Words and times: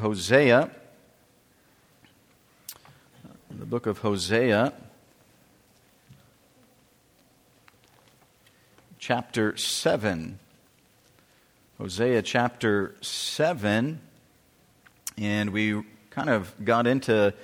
Hosea. 0.00 0.70
The 3.50 3.66
book 3.66 3.84
of 3.84 3.98
Hosea, 3.98 4.72
chapter 8.98 9.54
7. 9.58 10.38
Hosea 11.76 12.22
chapter 12.22 12.94
7. 13.02 14.00
And 15.18 15.50
we 15.50 15.82
kind 16.08 16.30
of 16.30 16.54
got 16.64 16.86
into 16.86 17.34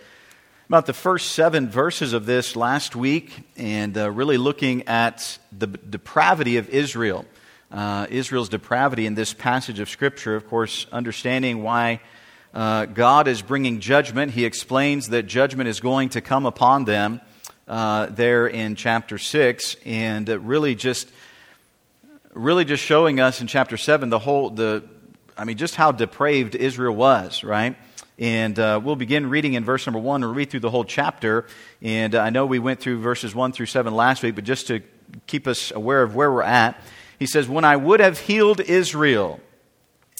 about 0.66 0.86
the 0.86 0.94
first 0.94 1.32
seven 1.32 1.68
verses 1.68 2.14
of 2.14 2.24
this 2.24 2.56
last 2.56 2.96
week 2.96 3.34
and 3.58 3.98
uh, 3.98 4.10
really 4.10 4.38
looking 4.38 4.88
at 4.88 5.38
the 5.52 5.66
depravity 5.66 6.56
of 6.56 6.70
Israel. 6.70 7.26
Uh, 7.70 8.06
Israel's 8.08 8.48
depravity 8.48 9.04
in 9.04 9.14
this 9.14 9.34
passage 9.34 9.78
of 9.78 9.90
Scripture, 9.90 10.36
of 10.36 10.48
course, 10.48 10.86
understanding 10.90 11.62
why 11.62 12.00
uh, 12.56 12.86
God 12.86 13.28
is 13.28 13.42
bringing 13.42 13.80
judgment. 13.80 14.32
He 14.32 14.46
explains 14.46 15.10
that 15.10 15.24
judgment 15.24 15.68
is 15.68 15.80
going 15.80 16.08
to 16.10 16.22
come 16.22 16.46
upon 16.46 16.86
them 16.86 17.20
uh, 17.68 18.06
there 18.06 18.46
in 18.46 18.76
chapter 18.76 19.18
6, 19.18 19.76
and 19.84 20.26
really 20.28 20.74
just 20.74 21.10
really 22.32 22.64
just 22.64 22.82
showing 22.82 23.20
us 23.20 23.40
in 23.40 23.46
chapter 23.46 23.78
7 23.78 24.10
the 24.10 24.18
whole 24.18 24.50
the 24.50 24.84
i 25.38 25.44
mean 25.44 25.56
just 25.56 25.74
how 25.74 25.90
depraved 25.90 26.54
israel 26.54 26.94
was 26.94 27.42
right 27.42 27.76
and 28.18 28.58
uh, 28.58 28.78
we'll 28.82 28.96
begin 28.96 29.30
reading 29.30 29.54
in 29.54 29.64
verse 29.64 29.86
number 29.86 29.98
one. 29.98 30.22
We'll 30.22 30.32
read 30.32 30.48
through 30.48 30.60
the 30.60 30.70
whole 30.70 30.84
chapter. 30.84 31.46
And 31.82 32.14
I 32.14 32.30
know 32.30 32.46
we 32.46 32.58
went 32.58 32.80
through 32.80 33.00
verses 33.00 33.34
one 33.34 33.52
through 33.52 33.66
seven 33.66 33.94
last 33.94 34.22
week, 34.22 34.34
but 34.34 34.44
just 34.44 34.68
to 34.68 34.80
keep 35.26 35.46
us 35.46 35.70
aware 35.70 36.02
of 36.02 36.14
where 36.14 36.32
we're 36.32 36.42
at, 36.42 36.80
he 37.18 37.26
says, 37.26 37.46
When 37.46 37.64
I 37.64 37.76
would 37.76 38.00
have 38.00 38.18
healed 38.18 38.60
Israel, 38.60 39.38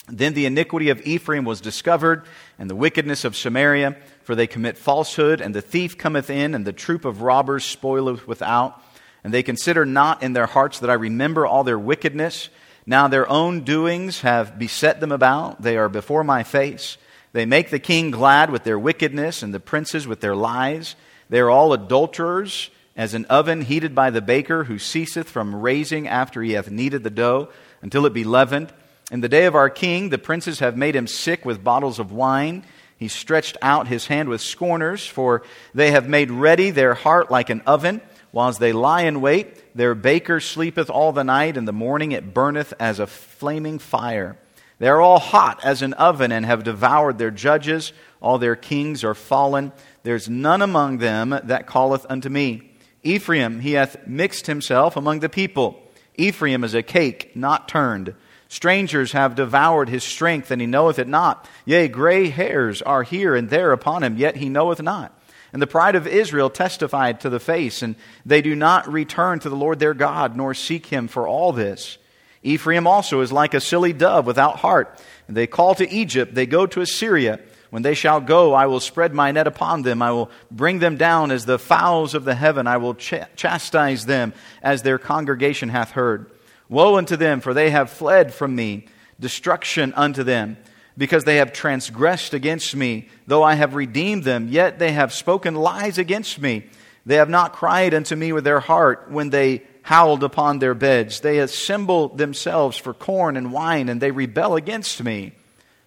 then 0.08 0.34
the 0.34 0.46
iniquity 0.46 0.90
of 0.90 1.04
Ephraim 1.06 1.44
was 1.44 1.60
discovered, 1.60 2.24
and 2.58 2.70
the 2.70 2.76
wickedness 2.76 3.24
of 3.24 3.36
Samaria, 3.36 3.96
for 4.22 4.34
they 4.34 4.46
commit 4.46 4.78
falsehood, 4.78 5.40
and 5.40 5.54
the 5.54 5.60
thief 5.60 5.98
cometh 5.98 6.30
in, 6.30 6.54
and 6.54 6.64
the 6.64 6.72
troop 6.72 7.04
of 7.04 7.22
robbers 7.22 7.64
spoileth 7.64 8.26
without. 8.26 8.80
And 9.24 9.34
they 9.34 9.42
consider 9.42 9.84
not 9.84 10.22
in 10.22 10.32
their 10.32 10.46
hearts 10.46 10.78
that 10.78 10.90
I 10.90 10.94
remember 10.94 11.44
all 11.44 11.64
their 11.64 11.78
wickedness. 11.78 12.48
Now 12.86 13.08
their 13.08 13.28
own 13.28 13.62
doings 13.62 14.20
have 14.20 14.58
beset 14.58 15.00
them 15.00 15.10
about, 15.10 15.62
they 15.62 15.76
are 15.76 15.88
before 15.88 16.22
my 16.22 16.44
face. 16.44 16.98
They 17.32 17.44
make 17.44 17.70
the 17.70 17.80
king 17.80 18.12
glad 18.12 18.50
with 18.50 18.62
their 18.62 18.78
wickedness 18.78 19.42
and 19.42 19.52
the 19.52 19.60
princes 19.60 20.06
with 20.06 20.20
their 20.20 20.36
lies. 20.36 20.94
They 21.28 21.40
are 21.40 21.50
all 21.50 21.72
adulterers, 21.72 22.70
as 22.96 23.12
an 23.12 23.24
oven 23.26 23.62
heated 23.62 23.94
by 23.94 24.10
the 24.10 24.22
baker, 24.22 24.64
who 24.64 24.78
ceaseth 24.78 25.28
from 25.28 25.54
raising 25.54 26.08
after 26.08 26.42
he 26.42 26.52
hath 26.52 26.70
kneaded 26.70 27.02
the 27.02 27.10
dough 27.10 27.48
until 27.82 28.06
it 28.06 28.14
be 28.14 28.24
leavened. 28.24 28.72
In 29.12 29.20
the 29.20 29.28
day 29.28 29.44
of 29.44 29.54
our 29.54 29.70
king, 29.70 30.08
the 30.08 30.18
princes 30.18 30.58
have 30.58 30.76
made 30.76 30.96
him 30.96 31.06
sick 31.06 31.44
with 31.44 31.62
bottles 31.62 32.00
of 32.00 32.10
wine. 32.10 32.64
He 32.96 33.06
stretched 33.06 33.56
out 33.62 33.86
his 33.86 34.08
hand 34.08 34.28
with 34.28 34.40
scorners, 34.40 35.06
for 35.06 35.44
they 35.72 35.92
have 35.92 36.08
made 36.08 36.30
ready 36.30 36.70
their 36.70 36.94
heart 36.94 37.30
like 37.30 37.48
an 37.48 37.60
oven. 37.60 38.00
Whilst 38.32 38.58
they 38.58 38.72
lie 38.72 39.02
in 39.02 39.20
wait, 39.20 39.76
their 39.76 39.94
baker 39.94 40.40
sleepeth 40.40 40.90
all 40.90 41.12
the 41.12 41.22
night, 41.22 41.56
and 41.56 41.68
the 41.68 41.72
morning 41.72 42.10
it 42.10 42.34
burneth 42.34 42.74
as 42.80 42.98
a 42.98 43.06
flaming 43.06 43.78
fire. 43.78 44.36
They 44.80 44.88
are 44.88 45.00
all 45.00 45.20
hot 45.20 45.60
as 45.64 45.82
an 45.82 45.92
oven 45.94 46.32
and 46.32 46.44
have 46.44 46.64
devoured 46.64 47.18
their 47.18 47.30
judges. 47.30 47.92
All 48.20 48.38
their 48.38 48.56
kings 48.56 49.04
are 49.04 49.14
fallen. 49.14 49.72
There's 50.02 50.28
none 50.28 50.62
among 50.62 50.98
them 50.98 51.38
that 51.44 51.68
calleth 51.68 52.04
unto 52.10 52.28
me. 52.28 52.72
Ephraim, 53.04 53.60
he 53.60 53.72
hath 53.72 54.04
mixed 54.06 54.48
himself 54.48 54.96
among 54.96 55.20
the 55.20 55.28
people. 55.28 55.80
Ephraim 56.16 56.64
is 56.64 56.74
a 56.74 56.82
cake 56.82 57.36
not 57.36 57.68
turned. 57.68 58.14
Strangers 58.48 59.12
have 59.12 59.34
devoured 59.34 59.88
his 59.88 60.04
strength, 60.04 60.50
and 60.50 60.60
he 60.60 60.66
knoweth 60.66 60.98
it 60.98 61.08
not. 61.08 61.48
Yea, 61.64 61.88
gray 61.88 62.28
hairs 62.28 62.80
are 62.82 63.02
here 63.02 63.34
and 63.34 63.50
there 63.50 63.72
upon 63.72 64.02
him, 64.02 64.16
yet 64.16 64.36
he 64.36 64.48
knoweth 64.48 64.80
not. 64.80 65.12
And 65.52 65.60
the 65.60 65.66
pride 65.66 65.94
of 65.94 66.06
Israel 66.06 66.50
testified 66.50 67.20
to 67.20 67.30
the 67.30 67.40
face, 67.40 67.82
and 67.82 67.96
they 68.24 68.42
do 68.42 68.54
not 68.54 68.92
return 68.92 69.40
to 69.40 69.48
the 69.48 69.56
Lord 69.56 69.78
their 69.78 69.94
God, 69.94 70.36
nor 70.36 70.54
seek 70.54 70.86
him 70.86 71.08
for 71.08 71.26
all 71.26 71.52
this. 71.52 71.98
Ephraim 72.42 72.86
also 72.86 73.20
is 73.20 73.32
like 73.32 73.54
a 73.54 73.60
silly 73.60 73.92
dove 73.92 74.26
without 74.26 74.58
heart. 74.58 75.00
And 75.26 75.36
they 75.36 75.46
call 75.46 75.74
to 75.76 75.90
Egypt, 75.90 76.34
they 76.34 76.46
go 76.46 76.66
to 76.66 76.80
Assyria. 76.80 77.40
When 77.70 77.82
they 77.82 77.94
shall 77.94 78.20
go, 78.20 78.54
I 78.54 78.66
will 78.66 78.80
spread 78.80 79.12
my 79.12 79.32
net 79.32 79.48
upon 79.48 79.82
them. 79.82 80.00
I 80.00 80.12
will 80.12 80.30
bring 80.52 80.78
them 80.78 80.96
down 80.96 81.32
as 81.32 81.44
the 81.44 81.58
fowls 81.58 82.14
of 82.14 82.24
the 82.24 82.34
heaven. 82.34 82.68
I 82.68 82.76
will 82.76 82.94
ch- 82.94 83.14
chastise 83.34 84.06
them 84.06 84.32
as 84.62 84.82
their 84.82 84.98
congregation 84.98 85.68
hath 85.68 85.90
heard. 85.90 86.30
Woe 86.68 86.96
unto 86.96 87.16
them, 87.16 87.40
for 87.40 87.54
they 87.54 87.70
have 87.70 87.90
fled 87.90 88.34
from 88.34 88.54
me. 88.54 88.86
Destruction 89.18 89.94
unto 89.94 90.22
them, 90.22 90.56
because 90.98 91.24
they 91.24 91.36
have 91.36 91.52
transgressed 91.52 92.34
against 92.34 92.74
me. 92.76 93.08
Though 93.26 93.42
I 93.42 93.54
have 93.54 93.74
redeemed 93.74 94.24
them, 94.24 94.48
yet 94.48 94.78
they 94.78 94.92
have 94.92 95.12
spoken 95.12 95.54
lies 95.54 95.98
against 95.98 96.40
me. 96.40 96.66
They 97.06 97.16
have 97.16 97.30
not 97.30 97.52
cried 97.52 97.94
unto 97.94 98.16
me 98.16 98.32
with 98.32 98.44
their 98.44 98.60
heart 98.60 99.10
when 99.10 99.30
they 99.30 99.62
howled 99.82 100.24
upon 100.24 100.58
their 100.58 100.74
beds. 100.74 101.20
They 101.20 101.38
assemble 101.38 102.08
themselves 102.08 102.76
for 102.76 102.92
corn 102.92 103.36
and 103.36 103.52
wine, 103.52 103.88
and 103.88 104.00
they 104.00 104.10
rebel 104.10 104.56
against 104.56 105.02
me. 105.02 105.32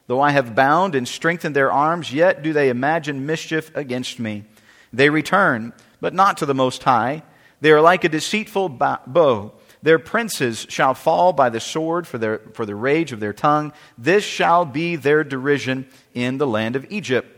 Though 0.08 0.22
I 0.22 0.32
have 0.32 0.56
bound 0.56 0.96
and 0.96 1.08
strengthened 1.08 1.56
their 1.56 1.72
arms, 1.72 2.12
yet 2.12 2.42
do 2.42 2.54
they 2.54 2.70
imagine 2.70 3.26
mischief 3.26 3.70
against 3.76 4.18
me. 4.18 4.46
They 4.94 5.10
return, 5.10 5.74
but 6.02 6.14
not 6.14 6.38
to 6.38 6.46
the 6.46 6.56
Most 6.56 6.82
High. 6.82 7.22
They 7.62 7.72
are 7.72 7.82
like 7.82 8.06
a 8.06 8.10
deceitful 8.10 8.70
bow. 8.70 9.52
Their 9.82 10.00
princes 10.00 10.66
shall 10.70 10.94
fall 10.94 11.32
by 11.32 11.50
the 11.50 11.60
sword 11.60 12.06
for, 12.06 12.18
their, 12.18 12.40
for 12.54 12.66
the 12.66 12.76
rage 12.76 13.12
of 13.12 13.20
their 13.20 13.34
tongue. 13.34 13.72
This 13.98 14.24
shall 14.24 14.66
be 14.66 14.98
their 14.98 15.24
derision 15.24 15.88
in 16.14 16.38
the 16.38 16.48
land 16.48 16.76
of 16.76 16.86
Egypt. 16.92 17.36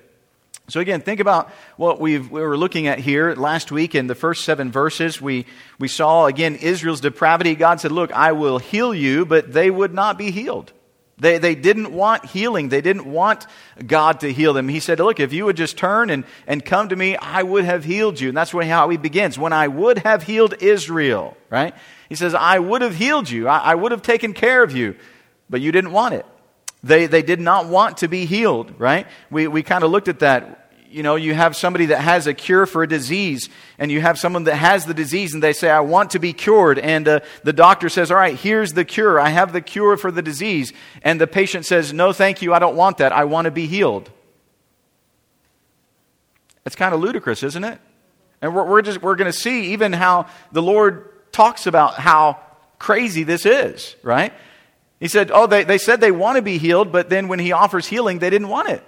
So, 0.67 0.79
again, 0.79 1.01
think 1.01 1.19
about 1.19 1.49
what 1.75 1.99
we 1.99 2.17
were 2.17 2.57
looking 2.57 2.87
at 2.87 2.99
here 2.99 3.35
last 3.35 3.71
week 3.71 3.93
in 3.93 4.07
the 4.07 4.15
first 4.15 4.45
seven 4.45 4.71
verses. 4.71 5.21
We, 5.21 5.45
we 5.79 5.89
saw, 5.89 6.27
again, 6.27 6.55
Israel's 6.55 7.01
depravity. 7.01 7.55
God 7.55 7.81
said, 7.81 7.91
Look, 7.91 8.11
I 8.13 8.31
will 8.31 8.57
heal 8.57 8.95
you, 8.95 9.25
but 9.25 9.51
they 9.51 9.69
would 9.69 9.93
not 9.93 10.17
be 10.17 10.31
healed. 10.31 10.71
They, 11.17 11.37
they 11.37 11.55
didn't 11.55 11.91
want 11.91 12.25
healing. 12.25 12.69
They 12.69 12.81
didn't 12.81 13.05
want 13.05 13.45
God 13.85 14.21
to 14.21 14.31
heal 14.31 14.53
them. 14.53 14.69
He 14.69 14.79
said, 14.79 14.99
Look, 14.99 15.19
if 15.19 15.33
you 15.33 15.45
would 15.45 15.57
just 15.57 15.77
turn 15.77 16.09
and, 16.09 16.23
and 16.47 16.63
come 16.63 16.89
to 16.89 16.95
me, 16.95 17.17
I 17.17 17.43
would 17.43 17.65
have 17.65 17.83
healed 17.83 18.19
you. 18.19 18.29
And 18.29 18.37
that's 18.37 18.51
how 18.51 18.89
he 18.89 18.97
begins. 18.97 19.37
When 19.37 19.53
I 19.53 19.67
would 19.67 19.99
have 19.99 20.23
healed 20.23 20.55
Israel, 20.61 21.35
right? 21.49 21.75
He 22.11 22.15
says, 22.15 22.33
I 22.33 22.59
would 22.59 22.81
have 22.81 22.93
healed 22.93 23.29
you. 23.29 23.47
I, 23.47 23.59
I 23.59 23.75
would 23.75 23.93
have 23.93 24.01
taken 24.01 24.33
care 24.33 24.63
of 24.63 24.75
you, 24.75 24.97
but 25.49 25.61
you 25.61 25.71
didn't 25.71 25.93
want 25.93 26.13
it. 26.13 26.25
They, 26.83 27.05
they 27.05 27.21
did 27.21 27.39
not 27.39 27.67
want 27.67 27.99
to 27.99 28.09
be 28.09 28.25
healed, 28.25 28.77
right? 28.77 29.07
We, 29.29 29.47
we 29.47 29.63
kind 29.63 29.81
of 29.81 29.91
looked 29.91 30.09
at 30.09 30.19
that 30.19 30.73
you 30.89 31.03
know, 31.03 31.15
you 31.15 31.33
have 31.33 31.55
somebody 31.55 31.85
that 31.85 32.01
has 32.01 32.27
a 32.27 32.33
cure 32.33 32.65
for 32.65 32.83
a 32.83 32.87
disease, 32.87 33.47
and 33.79 33.89
you 33.89 34.01
have 34.01 34.19
someone 34.19 34.43
that 34.43 34.57
has 34.57 34.83
the 34.83 34.93
disease, 34.93 35.33
and 35.33 35.41
they 35.41 35.53
say, 35.53 35.69
I 35.69 35.79
want 35.79 36.11
to 36.11 36.19
be 36.19 36.33
cured. 36.33 36.79
And 36.79 37.07
uh, 37.07 37.19
the 37.45 37.53
doctor 37.53 37.87
says, 37.87 38.11
All 38.11 38.17
right, 38.17 38.35
here's 38.35 38.73
the 38.73 38.83
cure. 38.83 39.17
I 39.17 39.29
have 39.29 39.53
the 39.53 39.61
cure 39.61 39.95
for 39.95 40.11
the 40.11 40.21
disease. 40.21 40.73
And 41.01 41.21
the 41.21 41.27
patient 41.27 41.65
says, 41.65 41.93
No, 41.93 42.11
thank 42.11 42.41
you. 42.41 42.53
I 42.53 42.59
don't 42.59 42.75
want 42.75 42.97
that. 42.97 43.13
I 43.13 43.23
want 43.23 43.45
to 43.45 43.51
be 43.51 43.67
healed. 43.67 44.11
It's 46.65 46.75
kind 46.75 46.93
of 46.93 46.99
ludicrous, 46.99 47.41
isn't 47.41 47.63
it? 47.63 47.79
And 48.41 48.53
we're, 48.53 48.65
we're, 48.65 48.81
just, 48.81 49.01
we're 49.01 49.15
going 49.15 49.31
to 49.31 49.37
see 49.37 49.71
even 49.71 49.93
how 49.93 50.25
the 50.51 50.61
Lord 50.61 51.07
talks 51.31 51.67
about 51.67 51.95
how 51.95 52.39
crazy 52.79 53.23
this 53.23 53.45
is, 53.45 53.95
right? 54.03 54.33
He 54.99 55.07
said, 55.07 55.31
Oh, 55.33 55.47
they, 55.47 55.63
they 55.63 55.77
said 55.77 56.01
they 56.01 56.11
want 56.11 56.35
to 56.37 56.41
be 56.41 56.57
healed, 56.57 56.91
but 56.91 57.09
then 57.09 57.27
when 57.27 57.39
he 57.39 57.51
offers 57.51 57.87
healing, 57.87 58.19
they 58.19 58.29
didn't 58.29 58.49
want 58.49 58.69
it. 58.69 58.83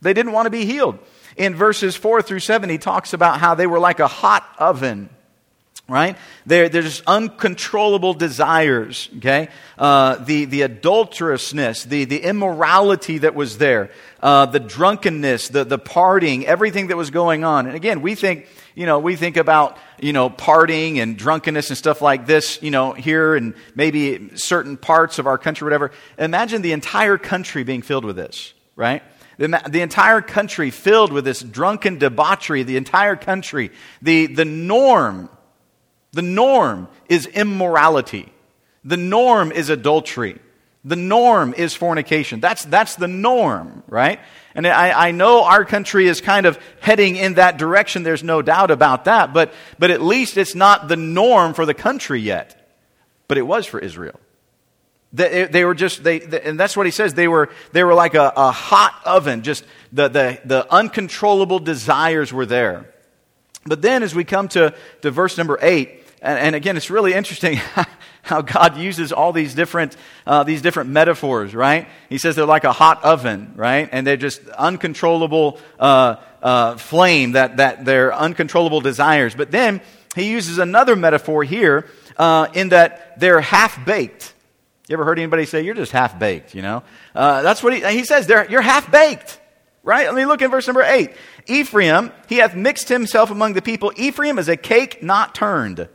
They 0.00 0.12
didn't 0.12 0.32
want 0.32 0.46
to 0.46 0.50
be 0.50 0.64
healed. 0.64 0.98
In 1.36 1.54
verses 1.54 1.96
4 1.96 2.22
through 2.22 2.40
7, 2.40 2.68
he 2.68 2.78
talks 2.78 3.12
about 3.12 3.38
how 3.38 3.54
they 3.54 3.66
were 3.66 3.78
like 3.78 4.00
a 4.00 4.08
hot 4.08 4.44
oven 4.58 5.08
right? 5.88 6.16
There, 6.46 6.68
there's 6.68 7.02
uncontrollable 7.06 8.14
desires, 8.14 9.10
okay? 9.18 9.48
Uh, 9.76 10.16
the, 10.16 10.46
the 10.46 10.62
adulterousness, 10.62 11.84
the, 11.84 12.04
the 12.04 12.22
immorality 12.22 13.18
that 13.18 13.34
was 13.34 13.58
there, 13.58 13.90
uh, 14.22 14.46
the 14.46 14.60
drunkenness, 14.60 15.48
the, 15.48 15.64
the 15.64 15.78
partying, 15.78 16.44
everything 16.44 16.86
that 16.86 16.96
was 16.96 17.10
going 17.10 17.44
on. 17.44 17.66
And 17.66 17.74
again, 17.74 18.00
we 18.00 18.14
think, 18.14 18.46
you 18.74 18.86
know, 18.86 19.00
we 19.00 19.16
think 19.16 19.36
about, 19.36 19.76
you 20.00 20.12
know, 20.12 20.30
partying 20.30 20.96
and 20.96 21.18
drunkenness 21.18 21.68
and 21.68 21.76
stuff 21.76 22.00
like 22.00 22.26
this, 22.26 22.62
you 22.62 22.70
know, 22.70 22.92
here 22.92 23.34
and 23.34 23.54
maybe 23.74 24.36
certain 24.36 24.76
parts 24.76 25.18
of 25.18 25.26
our 25.26 25.36
country, 25.36 25.66
whatever. 25.66 25.90
Imagine 26.16 26.62
the 26.62 26.72
entire 26.72 27.18
country 27.18 27.64
being 27.64 27.82
filled 27.82 28.04
with 28.04 28.16
this, 28.16 28.54
right? 28.76 29.02
The, 29.36 29.60
the 29.68 29.80
entire 29.80 30.22
country 30.22 30.70
filled 30.70 31.12
with 31.12 31.24
this 31.24 31.42
drunken 31.42 31.98
debauchery, 31.98 32.62
the 32.62 32.76
entire 32.76 33.16
country. 33.16 33.72
The, 34.00 34.26
the 34.26 34.44
norm, 34.44 35.28
the 36.12 36.22
norm 36.22 36.88
is 37.08 37.26
immorality. 37.26 38.32
The 38.84 38.96
norm 38.96 39.52
is 39.52 39.70
adultery. 39.70 40.38
The 40.84 40.96
norm 40.96 41.54
is 41.54 41.74
fornication. 41.74 42.40
That's, 42.40 42.64
that's 42.64 42.96
the 42.96 43.08
norm, 43.08 43.84
right? 43.86 44.18
And 44.54 44.66
I, 44.66 45.08
I 45.08 45.10
know 45.12 45.44
our 45.44 45.64
country 45.64 46.08
is 46.08 46.20
kind 46.20 46.44
of 46.44 46.58
heading 46.80 47.16
in 47.16 47.34
that 47.34 47.56
direction. 47.56 48.02
There's 48.02 48.24
no 48.24 48.42
doubt 48.42 48.70
about 48.70 49.04
that. 49.04 49.32
But, 49.32 49.54
but 49.78 49.90
at 49.90 50.02
least 50.02 50.36
it's 50.36 50.54
not 50.54 50.88
the 50.88 50.96
norm 50.96 51.54
for 51.54 51.64
the 51.64 51.74
country 51.74 52.20
yet. 52.20 52.58
But 53.28 53.38
it 53.38 53.42
was 53.42 53.64
for 53.64 53.78
Israel. 53.78 54.18
They, 55.12 55.44
they 55.44 55.64
were 55.64 55.74
just, 55.74 56.02
they, 56.02 56.20
and 56.20 56.58
that's 56.58 56.76
what 56.76 56.86
he 56.86 56.92
says. 56.92 57.14
They 57.14 57.28
were, 57.28 57.50
they 57.72 57.84
were 57.84 57.94
like 57.94 58.14
a, 58.14 58.32
a 58.34 58.50
hot 58.50 59.00
oven. 59.04 59.42
Just 59.42 59.64
the, 59.92 60.08
the, 60.08 60.40
the 60.44 60.72
uncontrollable 60.72 61.60
desires 61.60 62.32
were 62.32 62.46
there. 62.46 62.92
But 63.64 63.82
then 63.82 64.02
as 64.02 64.14
we 64.14 64.24
come 64.24 64.48
to, 64.48 64.74
to 65.02 65.10
verse 65.10 65.38
number 65.38 65.58
eight, 65.62 66.01
and, 66.22 66.38
and 66.38 66.54
again, 66.54 66.76
it's 66.76 66.88
really 66.88 67.12
interesting 67.12 67.56
how 68.22 68.40
God 68.40 68.76
uses 68.76 69.12
all 69.12 69.32
these 69.32 69.54
different, 69.54 69.96
uh, 70.24 70.44
these 70.44 70.62
different 70.62 70.90
metaphors, 70.90 71.54
right? 71.54 71.88
He 72.08 72.18
says 72.18 72.36
they're 72.36 72.46
like 72.46 72.64
a 72.64 72.72
hot 72.72 73.04
oven, 73.04 73.52
right? 73.56 73.88
And 73.90 74.06
they're 74.06 74.16
just 74.16 74.46
uncontrollable 74.50 75.58
uh, 75.80 76.16
uh, 76.40 76.76
flame, 76.76 77.32
that, 77.32 77.56
that 77.56 77.84
they're 77.84 78.14
uncontrollable 78.14 78.80
desires. 78.80 79.34
But 79.34 79.50
then 79.50 79.80
he 80.14 80.30
uses 80.30 80.58
another 80.58 80.94
metaphor 80.94 81.42
here 81.42 81.88
uh, 82.16 82.46
in 82.54 82.68
that 82.68 83.18
they're 83.18 83.40
half 83.40 83.84
baked. 83.84 84.32
You 84.88 84.94
ever 84.94 85.04
heard 85.04 85.18
anybody 85.18 85.44
say, 85.44 85.62
you're 85.62 85.74
just 85.74 85.92
half 85.92 86.18
baked, 86.18 86.54
you 86.54 86.62
know? 86.62 86.84
Uh, 87.14 87.42
that's 87.42 87.62
what 87.62 87.72
he, 87.72 87.84
he 87.98 88.04
says, 88.04 88.28
you're 88.28 88.62
half 88.62 88.92
baked, 88.92 89.40
right? 89.82 90.06
Let 90.06 90.14
me 90.14 90.24
look 90.26 90.40
in 90.40 90.50
verse 90.52 90.68
number 90.68 90.82
eight. 90.82 91.12
Ephraim, 91.46 92.12
he 92.28 92.36
hath 92.36 92.54
mixed 92.54 92.88
himself 92.88 93.32
among 93.32 93.54
the 93.54 93.62
people. 93.62 93.92
Ephraim 93.96 94.38
is 94.38 94.48
a 94.48 94.56
cake 94.56 95.02
not 95.02 95.34
turned. 95.34 95.88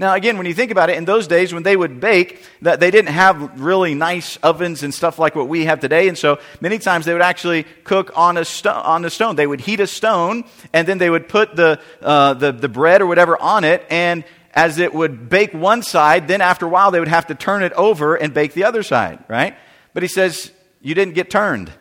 Now, 0.00 0.14
again, 0.14 0.36
when 0.36 0.46
you 0.46 0.54
think 0.54 0.70
about 0.70 0.90
it, 0.90 0.96
in 0.96 1.06
those 1.06 1.26
days 1.26 1.52
when 1.52 1.64
they 1.64 1.76
would 1.76 1.98
bake, 1.98 2.40
that 2.62 2.78
they 2.78 2.92
didn't 2.92 3.12
have 3.12 3.60
really 3.60 3.96
nice 3.96 4.36
ovens 4.44 4.84
and 4.84 4.94
stuff 4.94 5.18
like 5.18 5.34
what 5.34 5.48
we 5.48 5.64
have 5.64 5.80
today, 5.80 6.06
and 6.06 6.16
so 6.16 6.38
many 6.60 6.78
times 6.78 7.04
they 7.04 7.12
would 7.12 7.20
actually 7.20 7.64
cook 7.82 8.12
on 8.16 8.36
a, 8.36 8.44
sto- 8.44 8.70
on 8.70 9.04
a 9.04 9.10
stone. 9.10 9.34
They 9.34 9.46
would 9.46 9.60
heat 9.60 9.80
a 9.80 9.88
stone, 9.88 10.44
and 10.72 10.86
then 10.86 10.98
they 10.98 11.10
would 11.10 11.28
put 11.28 11.56
the, 11.56 11.80
uh, 12.00 12.34
the, 12.34 12.52
the 12.52 12.68
bread 12.68 13.02
or 13.02 13.06
whatever 13.06 13.36
on 13.42 13.64
it, 13.64 13.84
and 13.90 14.22
as 14.54 14.78
it 14.78 14.94
would 14.94 15.28
bake 15.28 15.52
one 15.52 15.82
side, 15.82 16.28
then 16.28 16.40
after 16.42 16.66
a 16.66 16.68
while 16.68 16.92
they 16.92 17.00
would 17.00 17.08
have 17.08 17.26
to 17.26 17.34
turn 17.34 17.64
it 17.64 17.72
over 17.72 18.14
and 18.14 18.32
bake 18.32 18.54
the 18.54 18.64
other 18.64 18.84
side, 18.84 19.18
right? 19.26 19.56
But 19.94 20.04
he 20.04 20.08
says, 20.08 20.52
You 20.80 20.94
didn't 20.94 21.14
get 21.14 21.28
turned. 21.28 21.72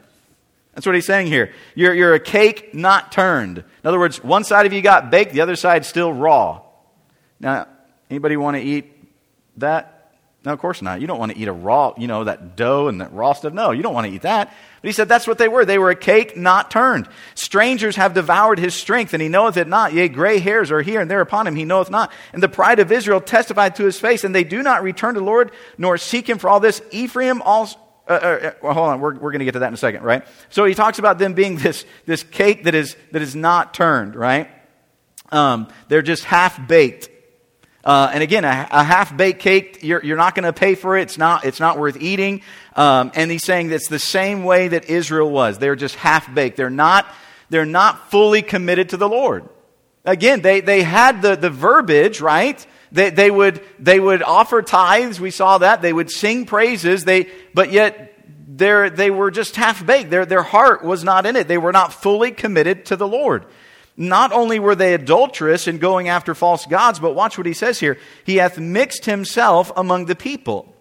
That's 0.74 0.88
what 0.88 0.96
he's 0.96 1.06
saying 1.06 1.28
here. 1.28 1.54
You're, 1.76 1.94
you're 1.94 2.14
a 2.16 2.20
cake 2.20 2.74
not 2.74 3.12
turned. 3.12 3.60
In 3.60 3.66
other 3.84 4.00
words, 4.00 4.24
one 4.24 4.44
side 4.44 4.66
of 4.66 4.74
you 4.74 4.82
got 4.82 5.12
baked, 5.12 5.34
the 5.34 5.42
other 5.42 5.56
side 5.56 5.86
still 5.86 6.12
raw. 6.12 6.62
Now, 7.40 7.68
Anybody 8.10 8.38
want 8.38 8.58
to 8.58 8.64
eat 8.64 8.94
that? 9.58 9.98
No, 10.48 10.54
of 10.54 10.60
course 10.60 10.82
not. 10.82 11.02
You 11.02 11.08
don't 11.08 11.20
want 11.20 11.34
to 11.34 11.38
eat 11.38 11.50
a 11.50 11.54
raw, 11.54 11.94
you 11.98 12.08
know, 12.08 12.24
that 12.24 12.56
dough 12.56 12.88
and 12.88 13.02
that 13.02 13.12
raw 13.12 13.34
stuff. 13.34 13.52
No, 13.52 13.72
you 13.72 13.84
don't 13.84 13.94
want 13.94 14.08
to 14.08 14.14
eat 14.14 14.22
that. 14.22 14.48
But 14.82 14.88
he 14.88 14.94
said 14.94 15.10
that's 15.10 15.28
what 15.28 15.40
they 15.40 15.50
were. 15.50 15.66
They 15.66 15.78
were 15.78 15.90
a 15.90 15.96
cake 15.96 16.38
not 16.38 16.72
turned. 16.72 17.10
Strangers 17.36 17.98
have 17.98 18.14
devoured 18.14 18.58
his 18.58 18.74
strength, 18.74 19.14
and 19.14 19.22
he 19.22 19.28
knoweth 19.28 19.58
it 19.58 19.68
not. 19.68 19.92
Yea, 19.92 20.08
gray 20.08 20.40
hairs 20.40 20.72
are 20.72 20.82
here 20.82 21.02
and 21.02 21.12
there 21.12 21.20
upon 21.20 21.48
him, 21.48 21.58
he 21.58 21.66
knoweth 21.66 21.90
not. 21.90 22.14
And 22.32 22.42
the 22.42 22.48
pride 22.48 22.80
of 22.80 22.94
Israel 22.94 23.20
testified 23.20 23.76
to 23.76 23.84
his 23.84 24.00
face, 24.00 24.24
and 24.24 24.34
they 24.34 24.46
do 24.46 24.64
not 24.64 24.84
return 24.84 25.16
to 25.16 25.20
the 25.20 25.26
Lord, 25.26 25.52
nor 25.78 25.98
seek 25.98 26.30
him 26.30 26.38
for 26.38 26.50
all 26.50 26.62
this. 26.62 26.82
Ephraim 26.92 27.42
also. 27.42 27.78
Uh, 28.08 28.14
uh, 28.14 28.54
uh 28.64 28.74
hold 28.74 28.88
on, 28.88 29.02
we're, 29.02 29.16
we're 29.16 29.32
going 29.32 29.40
to 29.40 29.46
get 29.46 29.52
to 29.52 29.60
that 29.60 29.68
in 29.68 29.74
a 29.74 29.78
second, 29.78 30.02
right? 30.02 30.26
So 30.50 30.64
he 30.64 30.76
talks 30.76 30.98
about 30.98 31.20
them 31.20 31.34
being 31.34 31.58
this, 31.58 31.84
this 32.06 32.24
cake 32.24 32.64
that 32.64 32.74
is, 32.74 32.96
that 33.12 33.22
is 33.22 33.36
not 33.36 33.74
turned, 33.74 34.16
right? 34.16 34.50
Um, 35.30 35.68
they're 35.90 36.02
just 36.02 36.24
half 36.24 36.70
baked. 36.70 37.10
Uh, 37.88 38.12
and 38.14 38.22
again, 38.22 38.44
a, 38.44 38.68
a 38.70 38.84
half 38.84 39.16
baked 39.16 39.40
cake, 39.40 39.80
you're, 39.82 40.04
you're 40.04 40.18
not 40.18 40.36
going 40.36 40.44
to 40.44 40.52
pay 40.52 40.76
for 40.76 40.98
it. 40.98 41.04
It's 41.04 41.18
not, 41.18 41.46
it's 41.46 41.62
not 41.62 41.80
worth 41.80 41.96
eating. 42.02 42.42
Um, 42.76 43.14
and 43.16 43.32
he's 43.32 43.46
saying 43.46 43.70
that's 43.70 43.88
the 43.88 43.98
same 43.98 44.44
way 44.44 44.68
that 44.68 44.90
Israel 44.90 45.32
was. 45.32 45.58
They're 45.58 45.78
just 45.78 45.96
half 45.96 46.32
baked. 46.36 46.58
They're 46.58 46.70
not, 46.70 47.08
they're 47.50 47.66
not 47.66 48.12
fully 48.12 48.42
committed 48.42 48.90
to 48.90 48.98
the 48.98 49.08
Lord. 49.08 49.48
Again, 50.04 50.42
they, 50.42 50.60
they 50.60 50.84
had 50.84 51.22
the, 51.22 51.38
the 51.38 51.50
verbiage, 51.50 52.20
right? 52.20 52.68
They, 52.92 53.10
they, 53.10 53.32
would, 53.32 53.64
they 53.80 54.02
would 54.02 54.22
offer 54.22 54.62
tithes. 54.62 55.22
We 55.22 55.32
saw 55.32 55.60
that. 55.60 55.82
They 55.82 55.94
would 55.94 56.12
sing 56.12 56.46
praises. 56.46 57.06
They, 57.06 57.30
but 57.54 57.72
yet, 57.72 58.14
they 58.50 59.12
were 59.12 59.32
just 59.32 59.56
half 59.56 59.86
baked. 59.86 60.10
Their, 60.10 60.26
their 60.26 60.44
heart 60.44 60.84
was 60.84 61.06
not 61.06 61.26
in 61.26 61.38
it. 61.38 61.48
They 61.48 61.58
were 61.58 61.72
not 61.72 61.94
fully 61.94 62.32
committed 62.32 62.88
to 62.88 62.98
the 62.98 63.08
Lord. 63.08 63.46
Not 63.98 64.32
only 64.32 64.60
were 64.60 64.76
they 64.76 64.94
adulterous 64.94 65.68
in 65.68 65.80
going 65.80 66.08
after 66.08 66.36
false 66.36 66.68
gods, 66.68 67.00
but 67.00 67.16
watch 67.16 67.36
what 67.38 67.48
he 67.48 67.54
says 67.54 67.80
here. 67.80 67.98
He 68.24 68.36
hath 68.36 68.60
mixed 68.60 69.06
himself 69.06 69.72
among 69.76 70.06
the 70.06 70.16
people. 70.16 70.72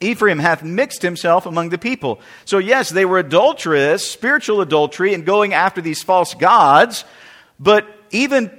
Ephraim 0.00 0.38
hath 0.38 0.62
mixed 0.62 1.02
himself 1.02 1.46
among 1.46 1.70
the 1.70 1.78
people. 1.78 2.20
So, 2.44 2.58
yes, 2.58 2.90
they 2.90 3.04
were 3.04 3.18
adulterous, 3.18 4.08
spiritual 4.08 4.60
adultery, 4.60 5.12
and 5.12 5.26
going 5.26 5.52
after 5.52 5.80
these 5.80 6.04
false 6.04 6.34
gods, 6.34 7.04
but 7.58 7.84
even 8.12 8.56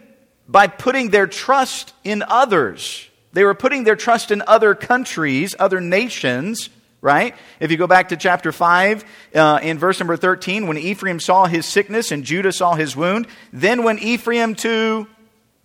by 0.50 0.68
putting 0.68 1.12
their 1.12 1.28
trust 1.28 1.94
in 2.04 2.24
others, 2.24 3.08
they 3.32 3.46
were 3.46 3.56
putting 3.56 3.86
their 3.86 3.96
trust 3.96 4.32
in 4.32 4.44
other 4.48 4.76
countries, 4.76 5.56
other 5.58 5.80
nations, 5.80 6.70
right? 7.02 7.36
If 7.60 7.72
you 7.72 7.78
go 7.78 7.88
back 7.88 8.10
to 8.10 8.18
chapter 8.18 8.52
5, 8.52 9.06
uh, 9.36 9.60
in 9.62 9.78
verse 9.78 10.00
number 10.00 10.18
13, 10.18 10.68
when 10.68 10.78
Ephraim 10.78 11.20
saw 11.20 11.46
his 11.46 11.66
sickness 11.66 12.12
and 12.12 12.24
Judah 12.24 12.52
saw 12.52 12.76
his 12.76 12.96
wound, 12.96 13.28
then 13.54 13.84
went 13.84 14.02
Ephraim 14.02 14.56
to 14.56 15.08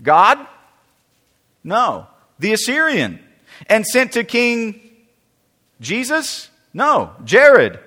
God? 0.02 0.38
No. 1.62 2.06
The 2.38 2.52
Assyrian. 2.52 3.20
And 3.66 3.86
sent 3.86 4.12
to 4.12 4.24
King 4.24 4.80
Jesus? 5.80 6.50
No. 6.72 7.12
Jareb. 7.24 7.80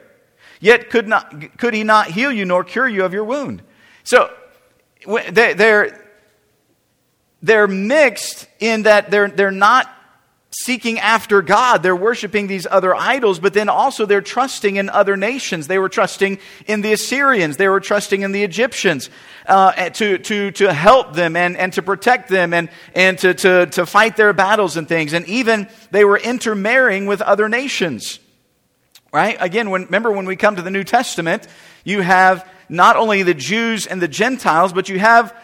Yet 0.60 0.90
could, 0.90 1.08
not, 1.08 1.58
could 1.58 1.74
he 1.74 1.84
not 1.84 2.08
heal 2.08 2.32
you 2.32 2.46
nor 2.46 2.64
cure 2.64 2.88
you 2.88 3.06
of 3.06 3.14
your 3.14 3.24
wound? 3.24 3.62
So, 4.04 4.34
they 5.06 5.54
they're, 5.54 6.10
they're 7.42 7.68
mixed 7.68 8.48
in 8.60 8.84
that 8.84 9.12
they're, 9.12 9.30
they're 9.30 9.52
not 9.52 9.94
seeking 10.64 11.00
after 11.00 11.42
God. 11.42 11.84
They're 11.84 11.96
worshiping 11.96 12.48
these 12.48 12.66
other 12.70 12.96
idols, 12.96 13.40
but 13.40 13.54
then 13.54 13.70
also 13.70 14.06
they're 14.06 14.22
trusting 14.22 14.78
in 14.78 14.90
other 14.90 15.16
nations. 15.16 15.68
They 15.68 15.78
were 15.78 15.90
trusting 15.90 16.40
in 16.66 16.82
the 16.82 16.94
Assyrians. 16.94 17.58
They 17.58 17.68
were 17.68 17.80
trusting 17.80 18.22
in 18.22 18.32
the 18.32 18.44
Egyptians 18.44 19.10
uh, 19.46 19.90
to, 19.92 20.18
to, 20.18 20.52
to 20.52 20.74
help 20.74 21.14
them 21.14 21.36
and, 21.36 21.56
and 21.58 21.74
to 21.74 21.82
protect 21.82 22.30
them 22.30 22.54
and, 22.54 22.70
and 22.96 23.20
to, 23.20 23.34
to, 23.36 23.66
to 23.68 23.86
fight 23.86 24.18
their 24.18 24.34
battles 24.34 24.78
and 24.78 24.88
things. 24.88 25.14
And 25.14 25.28
even 25.28 25.70
they 25.92 26.04
were 26.04 26.18
intermarrying 26.18 27.06
with 27.06 27.22
other 27.22 27.48
nations. 27.48 28.20
Right? 29.14 29.38
Again, 29.40 29.70
when, 29.70 29.86
remember 29.86 30.12
when 30.12 30.26
we 30.26 30.36
come 30.36 30.56
to 30.56 30.62
the 30.62 30.72
New 30.72 30.84
Testament, 30.84 31.48
you 31.84 32.02
have 32.02 32.48
not 32.68 32.98
only 32.98 33.24
the 33.24 33.34
Jews 33.34 33.88
and 33.88 34.02
the 34.02 34.08
Gentiles, 34.08 34.74
but 34.74 34.90
you 34.90 35.00
have 35.00 35.36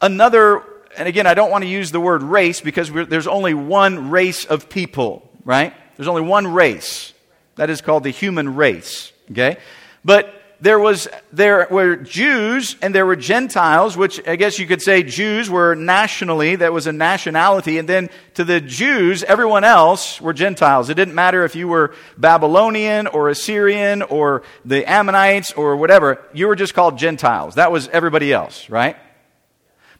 another 0.00 0.62
and 0.96 1.08
again, 1.08 1.26
I 1.26 1.34
don't 1.34 1.50
want 1.50 1.62
to 1.62 1.70
use 1.70 1.92
the 1.92 2.00
word 2.00 2.22
race 2.22 2.60
because 2.60 2.90
there's 2.90 3.26
only 3.26 3.54
one 3.54 4.10
race 4.10 4.44
of 4.44 4.68
people, 4.68 5.28
right? 5.44 5.74
There's 5.96 6.08
only 6.08 6.22
one 6.22 6.46
race. 6.46 7.12
That 7.56 7.70
is 7.70 7.80
called 7.80 8.04
the 8.04 8.10
human 8.10 8.56
race, 8.56 9.12
okay? 9.30 9.58
But 10.04 10.34
there 10.60 10.78
was 10.78 11.08
there 11.32 11.66
were 11.70 11.96
Jews 11.96 12.76
and 12.82 12.94
there 12.94 13.06
were 13.06 13.16
Gentiles, 13.16 13.96
which 13.96 14.26
I 14.28 14.36
guess 14.36 14.58
you 14.58 14.66
could 14.66 14.82
say 14.82 15.02
Jews 15.02 15.48
were 15.48 15.74
nationally, 15.74 16.56
that 16.56 16.72
was 16.72 16.86
a 16.86 16.92
nationality, 16.92 17.78
and 17.78 17.88
then 17.88 18.10
to 18.34 18.44
the 18.44 18.60
Jews, 18.60 19.22
everyone 19.22 19.64
else 19.64 20.20
were 20.20 20.32
Gentiles. 20.32 20.90
It 20.90 20.94
didn't 20.94 21.14
matter 21.14 21.44
if 21.44 21.56
you 21.56 21.68
were 21.68 21.94
Babylonian 22.18 23.06
or 23.06 23.28
Assyrian 23.28 24.02
or 24.02 24.42
the 24.64 24.90
Ammonites 24.90 25.52
or 25.52 25.76
whatever, 25.76 26.22
you 26.32 26.46
were 26.46 26.56
just 26.56 26.74
called 26.74 26.98
Gentiles. 26.98 27.54
That 27.54 27.72
was 27.72 27.88
everybody 27.88 28.32
else, 28.32 28.68
right? 28.68 28.96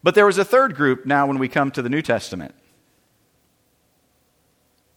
But 0.03 0.15
there 0.15 0.27
was 0.27 0.39
a 0.39 0.45
third 0.45 0.75
group 0.75 1.05
now 1.05 1.27
when 1.27 1.39
we 1.39 1.49
come 1.49 1.71
to 1.73 1.83
the 1.83 1.89
New 1.89 2.03
Testament. 2.03 2.55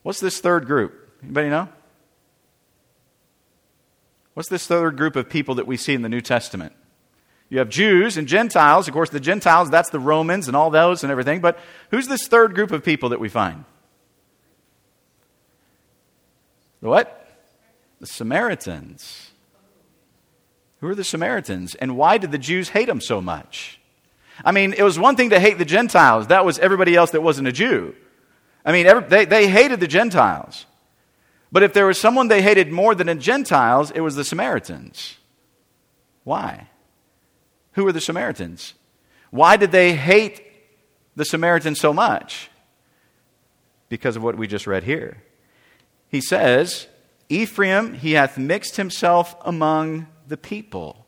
What's 0.02 0.20
this 0.20 0.40
third 0.40 0.66
group? 0.66 0.94
Anybody 1.24 1.50
know? 1.50 1.70
What's 4.34 4.50
this 4.50 4.66
third 4.66 4.98
group 4.98 5.16
of 5.16 5.30
people 5.30 5.56
that 5.56 5.68
we 5.68 5.78
see 5.78 5.94
in 5.94 6.02
the 6.02 6.10
New 6.10 6.22
Testament? 6.22 6.74
You 7.50 7.60
have 7.60 7.70
Jews 7.70 8.18
and 8.18 8.28
Gentiles. 8.28 8.88
Of 8.88 8.94
course, 8.94 9.10
the 9.10 9.20
Gentiles, 9.20 9.70
that's 9.70 9.92
the 9.92 10.00
Romans 10.00 10.48
and 10.48 10.58
all 10.58 10.70
those 10.70 11.04
and 11.04 11.12
everything. 11.12 11.40
But 11.40 11.60
who's 11.92 12.08
this 12.08 12.28
third 12.28 12.56
group 12.56 12.72
of 12.72 12.84
people 12.84 13.10
that 13.10 13.20
we 13.20 13.30
find? 13.30 13.66
The 16.82 16.90
what? 16.90 17.28
The 18.00 18.08
Samaritans. 18.08 19.32
Who 20.80 20.88
are 20.88 20.96
the 20.96 21.04
Samaritans? 21.04 21.76
And 21.76 21.96
why 21.96 22.18
did 22.18 22.32
the 22.32 22.38
Jews 22.38 22.70
hate 22.70 22.88
them 22.88 23.00
so 23.00 23.22
much? 23.22 23.80
I 24.44 24.52
mean, 24.52 24.74
it 24.74 24.84
was 24.84 24.98
one 24.98 25.16
thing 25.16 25.32
to 25.32 25.40
hate 25.40 25.58
the 25.58 25.66
Gentiles, 25.66 26.28
that 26.28 26.46
was 26.46 26.60
everybody 26.60 26.96
else 26.96 27.12
that 27.12 27.22
wasn't 27.22 27.48
a 27.48 27.52
Jew. 27.52 27.96
I 28.66 28.72
mean, 28.72 28.86
every, 28.86 29.04
they, 29.04 29.26
they 29.26 29.48
hated 29.48 29.80
the 29.80 29.88
Gentiles. 29.88 30.66
But 31.52 31.64
if 31.64 31.74
there 31.74 31.86
was 31.86 32.00
someone 32.00 32.30
they 32.30 32.42
hated 32.42 32.72
more 32.72 32.96
than 32.96 33.08
the 33.08 33.16
Gentiles, 33.16 33.92
it 33.92 34.02
was 34.02 34.16
the 34.16 34.24
Samaritans. 34.24 35.18
Why? 36.24 36.70
Who 37.74 37.84
were 37.84 37.92
the 37.92 38.02
Samaritans? 38.02 38.74
Why 39.30 39.58
did 39.58 39.72
they 39.72 39.96
hate 39.96 40.42
the 41.16 41.26
Samaritans 41.26 41.80
so 41.80 41.94
much? 41.94 42.50
Because 43.90 44.16
of 44.16 44.24
what 44.24 44.38
we 44.38 44.48
just 44.48 44.66
read 44.66 44.84
here. 44.84 45.22
He 46.08 46.22
says, 46.22 46.88
Ephraim, 47.30 47.94
he 47.94 48.14
hath 48.14 48.38
mixed 48.38 48.78
himself 48.78 49.36
among 49.42 50.08
the 50.28 50.38
people. 50.38 51.03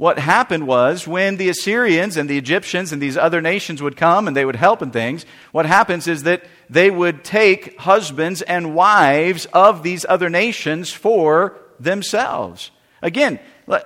What 0.00 0.18
happened 0.18 0.66
was 0.66 1.06
when 1.06 1.36
the 1.36 1.50
Assyrians 1.50 2.16
and 2.16 2.26
the 2.26 2.38
Egyptians 2.38 2.90
and 2.90 3.02
these 3.02 3.18
other 3.18 3.42
nations 3.42 3.82
would 3.82 3.98
come 3.98 4.26
and 4.26 4.34
they 4.34 4.46
would 4.46 4.56
help 4.56 4.80
in 4.80 4.90
things, 4.90 5.26
what 5.52 5.66
happens 5.66 6.08
is 6.08 6.22
that 6.22 6.42
they 6.70 6.90
would 6.90 7.22
take 7.22 7.78
husbands 7.78 8.40
and 8.40 8.74
wives 8.74 9.44
of 9.52 9.82
these 9.82 10.06
other 10.08 10.30
nations 10.30 10.90
for 10.90 11.58
themselves. 11.78 12.70
Again, 13.02 13.40
let, 13.66 13.84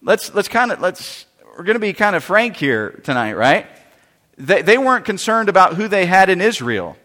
let's, 0.00 0.32
let's 0.34 0.48
kind 0.48 0.72
of, 0.72 0.80
let's, 0.80 1.26
we're 1.44 1.64
going 1.64 1.74
to 1.74 1.78
be 1.78 1.92
kind 1.92 2.16
of 2.16 2.24
frank 2.24 2.56
here 2.56 2.98
tonight, 3.04 3.34
right? 3.34 3.66
They, 4.38 4.62
they 4.62 4.78
weren't 4.78 5.04
concerned 5.04 5.50
about 5.50 5.74
who 5.74 5.88
they 5.88 6.06
had 6.06 6.30
in 6.30 6.40
Israel. 6.40 6.96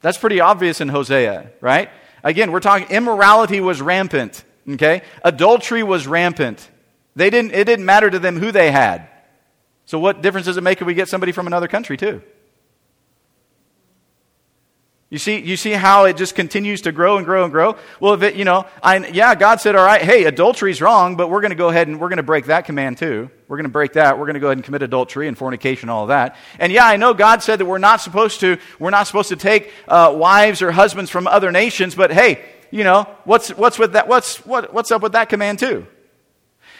That's 0.00 0.16
pretty 0.16 0.38
obvious 0.38 0.80
in 0.80 0.90
Hosea, 0.90 1.50
right? 1.60 1.90
Again, 2.22 2.52
we're 2.52 2.60
talking 2.60 2.88
immorality 2.88 3.60
was 3.60 3.82
rampant. 3.82 4.44
Okay? 4.68 5.02
Adultery 5.24 5.82
was 5.82 6.06
rampant. 6.06 6.68
They 7.16 7.30
didn't, 7.30 7.52
it 7.52 7.64
didn't 7.64 7.84
matter 7.84 8.10
to 8.10 8.18
them 8.18 8.38
who 8.38 8.52
they 8.52 8.70
had. 8.70 9.08
So, 9.86 9.98
what 9.98 10.22
difference 10.22 10.46
does 10.46 10.56
it 10.56 10.62
make 10.62 10.80
if 10.80 10.86
we 10.86 10.94
get 10.94 11.08
somebody 11.08 11.32
from 11.32 11.46
another 11.46 11.66
country, 11.66 11.96
too? 11.96 12.22
You 15.10 15.18
see, 15.18 15.40
you 15.40 15.56
see 15.56 15.72
how 15.72 16.04
it 16.04 16.16
just 16.16 16.36
continues 16.36 16.82
to 16.82 16.92
grow 16.92 17.16
and 17.16 17.26
grow 17.26 17.42
and 17.42 17.52
grow? 17.52 17.76
Well, 17.98 18.14
if 18.14 18.22
it, 18.22 18.36
you 18.36 18.44
know, 18.44 18.66
I, 18.80 18.98
yeah, 19.08 19.34
God 19.34 19.60
said, 19.60 19.74
all 19.74 19.84
right, 19.84 20.00
hey, 20.00 20.24
adultery's 20.24 20.80
wrong, 20.80 21.16
but 21.16 21.28
we're 21.28 21.40
going 21.40 21.50
to 21.50 21.56
go 21.56 21.68
ahead 21.68 21.88
and 21.88 22.00
we're 22.00 22.10
going 22.10 22.18
to 22.18 22.22
break 22.22 22.46
that 22.46 22.64
command 22.64 22.98
too. 22.98 23.28
We're 23.48 23.56
going 23.56 23.64
to 23.64 23.70
break 23.70 23.94
that. 23.94 24.20
We're 24.20 24.26
going 24.26 24.34
to 24.34 24.40
go 24.40 24.46
ahead 24.46 24.58
and 24.58 24.64
commit 24.64 24.82
adultery 24.82 25.26
and 25.26 25.36
fornication, 25.36 25.88
and 25.88 25.90
all 25.90 26.06
that. 26.06 26.36
And 26.60 26.72
yeah, 26.72 26.86
I 26.86 26.96
know 26.96 27.12
God 27.12 27.42
said 27.42 27.58
that 27.58 27.66
we're 27.66 27.78
not 27.78 28.00
supposed 28.00 28.38
to, 28.40 28.58
we're 28.78 28.90
not 28.90 29.08
supposed 29.08 29.30
to 29.30 29.36
take 29.36 29.72
uh, 29.88 30.14
wives 30.16 30.62
or 30.62 30.70
husbands 30.70 31.10
from 31.10 31.26
other 31.26 31.50
nations, 31.50 31.96
but 31.96 32.12
hey, 32.12 32.44
you 32.70 32.84
know, 32.84 33.06
what's, 33.24 33.50
what's 33.50 33.78
with 33.78 33.92
that? 33.92 34.08
What's, 34.08 34.44
what, 34.46 34.72
what's 34.72 34.90
up 34.90 35.02
with 35.02 35.12
that 35.12 35.28
command 35.28 35.58
too? 35.58 35.86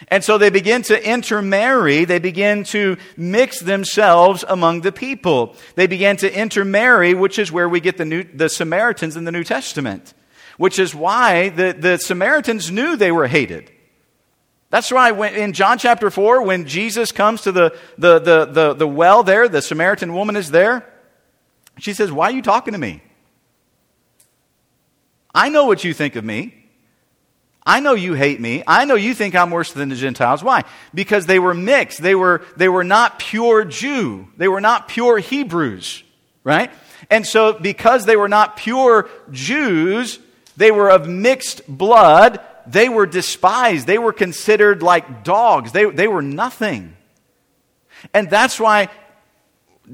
And 0.09 0.25
so 0.25 0.39
they 0.39 0.51
begin 0.51 0.83
to 0.83 1.09
intermarry. 1.09 2.05
They 2.05 2.19
begin 2.19 2.65
to 2.65 2.97
mix 3.17 3.61
themselves 3.61 4.45
among 4.49 4.81
the 4.81 4.93
people. 4.93 5.57
They 5.75 5.87
began 5.87 6.17
to 6.19 6.33
intermarry, 6.33 7.13
which 7.13 7.39
is 7.39 7.53
where 7.53 7.69
we 7.69 7.81
get 7.81 7.99
the, 7.99 8.05
New, 8.05 8.25
the 8.25 8.49
Samaritans 8.49 9.17
in 9.17 9.25
the 9.25 9.33
New 9.33 9.45
Testament, 9.45 10.15
which 10.57 10.79
is 10.79 10.95
why 10.95 11.51
the, 11.51 11.77
the 11.79 11.99
Samaritans 11.99 12.71
knew 12.71 12.97
they 12.97 13.13
were 13.13 13.27
hated. 13.27 13.71
That's 14.71 14.91
why 14.91 15.11
when, 15.11 15.35
in 15.35 15.53
John 15.53 15.79
chapter 15.79 16.11
4, 16.11 16.43
when 16.43 16.67
Jesus 16.67 17.13
comes 17.13 17.43
to 17.43 17.53
the, 17.53 17.77
the, 17.99 18.21
the, 18.21 18.45
the, 18.47 18.75
the 18.75 18.89
well 18.89 19.23
there, 19.23 19.49
the 19.49 19.61
Samaritan 19.61 20.15
woman 20.15 20.37
is 20.37 20.51
there. 20.51 20.87
She 21.79 21.93
says, 21.93 22.13
Why 22.13 22.27
are 22.27 22.33
you 22.33 22.43
talking 22.43 22.73
to 22.73 22.79
me? 22.79 23.03
I 25.35 25.49
know 25.49 25.67
what 25.67 25.85
you 25.85 25.95
think 25.95 26.17
of 26.17 26.25
me. 26.25 26.55
I 27.65 27.81
know 27.81 27.95
you 27.95 28.15
hate 28.15 28.41
me. 28.41 28.63
I 28.67 28.85
know 28.85 28.95
you 28.95 29.15
think 29.15 29.35
I'm 29.35 29.51
worse 29.51 29.73
than 29.73 29.91
the 29.91 29.95
Gentiles. 29.95 30.43
Why? 30.43 30.65
Because 30.95 31.27
they 31.27 31.39
were 31.39 31.55
mixed. 31.55 32.03
They 32.03 32.15
were, 32.15 32.43
they 32.57 32.69
were 32.69 32.85
not 32.85 33.19
pure 33.19 33.65
Jew. 33.65 34.29
They 34.37 34.49
were 34.49 34.61
not 34.61 34.89
pure 34.89 35.19
Hebrews, 35.19 36.03
right? 36.43 36.71
And 37.11 37.27
so, 37.27 37.53
because 37.53 38.07
they 38.07 38.17
were 38.17 38.29
not 38.29 38.57
pure 38.57 39.09
Jews, 39.31 40.19
they 40.57 40.71
were 40.71 40.91
of 40.91 41.09
mixed 41.09 41.63
blood. 41.69 42.41
They 42.67 42.89
were 42.89 43.07
despised. 43.07 43.87
They 43.87 43.99
were 43.99 44.13
considered 44.13 44.83
like 44.83 45.23
dogs. 45.23 45.73
They, 45.73 45.85
they 45.85 46.09
were 46.09 46.23
nothing. 46.23 46.97
And 48.15 48.31
that's 48.31 48.59
why, 48.59 48.89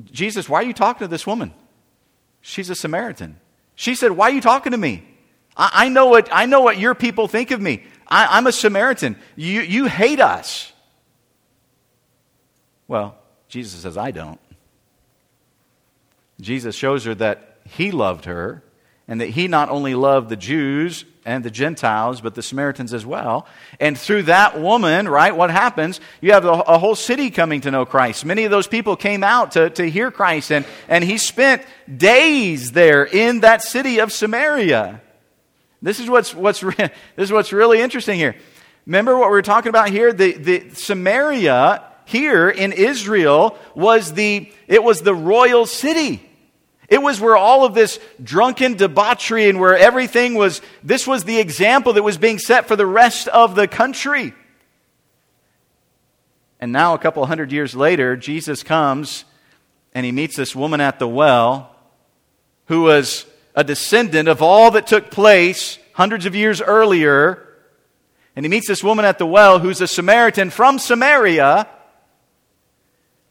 Jesus, 0.05 0.49
why 0.49 0.61
are 0.61 0.67
you 0.67 0.73
talking 0.73 1.05
to 1.05 1.09
this 1.09 1.27
woman? 1.27 1.53
She's 2.41 2.71
a 2.71 2.75
Samaritan. 2.75 3.39
She 3.75 3.95
said, 3.95 4.13
Why 4.13 4.31
are 4.31 4.35
you 4.35 4.41
talking 4.41 4.73
to 4.73 4.79
me? 4.79 5.05
I, 5.57 5.71
I, 5.73 5.89
know, 5.89 6.07
what, 6.07 6.29
I 6.33 6.47
know 6.47 6.61
what 6.61 6.79
your 6.79 6.95
people 6.95 7.29
think 7.29 7.51
of 7.51 7.61
me. 7.61 7.83
I, 8.07 8.27
I'm 8.39 8.47
a 8.47 8.53
Samaritan. 8.53 9.17
You, 9.35 9.63
you 9.63 9.87
hate 9.87 10.21
us. 10.21 10.73
Well, 12.89 13.17
Jesus 13.49 13.81
says, 13.81 13.97
I 13.97 14.11
don't. 14.11 14.41
Jesus 16.41 16.77
shows 16.77 17.05
her 17.05 17.15
that 17.17 17.59
he 17.65 17.91
loved 17.91 18.27
her 18.27 18.63
and 19.09 19.21
that 19.21 19.31
he 19.31 19.49
not 19.49 19.69
only 19.69 19.95
loved 19.95 20.29
the 20.29 20.37
Jews 20.37 21.05
and 21.25 21.45
the 21.45 21.51
Gentiles, 21.51 22.21
but 22.21 22.35
the 22.35 22.43
Samaritans 22.43 22.93
as 22.93 23.05
well. 23.05 23.47
And 23.81 23.99
through 23.99 24.25
that 24.25 24.61
woman, 24.61 25.09
right, 25.09 25.35
what 25.35 25.51
happens? 25.51 26.01
You 26.21 26.33
have 26.33 26.45
a, 26.45 26.79
whole 26.79 26.95
city 26.95 27.31
coming 27.31 27.63
to 27.63 27.71
know 27.71 27.85
Christ. 27.85 28.25
Many 28.25 28.45
of 28.45 28.51
those 28.51 28.67
people 28.67 28.97
came 28.97 29.25
out 29.25 29.53
to, 29.53 29.71
to 29.71 29.91
hear 29.91 30.11
Christ, 30.11 30.53
and, 30.53 30.65
and 30.89 31.03
he 31.03 31.19
spent 31.19 31.65
days 31.93 32.73
there 32.73 33.05
in 33.05 33.41
that 33.41 33.63
city 33.63 33.99
of 33.99 34.13
Samaria. 34.13 35.01
This 35.87 36.01
is 36.01 36.11
what's, 36.11 36.35
what's, 36.35 36.61
this 36.77 36.91
is 37.17 37.31
what's 37.31 37.53
really 37.53 37.81
interesting 37.81 38.19
here. 38.19 38.35
Remember 38.87 39.17
what 39.17 39.29
we 39.29 39.37
were 39.37 39.43
talking 39.43 39.69
about 39.69 39.89
here? 39.89 40.13
The, 40.13 40.33
the 40.33 40.71
Samaria 40.71 41.85
here 42.07 42.51
in 42.51 42.73
Israel 42.73 43.57
was 43.77 44.13
the, 44.15 44.53
it 44.67 44.83
was 44.83 45.03
the 45.03 45.15
royal 45.15 45.65
city. 45.65 46.29
It 46.89 47.01
was 47.01 47.21
where 47.21 47.37
all 47.37 47.65
of 47.65 47.75
this 47.75 48.01
drunken 48.21 48.75
debauchery 48.75 49.49
and 49.49 49.61
where 49.61 49.79
everything 49.79 50.35
was, 50.35 50.61
this 50.83 51.07
was 51.07 51.23
the 51.23 51.39
example 51.39 51.93
that 51.93 52.03
was 52.03 52.19
being 52.19 52.41
set 52.41 52.67
for 52.67 52.75
the 52.75 52.85
rest 52.85 53.29
of 53.29 53.55
the 53.55 53.69
country. 53.69 54.35
And 56.59 56.73
now, 56.73 56.95
a 56.95 56.99
couple 56.99 57.25
hundred 57.27 57.53
years 57.53 57.77
later, 57.77 58.17
Jesus 58.17 58.65
comes 58.65 59.25
and 59.95 60.05
he 60.05 60.11
meets 60.11 60.35
this 60.35 60.57
woman 60.57 60.81
at 60.81 60.99
the 60.99 61.07
well 61.07 61.77
who 62.65 62.83
was 62.83 63.25
a 63.57 63.65
descendant 63.65 64.29
of 64.29 64.43
all 64.43 64.71
that 64.73 64.87
took 64.87 65.11
place 65.11 65.79
hundreds 65.95 66.27
of 66.27 66.35
years 66.35 66.61
earlier. 66.61 67.43
And 68.37 68.45
he 68.45 68.51
meets 68.51 68.69
this 68.69 68.85
woman 68.85 69.07
at 69.07 69.19
the 69.19 69.27
well 69.27 69.59
who's 69.59 69.81
a 69.81 69.89
Samaritan 69.89 70.51
from 70.51 70.79
Samaria. 70.79 71.67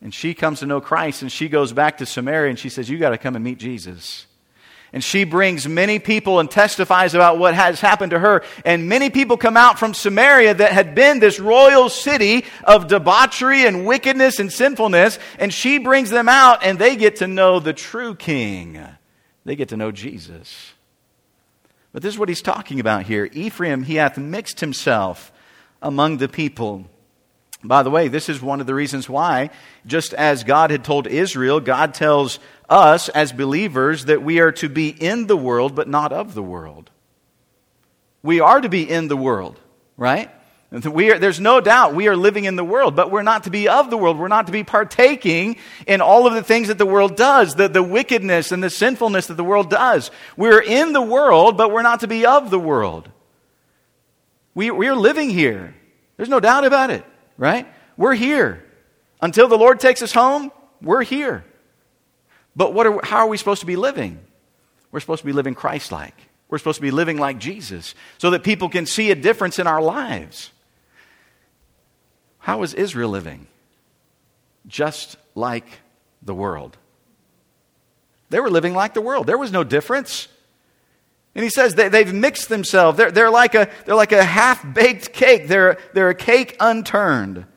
And 0.02 0.14
she 0.14 0.34
comes 0.34 0.60
to 0.60 0.66
know 0.66 0.82
Christ 0.82 1.22
and 1.22 1.32
she 1.32 1.48
goes 1.48 1.72
back 1.72 2.00
to 2.00 2.06
Samaria 2.06 2.50
and 2.50 2.60
she 2.60 2.70
says, 2.70 2.90
You 2.90 2.98
got 2.98 3.12
to 3.12 3.18
come 3.20 3.36
and 3.36 3.46
meet 3.46 3.60
Jesus. 3.60 4.26
And 4.92 5.04
she 5.04 5.26
brings 5.26 5.68
many 5.68 6.00
people 6.00 6.40
and 6.40 6.50
testifies 6.50 7.14
about 7.14 7.38
what 7.38 7.54
has 7.54 7.82
happened 7.82 8.12
to 8.12 8.20
her. 8.20 8.44
And 8.64 8.88
many 8.88 9.10
people 9.10 9.36
come 9.36 9.58
out 9.58 9.78
from 9.78 9.94
Samaria 9.94 10.54
that 10.54 10.72
had 10.72 10.96
been 10.96 11.20
this 11.20 11.40
royal 11.40 11.90
city 11.90 12.46
of 12.64 12.88
debauchery 12.88 13.66
and 13.66 13.86
wickedness 13.86 14.40
and 14.40 14.52
sinfulness. 14.52 15.20
And 15.38 15.54
she 15.54 15.80
brings 15.80 16.12
them 16.12 16.30
out 16.30 16.64
and 16.64 16.80
they 16.80 16.96
get 16.96 17.18
to 17.18 17.28
know 17.28 17.60
the 17.60 17.74
true 17.74 18.16
king. 18.16 18.82
They 19.46 19.56
get 19.56 19.70
to 19.70 19.78
know 19.78 19.92
Jesus. 19.92 20.74
But 21.94 22.02
this 22.02 22.14
is 22.14 22.20
what 22.20 22.30
he's 22.30 22.42
talking 22.42 22.80
about 22.80 23.04
here. 23.04 23.30
Ephraim, 23.32 23.84
he 23.84 23.96
hath 23.96 24.18
mixed 24.18 24.60
himself 24.60 25.32
among 25.82 26.18
the 26.18 26.28
people. 26.28 26.86
By 27.64 27.84
the 27.84 27.90
way, 27.90 28.10
this 28.10 28.28
is 28.28 28.42
one 28.42 28.60
of 28.60 28.68
the 28.68 28.76
reasons 28.76 29.08
why, 29.08 29.50
just 29.86 30.14
as 30.14 30.44
God 30.44 30.72
had 30.72 30.84
told 30.84 31.08
Israel, 31.08 31.60
God 31.60 31.94
tells 31.94 32.40
us 32.68 33.08
as 33.10 33.32
believers 33.32 34.06
that 34.06 34.22
we 34.22 34.40
are 34.40 34.52
to 34.54 34.68
be 34.68 34.90
in 34.90 35.28
the 35.28 35.38
world, 35.38 35.74
but 35.74 35.88
not 35.88 36.12
of 36.12 36.34
the 36.34 36.44
world. 36.44 36.90
We 38.24 38.40
are 38.40 38.60
to 38.60 38.70
be 38.70 38.90
in 38.90 39.08
the 39.08 39.18
world, 39.18 39.60
right? 39.96 40.32
Are, 40.72 41.20
there's 41.20 41.40
no 41.40 41.62
doubt 41.62 41.94
we 41.94 42.08
are 42.08 42.16
living 42.16 42.46
in 42.46 42.56
the 42.56 42.64
world, 42.64 42.96
but 42.96 43.12
we're 43.12 43.24
not 43.24 43.44
to 43.44 43.50
be 43.50 43.70
of 43.70 43.90
the 43.90 43.98
world. 43.98 44.18
We're 44.18 44.28
not 44.28 44.48
to 44.48 44.52
be 44.52 44.64
partaking 44.64 45.58
in 45.88 46.02
all 46.02 46.28
of 46.28 46.34
the 46.34 46.44
things 46.44 46.68
that 46.68 46.78
the 46.78 46.86
world 46.86 47.16
does, 47.16 47.56
the, 47.56 47.68
the 47.68 47.84
wickedness 47.84 48.52
and 48.52 48.64
the 48.64 48.70
sinfulness 48.70 49.28
that 49.28 49.36
the 49.36 49.44
world 49.44 49.70
does. 49.70 50.12
We're 50.36 50.62
in 50.62 50.92
the 50.92 51.02
world, 51.02 51.56
but 51.56 51.72
we're 51.72 51.84
not 51.84 52.02
to 52.02 52.08
be 52.08 52.26
of 52.26 52.50
the 52.50 52.60
world. 52.60 53.10
We, 54.54 54.72
we 54.72 54.88
are 54.88 54.96
living 54.96 55.30
here. 55.30 55.76
There's 56.18 56.30
no 56.30 56.40
doubt 56.40 56.66
about 56.66 56.90
it, 56.90 57.06
right? 57.38 57.68
We're 57.96 58.16
here. 58.16 58.64
Until 59.22 59.48
the 59.48 59.58
Lord 59.58 59.80
takes 59.80 60.02
us 60.02 60.12
home, 60.12 60.52
we're 60.82 61.04
here. 61.04 61.46
But 62.56 62.74
what 62.74 62.88
are, 62.88 63.00
how 63.04 63.18
are 63.20 63.28
we 63.28 63.38
supposed 63.38 63.62
to 63.62 63.66
be 63.66 63.76
living? 63.76 64.20
We're 64.92 65.00
supposed 65.00 65.22
to 65.22 65.26
be 65.26 65.34
living 65.34 65.56
Christ 65.56 65.92
like. 65.92 66.16
We're 66.48 66.58
supposed 66.58 66.78
to 66.78 66.82
be 66.82 66.92
living 66.92 67.18
like 67.18 67.38
Jesus 67.38 67.96
so 68.18 68.30
that 68.32 68.44
people 68.44 68.70
can 68.70 68.86
see 68.86 69.12
a 69.12 69.16
difference 69.16 69.60
in 69.60 69.68
our 69.68 69.82
lives. 69.82 70.52
How 72.46 72.60
was 72.60 72.76
Israel 72.76 73.10
living? 73.10 73.48
Just 74.68 75.18
like 75.34 75.66
the 76.22 76.36
world. 76.36 76.78
They 78.30 78.40
were 78.40 78.52
living 78.52 78.76
like 78.76 78.94
the 78.94 79.02
world. 79.02 79.26
There 79.26 79.38
was 79.40 79.52
no 79.52 79.64
difference. 79.64 80.28
And 81.34 81.44
he 81.44 81.50
says 81.50 81.74
they, 81.74 81.90
have 81.90 82.14
mixed 82.14 82.48
themselves. 82.48 83.00
They're, 83.00 83.10
they're, 83.10 83.32
like 83.32 83.56
a, 83.56 83.68
they're 83.86 83.96
like 83.96 84.12
a 84.12 84.24
half 84.24 84.64
baked 84.76 85.12
cake, 85.12 85.48
they're, 85.48 85.80
they're 85.96 86.12
a 86.12 86.16
cake 86.16 86.56
unturned. 86.60 87.48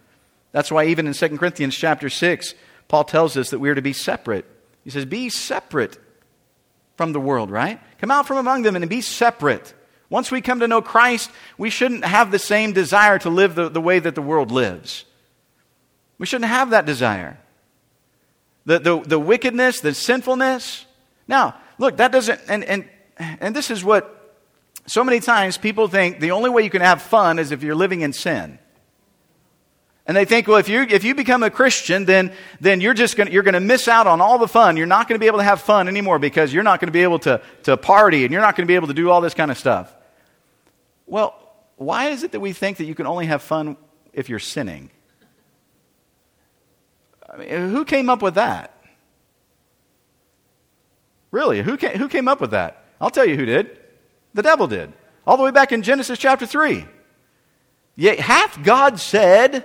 That's 0.52 0.72
why, 0.72 0.86
even 0.86 1.06
in 1.06 1.12
2 1.12 1.36
Corinthians 1.36 1.76
chapter 1.76 2.08
6, 2.08 2.54
Paul 2.88 3.04
tells 3.04 3.36
us 3.36 3.50
that 3.50 3.58
we 3.58 3.68
are 3.68 3.74
to 3.74 3.82
be 3.82 3.92
separate. 3.92 4.46
He 4.84 4.88
says, 4.88 5.04
Be 5.04 5.28
separate 5.28 5.98
from 6.96 7.12
the 7.12 7.20
world, 7.20 7.50
right? 7.50 7.78
Come 7.98 8.10
out 8.10 8.26
from 8.26 8.38
among 8.38 8.62
them 8.62 8.74
and 8.74 8.88
be 8.88 9.02
separate. 9.02 9.74
Once 10.10 10.30
we 10.30 10.40
come 10.40 10.60
to 10.60 10.68
know 10.68 10.80
Christ, 10.80 11.30
we 11.58 11.70
shouldn't 11.70 12.04
have 12.04 12.30
the 12.30 12.38
same 12.38 12.72
desire 12.72 13.18
to 13.18 13.28
live 13.28 13.54
the, 13.54 13.68
the 13.68 13.80
way 13.80 13.98
that 13.98 14.14
the 14.14 14.22
world 14.22 14.50
lives. 14.50 15.04
We 16.18 16.26
shouldn't 16.26 16.50
have 16.50 16.70
that 16.70 16.86
desire. 16.86 17.38
The, 18.64 18.78
the, 18.78 19.00
the 19.00 19.18
wickedness, 19.18 19.80
the 19.80 19.94
sinfulness. 19.94 20.86
Now, 21.26 21.56
look, 21.78 21.98
that 21.98 22.10
doesn't, 22.10 22.40
and, 22.48 22.64
and, 22.64 22.88
and 23.18 23.54
this 23.54 23.70
is 23.70 23.84
what 23.84 24.14
so 24.86 25.04
many 25.04 25.20
times 25.20 25.58
people 25.58 25.88
think 25.88 26.20
the 26.20 26.30
only 26.30 26.48
way 26.48 26.62
you 26.62 26.70
can 26.70 26.80
have 26.80 27.02
fun 27.02 27.38
is 27.38 27.52
if 27.52 27.62
you're 27.62 27.74
living 27.74 28.00
in 28.00 28.12
sin. 28.12 28.58
And 30.06 30.16
they 30.16 30.24
think, 30.24 30.48
well, 30.48 30.56
if 30.56 30.70
you, 30.70 30.86
if 30.88 31.04
you 31.04 31.14
become 31.14 31.42
a 31.42 31.50
Christian, 31.50 32.06
then, 32.06 32.32
then 32.62 32.80
you're 32.80 32.94
just 32.94 33.14
going 33.14 33.30
you're 33.30 33.42
to 33.42 33.60
miss 33.60 33.88
out 33.88 34.06
on 34.06 34.22
all 34.22 34.38
the 34.38 34.48
fun. 34.48 34.78
You're 34.78 34.86
not 34.86 35.06
going 35.06 35.16
to 35.16 35.20
be 35.20 35.26
able 35.26 35.38
to 35.38 35.44
have 35.44 35.60
fun 35.60 35.86
anymore 35.86 36.18
because 36.18 36.50
you're 36.50 36.62
not 36.62 36.80
going 36.80 36.88
to 36.88 36.92
be 36.92 37.02
able 37.02 37.18
to, 37.20 37.42
to 37.64 37.76
party 37.76 38.24
and 38.24 38.32
you're 38.32 38.40
not 38.40 38.56
going 38.56 38.66
to 38.66 38.70
be 38.70 38.74
able 38.74 38.86
to 38.86 38.94
do 38.94 39.10
all 39.10 39.20
this 39.20 39.34
kind 39.34 39.50
of 39.50 39.58
stuff. 39.58 39.94
Well, 41.08 41.34
why 41.76 42.08
is 42.08 42.22
it 42.22 42.32
that 42.32 42.40
we 42.40 42.52
think 42.52 42.76
that 42.78 42.84
you 42.84 42.94
can 42.94 43.06
only 43.06 43.26
have 43.26 43.42
fun 43.42 43.76
if 44.12 44.28
you're 44.28 44.38
sinning? 44.38 44.90
I 47.30 47.36
mean, 47.36 47.48
who 47.70 47.84
came 47.84 48.08
up 48.08 48.22
with 48.22 48.34
that? 48.34 48.74
Really, 51.30 51.62
who 51.62 51.76
came, 51.76 51.98
who 51.98 52.08
came 52.08 52.28
up 52.28 52.40
with 52.40 52.52
that? 52.52 52.84
I'll 53.00 53.10
tell 53.10 53.26
you 53.26 53.36
who 53.36 53.44
did. 53.44 53.78
The 54.34 54.42
devil 54.42 54.66
did. 54.66 54.92
All 55.26 55.36
the 55.36 55.42
way 55.42 55.50
back 55.50 55.72
in 55.72 55.82
Genesis 55.82 56.18
chapter 56.18 56.46
3. 56.46 56.86
Yet 57.96 58.18
hath 58.20 58.62
God 58.62 58.98
said, 58.98 59.64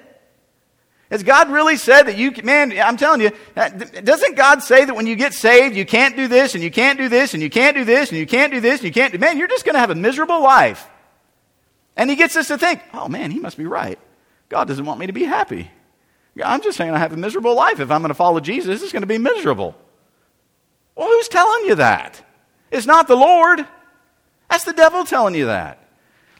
has 1.09 1.23
God 1.23 1.49
really 1.51 1.77
said 1.77 2.03
that 2.03 2.17
you, 2.17 2.33
man, 2.43 2.73
I'm 2.79 2.97
telling 2.97 3.21
you, 3.21 3.31
doesn't 3.55 4.35
God 4.35 4.63
say 4.63 4.83
that 4.85 4.95
when 4.95 5.05
you 5.05 5.15
get 5.15 5.33
saved, 5.33 5.75
you 5.75 5.85
can't 5.85 6.15
do 6.15 6.27
this 6.27 6.55
and 6.55 6.63
you 6.63 6.71
can't 6.71 6.97
do 6.97 7.07
this 7.07 7.33
and 7.33 7.43
you 7.43 7.49
can't 7.49 7.75
do 7.75 7.85
this 7.85 8.09
and 8.09 8.19
you 8.19 8.25
can't 8.25 8.51
do 8.51 8.59
this 8.59 8.79
and 8.79 8.87
you 8.87 8.91
can't 8.91 9.13
do, 9.13 9.19
man, 9.19 9.37
you're 9.37 9.47
just 9.47 9.63
going 9.63 9.75
to 9.75 9.79
have 9.79 9.91
a 9.91 9.95
miserable 9.95 10.41
life. 10.41 10.89
And 11.95 12.09
he 12.09 12.15
gets 12.15 12.35
us 12.35 12.47
to 12.47 12.57
think, 12.57 12.81
oh 12.93 13.07
man, 13.07 13.31
he 13.31 13.39
must 13.39 13.57
be 13.57 13.65
right. 13.65 13.99
God 14.49 14.67
doesn't 14.67 14.85
want 14.85 14.99
me 14.99 15.07
to 15.07 15.13
be 15.13 15.23
happy. 15.23 15.69
I'm 16.43 16.61
just 16.61 16.77
saying 16.77 16.91
I 16.91 16.97
have 16.97 17.13
a 17.13 17.17
miserable 17.17 17.55
life. 17.55 17.79
If 17.79 17.91
I'm 17.91 18.01
going 18.01 18.09
to 18.09 18.15
follow 18.15 18.39
Jesus, 18.39 18.81
it's 18.81 18.91
going 18.91 19.03
to 19.03 19.07
be 19.07 19.19
miserable. 19.19 19.75
Well, 20.95 21.07
who's 21.07 21.27
telling 21.27 21.65
you 21.65 21.75
that? 21.75 22.23
It's 22.71 22.87
not 22.87 23.07
the 23.07 23.15
Lord. 23.15 23.65
That's 24.49 24.63
the 24.63 24.73
devil 24.73 25.05
telling 25.05 25.35
you 25.35 25.45
that. 25.45 25.79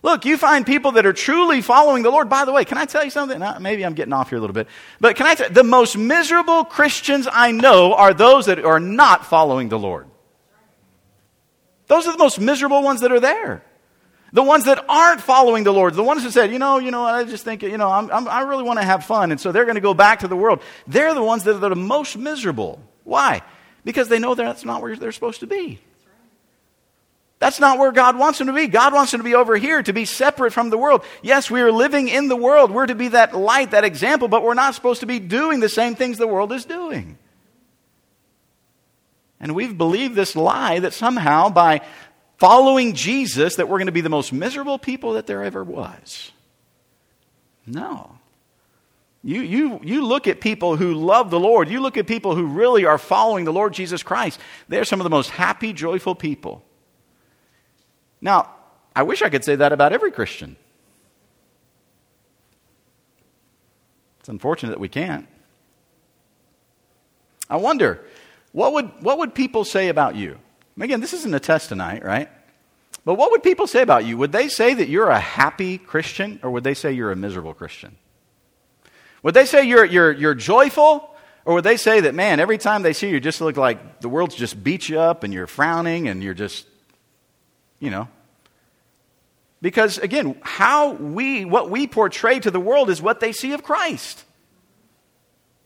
Look, 0.02 0.26
you 0.26 0.38
find 0.38 0.66
people 0.66 0.94
that 0.94 1.06
are 1.06 1.14
truly 1.14 1.62
following 1.62 2.04
the 2.04 2.10
Lord. 2.10 2.30
By 2.30 2.44
the 2.44 2.52
way, 2.52 2.66
can 2.66 2.78
I 2.78 2.86
tell 2.86 3.04
you 3.04 3.10
something? 3.10 3.42
Maybe 3.62 3.86
I'm 3.86 3.94
getting 3.94 4.14
off 4.14 4.30
here 4.30 4.38
a 4.38 4.42
little 4.42 4.54
bit. 4.54 4.68
But 5.00 5.16
can 5.16 5.28
I 5.28 5.36
tell 5.36 5.50
the 5.50 5.64
most 5.64 5.98
miserable 5.98 6.66
Christians 6.66 7.28
I 7.32 7.52
know 7.52 7.94
are 7.94 8.14
those 8.14 8.48
that 8.48 8.64
are 8.66 8.80
not 8.80 9.26
following 9.26 9.70
the 9.70 9.80
Lord. 9.80 10.08
Those 11.88 12.08
are 12.08 12.12
the 12.12 12.18
most 12.18 12.40
miserable 12.40 12.84
ones 12.84 13.02
that 13.02 13.12
are 13.12 13.20
there. 13.20 13.64
The 14.34 14.42
ones 14.42 14.66
that 14.66 14.84
aren't 14.90 15.22
following 15.22 15.64
the 15.64 15.72
Lord, 15.72 15.94
the 15.94 16.04
ones 16.04 16.24
who 16.24 16.32
said, 16.32 16.52
you 16.52 16.58
know, 16.58 16.80
you 16.80 16.90
know, 16.90 17.04
I 17.04 17.24
just 17.24 17.46
think, 17.46 17.62
you 17.62 17.78
know, 17.78 17.90
I'm, 17.90 18.10
I'm, 18.10 18.28
i 18.28 18.42
really 18.42 18.64
want 18.64 18.80
to 18.80 18.86
have 18.86 19.06
fun, 19.06 19.32
and 19.32 19.40
so 19.40 19.52
they're 19.52 19.66
going 19.66 19.76
to 19.76 19.82
go 19.82 19.94
back 19.94 20.22
to 20.22 20.28
the 20.28 20.36
world. 20.36 20.64
They're 20.88 21.14
the 21.14 21.24
ones 21.24 21.44
that 21.44 21.64
are 21.64 21.70
the 21.70 21.76
most 21.76 22.18
miserable. 22.18 22.82
Why? 23.04 23.44
Because 23.86 24.08
they 24.08 24.18
know 24.18 24.34
that's 24.34 24.66
not 24.66 24.82
where 24.82 24.96
they're 24.96 25.12
supposed 25.12 25.42
to 25.42 25.48
be. 25.48 25.80
That's 27.38 27.60
not 27.60 27.78
where 27.78 27.92
God 27.92 28.18
wants 28.18 28.40
them 28.40 28.48
to 28.48 28.54
be. 28.54 28.68
God 28.68 28.92
wants 28.94 29.12
them 29.12 29.20
to 29.20 29.24
be 29.24 29.36
over 29.36 29.56
here, 29.56 29.84
to 29.84 29.94
be 29.94 30.06
separate 30.06 30.52
from 30.52 30.72
the 30.72 30.78
world. 30.80 31.04
Yes, 31.22 31.52
we 31.52 31.62
are 31.62 31.72
living 31.72 32.08
in 32.08 32.28
the 32.28 32.36
world. 32.36 32.72
We're 32.72 32.88
to 32.88 32.96
be 32.96 33.10
that 33.10 33.36
light, 33.36 33.72
that 33.72 33.84
example, 33.84 34.30
but 34.30 34.44
we're 34.44 34.56
not 34.56 34.74
supposed 34.74 35.02
to 35.02 35.06
be 35.06 35.20
doing 35.20 35.60
the 35.60 35.70
same 35.70 35.94
things 35.94 36.18
the 36.18 36.26
world 36.26 36.52
is 36.54 36.66
doing. 36.66 37.20
And 39.44 39.54
we've 39.56 39.78
believed 39.78 40.16
this 40.16 40.38
lie 40.38 40.80
that 40.80 40.94
somehow 40.94 41.50
by 41.50 41.82
following 42.44 42.94
Jesus 42.94 43.56
that 43.56 43.70
we're 43.70 43.78
going 43.78 43.86
to 43.86 43.94
be 43.94 44.02
the 44.02 44.10
most 44.10 44.34
miserable 44.34 44.78
people 44.78 45.14
that 45.14 45.28
there 45.28 45.42
ever 45.46 45.64
was. 45.64 46.34
No. 47.66 48.18
You, 49.24 49.42
you, 49.42 49.80
you 49.82 50.06
look 50.06 50.28
at 50.28 50.42
people 50.42 50.76
who 50.76 50.94
love 50.94 51.30
the 51.30 51.40
Lord, 51.40 51.70
you 51.70 51.80
look 51.80 51.96
at 51.96 52.06
people 52.06 52.36
who 52.36 52.46
really 52.48 52.84
are 52.84 52.98
following 52.98 53.46
the 53.46 53.54
Lord 53.54 53.74
Jesus 53.74 54.04
Christ, 54.04 54.42
they're 54.68 54.84
some 54.84 55.00
of 55.00 55.06
the 55.06 55.10
most 55.10 55.30
happy, 55.30 55.72
joyful 55.72 56.16
people. 56.16 56.62
Now, 58.20 58.50
I 58.94 59.04
wish 59.04 59.22
I 59.22 59.30
could 59.30 59.46
say 59.46 59.56
that 59.56 59.72
about 59.72 59.94
every 59.94 60.12
Christian. 60.12 60.58
It's 64.20 64.28
unfortunate 64.28 64.72
that 64.72 64.82
we 64.82 64.90
can't. 64.90 65.30
I 67.50 67.56
wonder, 67.56 68.04
what 68.52 68.74
would, 68.74 69.02
what 69.02 69.18
would 69.20 69.34
people 69.34 69.64
say 69.64 69.88
about 69.88 70.18
you? 70.18 70.40
Again, 70.80 71.02
this 71.02 71.14
isn't 71.14 71.34
a 71.34 71.40
test 71.40 71.70
tonight, 71.70 72.04
right? 72.04 72.30
But 73.06 73.16
what 73.16 73.32
would 73.32 73.44
people 73.44 73.68
say 73.68 73.82
about 73.82 74.06
you? 74.06 74.18
Would 74.18 74.32
they 74.32 74.48
say 74.48 74.74
that 74.74 74.90
you're 74.90 75.10
a 75.10 75.20
happy 75.20 75.78
Christian, 75.78 76.40
or 76.42 76.52
would 76.52 76.64
they 76.64 76.74
say 76.74 76.94
you're 76.94 77.12
a 77.12 77.16
miserable 77.16 77.54
Christian? 77.54 77.96
Would 79.22 79.34
they 79.34 79.46
say 79.46 79.64
you're, 79.64 79.86
you're, 79.86 80.12
you're 80.12 80.36
joyful, 80.36 81.10
or 81.46 81.56
would 81.56 81.64
they 81.64 81.78
say 81.78 82.02
that, 82.02 82.16
man, 82.16 82.40
every 82.40 82.58
time 82.58 82.82
they 82.82 82.94
see 82.94 83.08
you, 83.08 83.16
you 83.16 83.20
just 83.20 83.42
look 83.42 83.58
like 83.58 84.00
the 84.00 84.10
world's 84.10 84.36
just 84.36 84.64
beat 84.64 84.90
you 84.90 85.00
up 85.00 85.24
and 85.24 85.34
you're 85.34 85.48
frowning 85.48 86.08
and 86.08 86.24
you're 86.24 86.34
just 86.34 86.66
you 87.84 87.90
know. 87.90 88.08
Because 89.62 89.98
again, 89.98 90.38
how 90.42 90.94
we, 90.94 91.44
what 91.44 91.70
we 91.70 91.86
portray 91.86 92.40
to 92.40 92.50
the 92.50 92.60
world 92.60 92.90
is 92.90 93.02
what 93.02 93.20
they 93.20 93.34
see 93.34 93.52
of 93.52 93.62
Christ. 93.62 94.24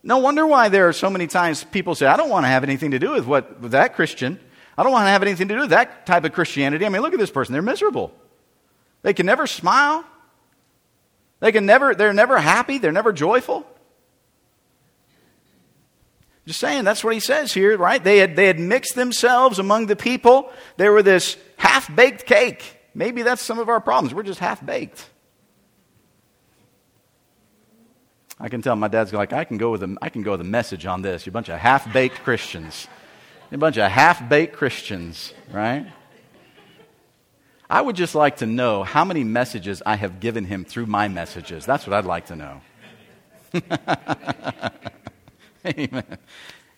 No 0.01 0.17
wonder 0.17 0.45
why 0.47 0.69
there 0.69 0.87
are 0.87 0.93
so 0.93 1.11
many 1.11 1.27
times 1.27 1.63
people 1.63 1.93
say, 1.93 2.07
I 2.07 2.17
don't 2.17 2.29
want 2.29 2.45
to 2.45 2.47
have 2.47 2.63
anything 2.63 2.91
to 2.91 2.99
do 2.99 3.11
with 3.11 3.25
what 3.25 3.59
with 3.59 3.71
that 3.71 3.95
Christian. 3.95 4.39
I 4.77 4.83
don't 4.83 4.91
want 4.91 5.05
to 5.05 5.09
have 5.09 5.23
anything 5.23 5.47
to 5.47 5.55
do 5.55 5.61
with 5.61 5.71
that 5.71 6.05
type 6.05 6.23
of 6.23 6.33
Christianity. 6.33 6.85
I 6.85 6.89
mean, 6.89 7.01
look 7.01 7.13
at 7.13 7.19
this 7.19 7.31
person. 7.31 7.53
They're 7.53 7.61
miserable. 7.61 8.13
They 9.01 9.13
can 9.13 9.25
never 9.25 9.47
smile. 9.47 10.05
They 11.39 11.51
can 11.51 11.65
never, 11.65 11.95
they're 11.95 12.13
never 12.13 12.37
happy. 12.37 12.77
They're 12.77 12.91
never 12.91 13.11
joyful. 13.11 13.65
Just 16.45 16.59
saying, 16.59 16.85
that's 16.85 17.03
what 17.03 17.13
he 17.13 17.19
says 17.19 17.53
here, 17.53 17.77
right? 17.77 18.01
They 18.01 18.19
had, 18.19 18.35
they 18.35 18.47
had 18.47 18.59
mixed 18.59 18.95
themselves 18.95 19.59
among 19.59 19.87
the 19.87 19.95
people. 19.95 20.51
They 20.77 20.87
were 20.87 21.03
this 21.03 21.37
half 21.57 21.93
baked 21.93 22.25
cake. 22.25 22.79
Maybe 22.93 23.21
that's 23.21 23.41
some 23.41 23.59
of 23.59 23.69
our 23.69 23.81
problems. 23.81 24.13
We're 24.13 24.23
just 24.23 24.39
half 24.39 24.65
baked. 24.65 25.09
I 28.39 28.49
can 28.49 28.61
tell 28.61 28.75
my 28.75 28.87
dad's 28.87 29.11
like, 29.11 29.33
I 29.33 29.43
can 29.43 29.57
go 29.57 29.71
with 29.71 29.83
a, 29.83 29.97
I 30.01 30.09
can 30.09 30.21
go 30.21 30.31
with 30.31 30.41
a 30.41 30.45
message 30.45 30.85
on 30.85 31.01
this. 31.01 31.25
You 31.25 31.31
bunch 31.31 31.49
of 31.49 31.59
half 31.59 31.91
baked 31.91 32.23
Christians. 32.23 32.87
A 33.51 33.57
bunch 33.57 33.77
of 33.77 33.89
half 33.89 34.27
baked 34.27 34.55
Christians, 34.55 35.33
right? 35.51 35.87
I 37.69 37.81
would 37.81 37.95
just 37.95 38.15
like 38.15 38.37
to 38.37 38.45
know 38.45 38.83
how 38.83 39.05
many 39.05 39.23
messages 39.23 39.81
I 39.85 39.95
have 39.95 40.19
given 40.19 40.45
him 40.45 40.65
through 40.65 40.85
my 40.85 41.07
messages. 41.07 41.65
That's 41.65 41.87
what 41.87 41.93
I'd 41.93 42.05
like 42.05 42.27
to 42.27 42.35
know. 42.35 42.61
Amen. 45.65 46.17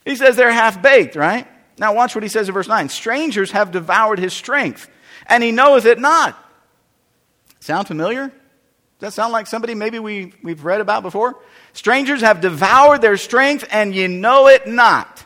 He 0.06 0.16
says 0.16 0.36
they're 0.36 0.52
half 0.52 0.82
baked, 0.82 1.16
right? 1.16 1.48
Now, 1.78 1.94
watch 1.94 2.16
what 2.16 2.24
he 2.24 2.30
says 2.30 2.48
in 2.48 2.54
verse 2.54 2.68
9 2.68 2.90
Strangers 2.90 3.52
have 3.52 3.72
devoured 3.72 4.20
his 4.20 4.34
strength, 4.34 4.90
and 5.28 5.44
he 5.44 5.52
knoweth 5.52 5.86
it 5.86 6.00
not. 6.00 6.38
Sound 7.60 7.88
familiar? 7.88 8.28
Does 8.28 8.34
that 9.00 9.14
sound 9.14 9.32
like 9.32 9.48
somebody 9.48 9.76
maybe 9.76 9.98
we, 9.98 10.34
we've 10.44 10.66
read 10.66 10.82
about 10.82 11.04
before? 11.04 11.38
Strangers 11.74 12.22
have 12.22 12.42
devoured 12.42 13.02
their 13.02 13.18
strength, 13.18 13.68
and 13.72 13.96
ye 13.96 14.08
know 14.08 14.48
it 14.48 14.68
not. 14.68 15.19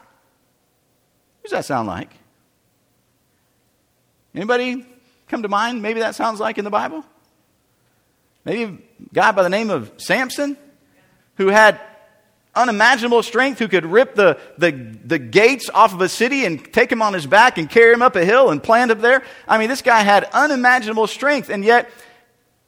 Who 1.43 1.49
does 1.49 1.51
that 1.51 1.65
sound 1.65 1.87
like? 1.87 2.09
Anybody 4.33 4.85
come 5.27 5.43
to 5.43 5.49
mind? 5.49 5.81
Maybe 5.81 5.99
that 5.99 6.15
sounds 6.15 6.39
like 6.39 6.57
in 6.57 6.63
the 6.63 6.71
Bible? 6.71 7.03
Maybe 8.45 8.63
a 8.63 8.77
guy 9.13 9.31
by 9.33 9.43
the 9.43 9.49
name 9.49 9.69
of 9.69 9.91
Samson 9.97 10.57
who 11.35 11.47
had 11.47 11.81
unimaginable 12.55 13.23
strength 13.23 13.59
who 13.59 13.67
could 13.67 13.85
rip 13.85 14.15
the, 14.15 14.39
the, 14.57 14.71
the 15.03 15.19
gates 15.19 15.69
off 15.73 15.93
of 15.93 16.01
a 16.01 16.07
city 16.09 16.45
and 16.45 16.71
take 16.71 16.91
him 16.91 17.01
on 17.01 17.13
his 17.13 17.25
back 17.25 17.57
and 17.57 17.69
carry 17.69 17.93
him 17.93 18.01
up 18.01 18.15
a 18.15 18.23
hill 18.23 18.51
and 18.51 18.63
plant 18.63 18.91
up 18.91 19.01
there. 19.01 19.23
I 19.47 19.57
mean, 19.57 19.69
this 19.69 19.81
guy 19.81 20.01
had 20.01 20.25
unimaginable 20.31 21.07
strength. 21.07 21.49
And 21.49 21.65
yet, 21.65 21.89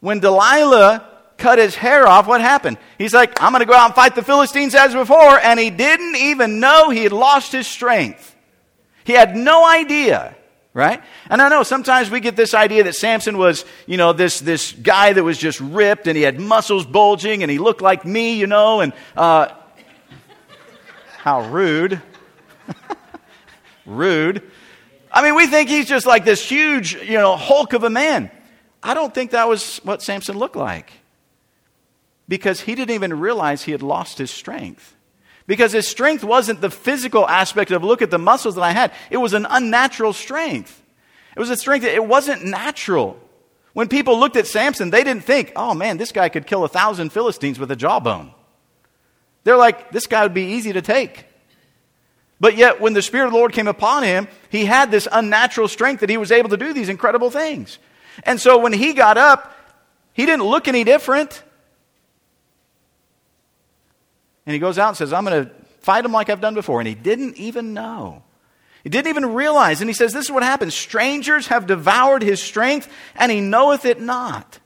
when 0.02 0.20
Delilah 0.20 1.08
cut 1.38 1.60
his 1.60 1.76
hair 1.76 2.08
off, 2.08 2.28
what 2.28 2.42
happened? 2.42 2.78
He's 2.98 3.14
like, 3.14 3.42
I'm 3.42 3.52
going 3.52 3.62
to 3.62 3.66
go 3.66 3.76
out 3.76 3.86
and 3.86 3.96
fight 3.96 4.16
the 4.16 4.24
Philistines 4.24 4.76
as 4.76 4.94
before. 4.94 5.40
And 5.40 5.60
he 5.60 5.70
didn't 5.70 6.16
even 6.16 6.60
know 6.60 6.90
he 6.90 7.04
had 7.04 7.14
lost 7.14 7.52
his 7.52 7.68
strength. 7.68 8.35
He 9.06 9.14
had 9.14 9.38
no 9.38 9.66
idea 9.66 10.36
right? 10.76 11.02
And 11.30 11.42
I 11.42 11.48
know 11.48 11.64
sometimes 11.64 12.12
we 12.12 12.20
get 12.20 12.36
this 12.36 12.54
idea 12.54 12.84
that 12.84 12.96
Samson 12.96 13.38
was, 13.38 13.64
you 13.88 13.96
know, 13.96 14.12
this, 14.12 14.42
this 14.42 14.74
guy 14.74 15.14
that 15.14 15.24
was 15.24 15.38
just 15.38 15.62
ripped 15.62 16.06
and 16.06 16.18
he 16.18 16.22
had 16.22 16.38
muscles 16.38 16.86
bulging 16.86 17.42
and 17.44 17.50
he 17.50 17.58
looked 17.58 17.82
like 17.82 18.06
me, 18.06 18.38
you 18.38 18.46
know, 18.46 18.82
and 18.82 18.92
uh, 19.16 19.48
how 21.18 21.50
rude. 21.50 22.02
rude. 23.86 24.44
I 25.10 25.24
mean, 25.24 25.36
we 25.36 25.48
think 25.48 25.70
he's 25.70 25.88
just 25.88 26.06
like 26.06 26.26
this 26.26 26.48
huge, 26.48 26.96
you 26.96 27.18
know, 27.18 27.38
hulk 27.38 27.72
of 27.72 27.86
a 27.86 27.90
man. 27.90 28.30
I 28.84 28.94
don't 28.94 29.14
think 29.14 29.32
that 29.32 29.48
was 29.48 29.78
what 29.80 30.04
Samson 30.04 30.38
looked 30.38 30.58
like. 30.58 30.92
Because 32.28 32.60
he 32.60 32.76
didn't 32.76 32.96
even 32.96 33.20
realize 33.20 33.64
he 33.64 33.72
had 33.72 33.82
lost 33.82 34.18
his 34.18 34.30
strength. 34.30 34.95
Because 35.48 35.72
his 35.72 35.88
strength 35.88 36.24
wasn't 36.24 36.62
the 36.62 36.72
physical 36.72 37.28
aspect 37.28 37.72
of 37.72 37.84
look 37.84 38.02
at 38.02 38.10
the 38.10 38.18
muscles 38.18 38.56
that 38.56 38.64
I 38.64 38.72
had. 38.72 38.92
It 39.12 39.18
was 39.18 39.34
an 39.34 39.46
unnatural 39.50 40.14
strength. 40.14 40.82
It 41.36 41.40
was 41.40 41.50
a 41.50 41.58
strength 41.58 41.84
that 41.84 41.94
it 41.94 42.06
wasn't 42.06 42.46
natural. 42.46 43.20
When 43.74 43.88
people 43.88 44.20
looked 44.20 44.38
at 44.38 44.48
Samson, 44.48 44.90
they 44.90 45.04
didn't 45.04 45.24
think, 45.24 45.52
oh 45.56 45.74
man, 45.74 45.98
this 45.98 46.12
guy 46.12 46.30
could 46.30 46.48
kill 46.48 46.64
a 46.64 46.70
thousand 46.70 47.12
Philistines 47.12 47.60
with 47.60 47.70
a 47.72 47.76
jawbone. 47.76 48.32
They're 49.44 49.58
like, 49.58 49.92
this 49.92 50.08
guy 50.08 50.24
would 50.24 50.34
be 50.34 50.54
easy 50.54 50.74
to 50.74 50.82
take. 50.82 51.26
But 52.40 52.58
yet, 52.58 52.82
when 52.82 52.94
the 52.94 53.02
Spirit 53.02 53.28
of 53.28 53.32
the 53.32 53.38
Lord 53.38 53.54
came 53.54 53.68
upon 53.68 54.04
him, 54.04 54.28
he 54.50 54.66
had 54.66 54.92
this 54.92 55.08
unnatural 55.12 55.68
strength 55.68 56.02
that 56.02 56.10
he 56.10 56.18
was 56.18 56.32
able 56.32 56.50
to 56.50 56.58
do 56.58 56.74
these 56.74 56.90
incredible 56.90 57.30
things. 57.30 57.78
And 58.24 58.40
so 58.42 58.58
when 58.58 58.74
he 58.74 58.94
got 58.94 59.18
up, 59.18 59.54
he 60.14 60.26
didn't 60.26 60.46
look 60.46 60.68
any 60.68 60.84
different. 60.84 61.44
And 64.46 64.54
he 64.54 64.60
goes 64.60 64.78
out 64.78 64.90
and 64.90 64.98
says, 64.98 65.12
I'm 65.12 65.26
going 65.26 65.46
to 65.46 65.52
fight 65.82 66.06
him 66.06 66.12
like 66.12 66.30
I've 66.30 66.42
done 66.42 66.54
before. 66.54 66.80
And 66.80 66.88
he 66.88 66.96
didn't 66.96 67.38
even 67.38 67.74
know. 67.74 68.24
He 68.84 68.90
didn't 68.90 69.10
even 69.10 69.34
realize. 69.34 69.82
And 69.82 69.90
he 69.90 69.94
says, 69.94 70.14
This 70.14 70.26
is 70.26 70.32
what 70.32 70.44
happens 70.44 70.76
strangers 70.76 71.48
have 71.48 71.66
devoured 71.66 72.22
his 72.22 72.42
strength, 72.42 72.88
and 73.16 73.32
he 73.32 73.42
knoweth 73.42 73.86
it 73.86 74.00
not. 74.00 74.60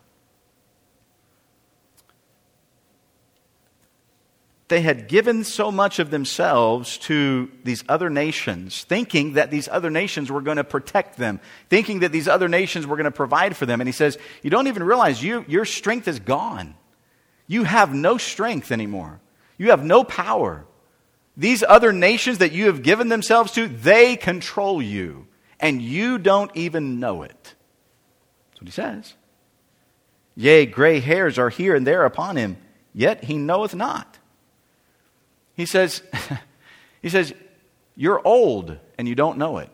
They 4.67 4.81
had 4.81 5.07
given 5.07 5.45
so 5.45 5.71
much 5.71 5.97
of 5.97 6.11
themselves 6.11 6.99
to 6.99 7.49
these 7.63 7.83
other 7.89 8.09
nations, 8.11 8.83
thinking 8.83 9.33
that 9.33 9.49
these 9.49 9.67
other 9.67 9.89
nations 9.89 10.29
were 10.29 10.41
going 10.41 10.57
to 10.57 10.63
protect 10.63 11.17
them, 11.17 11.39
thinking 11.69 12.01
that 12.01 12.11
these 12.11 12.27
other 12.27 12.47
nations 12.47 12.85
were 12.85 12.95
going 12.95 13.05
to 13.05 13.11
provide 13.11 13.57
for 13.57 13.65
them. 13.65 13.81
And 13.81 13.87
he 13.87 13.93
says, 13.93 14.17
You 14.43 14.49
don't 14.49 14.67
even 14.67 14.83
realize 14.83 15.23
you, 15.23 15.43
your 15.47 15.65
strength 15.65 16.07
is 16.07 16.19
gone. 16.19 16.75
You 17.47 17.63
have 17.63 17.93
no 17.93 18.17
strength 18.17 18.71
anymore. 18.71 19.19
You 19.59 19.69
have 19.69 19.83
no 19.83 20.03
power. 20.03 20.65
These 21.37 21.63
other 21.63 21.93
nations 21.93 22.39
that 22.39 22.53
you 22.53 22.65
have 22.65 22.81
given 22.81 23.09
themselves 23.09 23.51
to, 23.51 23.67
they 23.67 24.15
control 24.15 24.81
you, 24.81 25.27
and 25.59 25.81
you 25.81 26.17
don't 26.17 26.49
even 26.55 26.99
know 26.99 27.21
it. 27.21 27.53
That's 28.49 28.61
what 28.61 28.67
he 28.67 28.71
says. 28.71 29.13
Yea, 30.35 30.65
gray 30.65 31.01
hairs 31.01 31.37
are 31.37 31.49
here 31.49 31.75
and 31.75 31.85
there 31.85 32.05
upon 32.05 32.37
him, 32.37 32.57
yet 32.93 33.25
he 33.25 33.37
knoweth 33.37 33.75
not. 33.75 34.17
He 35.53 35.65
says, 35.65 36.01
he 37.01 37.09
says, 37.09 37.33
You're 37.95 38.25
old 38.25 38.77
and 38.97 39.07
you 39.07 39.15
don't 39.15 39.37
know 39.37 39.57
it. 39.57 39.69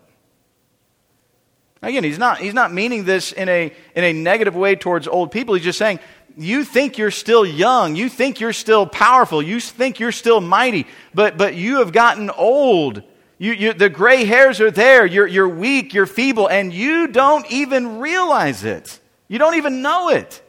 Again, 1.83 2.03
he's 2.03 2.17
not, 2.17 2.39
he's 2.39 2.55
not 2.55 2.73
meaning 2.73 3.03
this 3.03 3.31
in 3.31 3.47
a, 3.47 3.71
in 3.95 4.03
a 4.03 4.11
negative 4.11 4.55
way 4.55 4.75
towards 4.75 5.07
old 5.07 5.31
people. 5.31 5.53
He's 5.53 5.63
just 5.63 5.77
saying, 5.77 5.99
you 6.37 6.63
think 6.63 6.97
you're 6.97 7.11
still 7.11 7.45
young. 7.45 7.95
You 7.95 8.09
think 8.09 8.39
you're 8.39 8.53
still 8.53 8.85
powerful. 8.85 9.41
You 9.41 9.59
think 9.59 9.99
you're 9.99 10.11
still 10.11 10.41
mighty. 10.41 10.87
But, 11.13 11.37
but 11.37 11.55
you 11.55 11.77
have 11.77 11.91
gotten 11.91 12.29
old. 12.29 13.03
You, 13.37 13.53
you, 13.53 13.73
the 13.73 13.89
gray 13.89 14.25
hairs 14.25 14.59
are 14.59 14.71
there. 14.71 15.05
You're, 15.05 15.27
you're 15.27 15.49
weak. 15.49 15.93
You're 15.93 16.05
feeble. 16.05 16.47
And 16.47 16.73
you 16.73 17.07
don't 17.07 17.49
even 17.51 17.99
realize 17.99 18.63
it. 18.63 18.99
You 19.27 19.39
don't 19.39 19.55
even 19.55 19.81
know 19.81 20.09
it. 20.09 20.41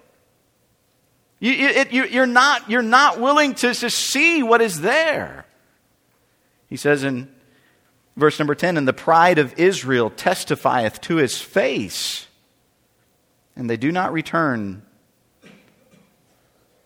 You, 1.38 1.52
it, 1.52 1.92
you, 1.92 2.04
you're, 2.06 2.26
not, 2.26 2.70
you're 2.70 2.82
not 2.82 3.20
willing 3.20 3.54
to, 3.56 3.74
to 3.74 3.90
see 3.90 4.42
what 4.42 4.60
is 4.60 4.80
there. 4.80 5.46
He 6.68 6.76
says 6.76 7.04
in 7.04 7.28
verse 8.16 8.38
number 8.38 8.54
10 8.54 8.76
And 8.76 8.88
the 8.88 8.92
pride 8.92 9.38
of 9.38 9.58
Israel 9.58 10.10
testifieth 10.10 11.00
to 11.02 11.16
his 11.16 11.40
face, 11.40 12.26
and 13.54 13.68
they 13.68 13.76
do 13.76 13.92
not 13.92 14.12
return 14.12 14.82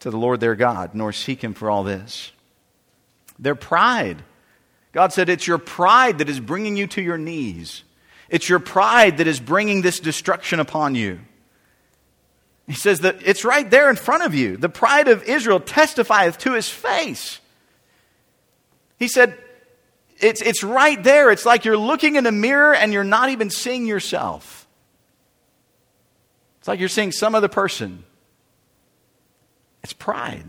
to 0.01 0.11
the 0.11 0.17
Lord 0.17 0.41
their 0.41 0.55
God, 0.55 0.95
nor 0.95 1.13
seek 1.13 1.43
him 1.43 1.55
for 1.55 1.71
all 1.71 1.85
this. 1.85 2.33
Their 3.39 3.55
pride. 3.55 4.23
God 4.93 5.13
said, 5.13 5.29
It's 5.29 5.47
your 5.47 5.59
pride 5.59 6.19
that 6.19 6.29
is 6.29 6.41
bringing 6.41 6.77
you 6.77 6.87
to 6.89 7.03
your 7.03 7.19
knees. 7.19 7.85
It's 8.29 8.49
your 8.49 8.59
pride 8.59 9.19
that 9.19 9.27
is 9.27 9.41
bringing 9.41 9.83
this 9.83 10.01
destruction 10.01 10.61
upon 10.61 10.95
you. 10.95 11.21
He 12.67 12.75
says 12.75 13.01
that 13.01 13.17
it's 13.25 13.45
right 13.45 13.69
there 13.69 13.91
in 13.91 13.97
front 13.97 14.23
of 14.23 14.35
you. 14.35 14.57
The 14.57 14.69
pride 14.69 15.09
of 15.09 15.25
Israel 15.25 15.59
testifieth 15.59 16.39
to 16.39 16.53
his 16.53 16.69
face. 16.69 17.41
He 18.97 19.09
said, 19.09 19.37
it's, 20.21 20.43
it's 20.43 20.63
right 20.63 21.03
there. 21.03 21.31
It's 21.31 21.47
like 21.47 21.65
you're 21.65 21.77
looking 21.77 22.17
in 22.17 22.27
a 22.27 22.33
mirror 22.33 22.75
and 22.75 22.93
you're 22.93 23.03
not 23.03 23.31
even 23.31 23.51
seeing 23.51 23.87
yourself. 23.87 24.69
It's 26.61 26.69
like 26.69 26.79
you're 26.79 26.89
seeing 26.89 27.11
some 27.11 27.35
other 27.35 27.49
person. 27.49 28.05
It's 29.83 29.93
pride. 29.93 30.45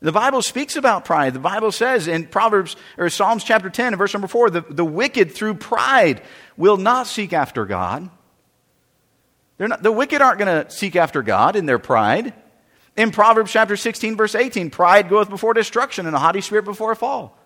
The 0.00 0.12
Bible 0.12 0.42
speaks 0.42 0.76
about 0.76 1.04
pride. 1.04 1.34
The 1.34 1.40
Bible 1.40 1.72
says 1.72 2.06
in 2.06 2.26
Proverbs 2.26 2.76
or 2.96 3.10
Psalms 3.10 3.42
chapter 3.42 3.68
10 3.68 3.88
and 3.88 3.98
verse 3.98 4.14
number 4.14 4.28
4, 4.28 4.50
the, 4.50 4.60
the 4.60 4.84
wicked 4.84 5.32
through 5.32 5.54
pride 5.54 6.22
will 6.56 6.76
not 6.76 7.08
seek 7.08 7.32
after 7.32 7.64
God. 7.64 8.08
Not, 9.58 9.82
the 9.82 9.90
wicked 9.90 10.22
aren't 10.22 10.38
going 10.38 10.64
to 10.64 10.70
seek 10.70 10.94
after 10.94 11.22
God 11.22 11.56
in 11.56 11.66
their 11.66 11.80
pride. 11.80 12.32
In 12.96 13.10
Proverbs 13.10 13.50
chapter 13.50 13.76
16, 13.76 14.16
verse 14.16 14.36
18, 14.36 14.70
pride 14.70 15.08
goeth 15.08 15.28
before 15.28 15.52
destruction 15.52 16.06
and 16.06 16.14
a 16.14 16.18
haughty 16.18 16.40
spirit 16.40 16.64
before 16.64 16.92
a 16.92 16.96
fall. 16.96 17.36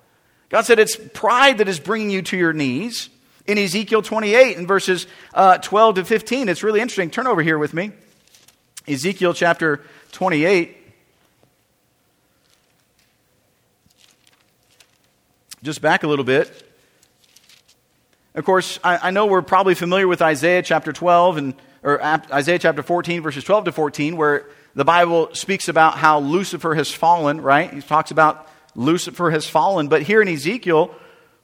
God 0.50 0.62
said 0.62 0.78
it's 0.78 0.96
pride 1.14 1.58
that 1.58 1.68
is 1.68 1.80
bringing 1.80 2.10
you 2.10 2.20
to 2.22 2.36
your 2.36 2.52
knees. 2.52 3.08
In 3.46 3.56
Ezekiel 3.56 4.02
28, 4.02 4.58
in 4.58 4.66
verses 4.66 5.06
uh, 5.32 5.56
12 5.58 5.96
to 5.96 6.04
15, 6.04 6.50
it's 6.50 6.62
really 6.62 6.80
interesting. 6.80 7.10
Turn 7.10 7.26
over 7.26 7.42
here 7.42 7.58
with 7.58 7.72
me. 7.72 7.92
Ezekiel 8.86 9.32
chapter 9.32 9.80
28. 10.12 10.76
Just 15.62 15.80
back 15.80 16.02
a 16.02 16.08
little 16.08 16.24
bit. 16.24 16.50
Of 18.34 18.44
course, 18.44 18.78
I, 18.82 19.08
I, 19.08 19.10
know 19.10 19.26
we're 19.26 19.42
probably 19.42 19.74
familiar 19.74 20.08
with 20.08 20.22
Isaiah 20.22 20.62
chapter 20.62 20.92
12 20.92 21.36
and 21.36 21.54
or 21.82 22.02
Isaiah 22.02 22.58
chapter 22.58 22.82
14 22.82 23.22
verses 23.22 23.44
12 23.44 23.66
to 23.66 23.72
14 23.72 24.16
where 24.16 24.46
the 24.74 24.84
Bible 24.84 25.34
speaks 25.34 25.68
about 25.68 25.98
how 25.98 26.20
Lucifer 26.20 26.74
has 26.74 26.90
fallen, 26.90 27.40
right? 27.40 27.72
He 27.72 27.82
talks 27.82 28.10
about 28.10 28.48
Lucifer 28.74 29.30
has 29.30 29.46
fallen, 29.46 29.88
but 29.88 30.02
here 30.02 30.22
in 30.22 30.28
Ezekiel 30.28 30.94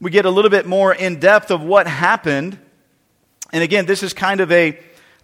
we 0.01 0.11
get 0.11 0.25
a 0.25 0.31
little 0.31 0.51
bit 0.51 0.67
more 0.67 0.95
in 0.95 1.21
depth 1.21 1.51
of 1.51 1.63
what 1.63 1.87
happened. 1.87 2.59
And 3.53 3.63
again, 3.63 3.87
this 3.87 4.03
is 4.03 4.13
kind 4.13 4.41
of 4.41 4.51
a 4.53 4.79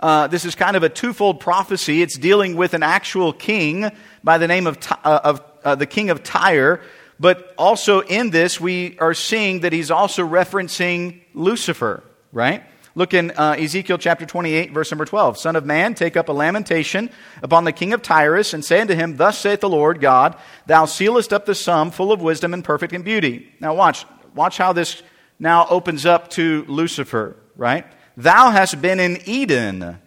uh, 0.04 0.26
this 0.26 0.44
is 0.44 0.54
kind 0.54 0.76
of 0.76 0.82
a 0.82 0.90
twofold 0.90 1.40
prophecy. 1.40 2.02
It's 2.02 2.18
dealing 2.18 2.56
with 2.56 2.74
an 2.74 2.82
actual 2.82 3.32
king 3.32 3.90
by 4.22 4.36
the 4.36 4.46
name 4.46 4.66
of, 4.66 4.76
uh, 5.02 5.20
of 5.24 5.42
uh, 5.64 5.76
the 5.76 5.86
king 5.86 6.10
of 6.10 6.22
Tyre. 6.22 6.82
But 7.18 7.54
also 7.56 8.00
in 8.00 8.28
this, 8.28 8.60
we 8.60 8.98
are 8.98 9.14
seeing 9.14 9.60
that 9.60 9.72
he's 9.72 9.90
also 9.90 10.28
referencing 10.28 11.22
Lucifer, 11.32 12.04
right? 12.32 12.64
Look 12.94 13.14
in 13.14 13.30
uh, 13.30 13.56
Ezekiel 13.58 13.96
chapter 13.96 14.26
28, 14.26 14.72
verse 14.72 14.90
number 14.90 15.06
12. 15.06 15.38
Son 15.38 15.56
of 15.56 15.64
man, 15.64 15.94
take 15.94 16.18
up 16.18 16.28
a 16.28 16.32
lamentation 16.32 17.08
upon 17.42 17.64
the 17.64 17.72
king 17.72 17.94
of 17.94 18.02
Tyrus, 18.02 18.52
and 18.52 18.62
say 18.62 18.82
unto 18.82 18.94
him, 18.94 19.16
Thus 19.16 19.38
saith 19.38 19.60
the 19.60 19.70
Lord 19.70 20.02
God, 20.02 20.36
Thou 20.66 20.84
sealest 20.84 21.32
up 21.32 21.46
the 21.46 21.54
sum, 21.54 21.90
full 21.90 22.12
of 22.12 22.20
wisdom 22.20 22.52
and 22.52 22.62
perfect 22.62 22.92
in 22.92 23.00
beauty. 23.00 23.50
Now 23.58 23.74
watch, 23.74 24.04
watch 24.34 24.58
how 24.58 24.74
this 24.74 25.02
now 25.38 25.66
opens 25.70 26.04
up 26.04 26.28
to 26.32 26.66
Lucifer, 26.68 27.36
right? 27.56 27.86
Thou 28.16 28.50
hast 28.50 28.80
been 28.80 29.00
in 29.00 29.18
Eden, 29.24 29.98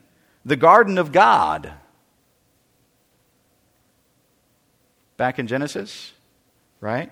the 0.45 0.55
garden 0.55 0.97
of 0.97 1.11
God. 1.11 1.71
Back 5.17 5.39
in 5.39 5.47
Genesis, 5.47 6.13
right? 6.79 7.11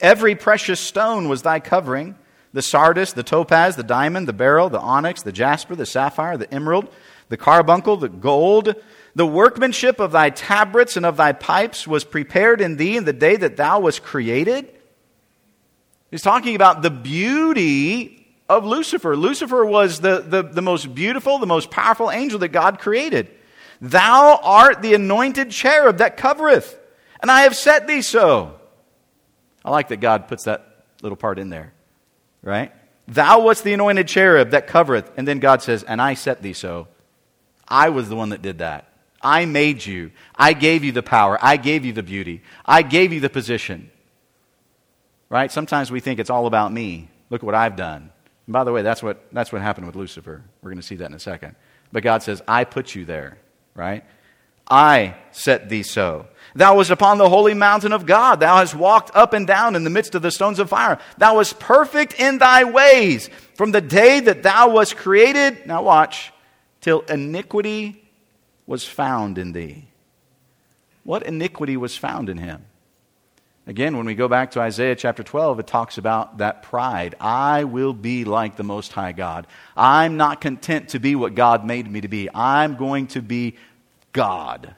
Every 0.00 0.34
precious 0.34 0.78
stone 0.78 1.28
was 1.28 1.42
thy 1.42 1.58
covering 1.58 2.16
the 2.52 2.62
sardius, 2.62 3.12
the 3.12 3.22
topaz, 3.22 3.76
the 3.76 3.82
diamond, 3.82 4.26
the 4.26 4.32
beryl, 4.32 4.68
the 4.68 4.80
onyx, 4.80 5.22
the 5.22 5.32
jasper, 5.32 5.74
the 5.74 5.86
sapphire, 5.86 6.36
the 6.36 6.52
emerald, 6.52 6.88
the 7.28 7.36
carbuncle, 7.36 7.96
the 7.96 8.08
gold. 8.08 8.74
The 9.14 9.26
workmanship 9.26 9.98
of 10.00 10.12
thy 10.12 10.30
tabrets 10.30 10.96
and 10.96 11.04
of 11.04 11.16
thy 11.16 11.32
pipes 11.32 11.86
was 11.86 12.04
prepared 12.04 12.60
in 12.60 12.76
thee 12.76 12.96
in 12.96 13.04
the 13.04 13.12
day 13.12 13.36
that 13.36 13.56
thou 13.56 13.80
wast 13.80 14.02
created. 14.02 14.72
He's 16.10 16.22
talking 16.22 16.54
about 16.54 16.82
the 16.82 16.90
beauty 16.90 18.17
of 18.48 18.64
Lucifer. 18.64 19.16
Lucifer 19.16 19.64
was 19.64 20.00
the, 20.00 20.20
the, 20.20 20.42
the 20.42 20.62
most 20.62 20.94
beautiful, 20.94 21.38
the 21.38 21.46
most 21.46 21.70
powerful 21.70 22.10
angel 22.10 22.38
that 22.40 22.48
God 22.48 22.78
created. 22.78 23.30
Thou 23.80 24.40
art 24.42 24.82
the 24.82 24.94
anointed 24.94 25.50
cherub 25.50 25.98
that 25.98 26.16
covereth, 26.16 26.78
and 27.20 27.30
I 27.30 27.42
have 27.42 27.54
set 27.54 27.86
thee 27.86 28.02
so. 28.02 28.58
I 29.64 29.70
like 29.70 29.88
that 29.88 30.00
God 30.00 30.28
puts 30.28 30.44
that 30.44 30.84
little 31.02 31.16
part 31.16 31.38
in 31.38 31.50
there, 31.50 31.72
right? 32.42 32.72
Thou 33.06 33.40
wast 33.40 33.64
the 33.64 33.72
anointed 33.72 34.08
cherub 34.08 34.50
that 34.50 34.66
covereth, 34.66 35.10
and 35.16 35.28
then 35.28 35.38
God 35.38 35.62
says, 35.62 35.82
And 35.82 36.00
I 36.00 36.14
set 36.14 36.42
thee 36.42 36.52
so. 36.52 36.88
I 37.66 37.90
was 37.90 38.08
the 38.08 38.16
one 38.16 38.30
that 38.30 38.42
did 38.42 38.58
that. 38.58 38.88
I 39.22 39.44
made 39.44 39.84
you. 39.84 40.12
I 40.34 40.52
gave 40.52 40.84
you 40.84 40.92
the 40.92 41.02
power. 41.02 41.38
I 41.40 41.56
gave 41.56 41.84
you 41.84 41.92
the 41.92 42.02
beauty. 42.02 42.42
I 42.64 42.82
gave 42.82 43.12
you 43.12 43.20
the 43.20 43.30
position. 43.30 43.90
Right? 45.28 45.50
Sometimes 45.52 45.90
we 45.90 46.00
think 46.00 46.20
it's 46.20 46.30
all 46.30 46.46
about 46.46 46.72
me. 46.72 47.08
Look 47.30 47.42
what 47.42 47.54
I've 47.54 47.76
done. 47.76 48.10
And 48.48 48.54
by 48.54 48.64
the 48.64 48.72
way, 48.72 48.80
that's 48.80 49.02
what, 49.02 49.30
that's 49.30 49.52
what 49.52 49.60
happened 49.60 49.86
with 49.86 49.94
Lucifer. 49.94 50.42
We're 50.62 50.70
going 50.70 50.80
to 50.80 50.86
see 50.86 50.96
that 50.96 51.04
in 51.04 51.12
a 51.12 51.18
second. 51.18 51.54
But 51.92 52.02
God 52.02 52.22
says, 52.22 52.40
I 52.48 52.64
put 52.64 52.94
you 52.94 53.04
there, 53.04 53.36
right? 53.74 54.06
I 54.66 55.16
set 55.32 55.68
thee 55.68 55.82
so. 55.82 56.26
Thou 56.54 56.78
wast 56.78 56.88
upon 56.88 57.18
the 57.18 57.28
holy 57.28 57.52
mountain 57.52 57.92
of 57.92 58.06
God. 58.06 58.40
Thou 58.40 58.56
hast 58.56 58.74
walked 58.74 59.14
up 59.14 59.34
and 59.34 59.46
down 59.46 59.76
in 59.76 59.84
the 59.84 59.90
midst 59.90 60.14
of 60.14 60.22
the 60.22 60.30
stones 60.30 60.58
of 60.60 60.70
fire. 60.70 60.98
Thou 61.18 61.36
wast 61.36 61.58
perfect 61.58 62.18
in 62.18 62.38
thy 62.38 62.64
ways 62.64 63.28
from 63.54 63.72
the 63.72 63.82
day 63.82 64.20
that 64.20 64.42
thou 64.42 64.70
wast 64.70 64.96
created. 64.96 65.66
Now 65.66 65.82
watch, 65.82 66.32
till 66.80 67.00
iniquity 67.00 68.02
was 68.66 68.82
found 68.82 69.36
in 69.36 69.52
thee. 69.52 69.88
What 71.04 71.22
iniquity 71.22 71.76
was 71.76 71.98
found 71.98 72.30
in 72.30 72.38
him? 72.38 72.64
Again, 73.68 73.98
when 73.98 74.06
we 74.06 74.14
go 74.14 74.28
back 74.28 74.52
to 74.52 74.60
Isaiah 74.60 74.96
chapter 74.96 75.22
12, 75.22 75.60
it 75.60 75.66
talks 75.66 75.98
about 75.98 76.38
that 76.38 76.62
pride. 76.62 77.14
I 77.20 77.64
will 77.64 77.92
be 77.92 78.24
like 78.24 78.56
the 78.56 78.64
Most 78.64 78.92
High 78.92 79.12
God. 79.12 79.46
I'm 79.76 80.16
not 80.16 80.40
content 80.40 80.88
to 80.90 80.98
be 80.98 81.14
what 81.14 81.34
God 81.34 81.66
made 81.66 81.88
me 81.88 82.00
to 82.00 82.08
be. 82.08 82.30
I'm 82.34 82.76
going 82.76 83.08
to 83.08 83.20
be 83.20 83.56
God. 84.14 84.74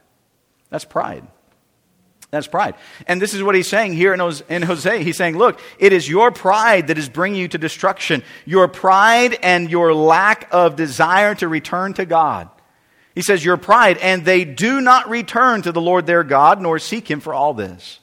That's 0.71 0.85
pride. 0.85 1.25
That's 2.33 2.49
pride. 2.49 2.75
And 3.07 3.23
this 3.23 3.33
is 3.33 3.45
what 3.45 3.55
he's 3.55 3.69
saying 3.69 3.93
here 3.93 4.13
in 4.13 4.19
Hosea. 4.63 4.99
He's 4.99 5.17
saying, 5.17 5.39
look, 5.39 5.61
it 5.79 5.93
is 5.93 6.09
your 6.09 6.33
pride 6.33 6.89
that 6.89 6.99
is 6.99 7.09
bringing 7.09 7.41
you 7.41 7.47
to 7.47 7.59
destruction. 7.59 8.25
Your 8.45 8.67
pride 8.67 9.39
and 9.41 9.71
your 9.71 9.95
lack 9.95 10.49
of 10.51 10.75
desire 10.75 11.37
to 11.37 11.47
return 11.47 11.95
to 11.95 12.05
God. 12.05 12.51
He 13.15 13.23
says, 13.23 13.45
your 13.45 13.57
pride, 13.57 13.99
and 13.99 14.25
they 14.25 14.45
do 14.45 14.81
not 14.81 15.09
return 15.09 15.63
to 15.63 15.71
the 15.71 15.81
Lord 15.81 16.07
their 16.07 16.25
God, 16.25 16.61
nor 16.61 16.81
seek 16.81 17.09
him 17.09 17.21
for 17.21 17.33
all 17.33 17.55
this. 17.55 18.00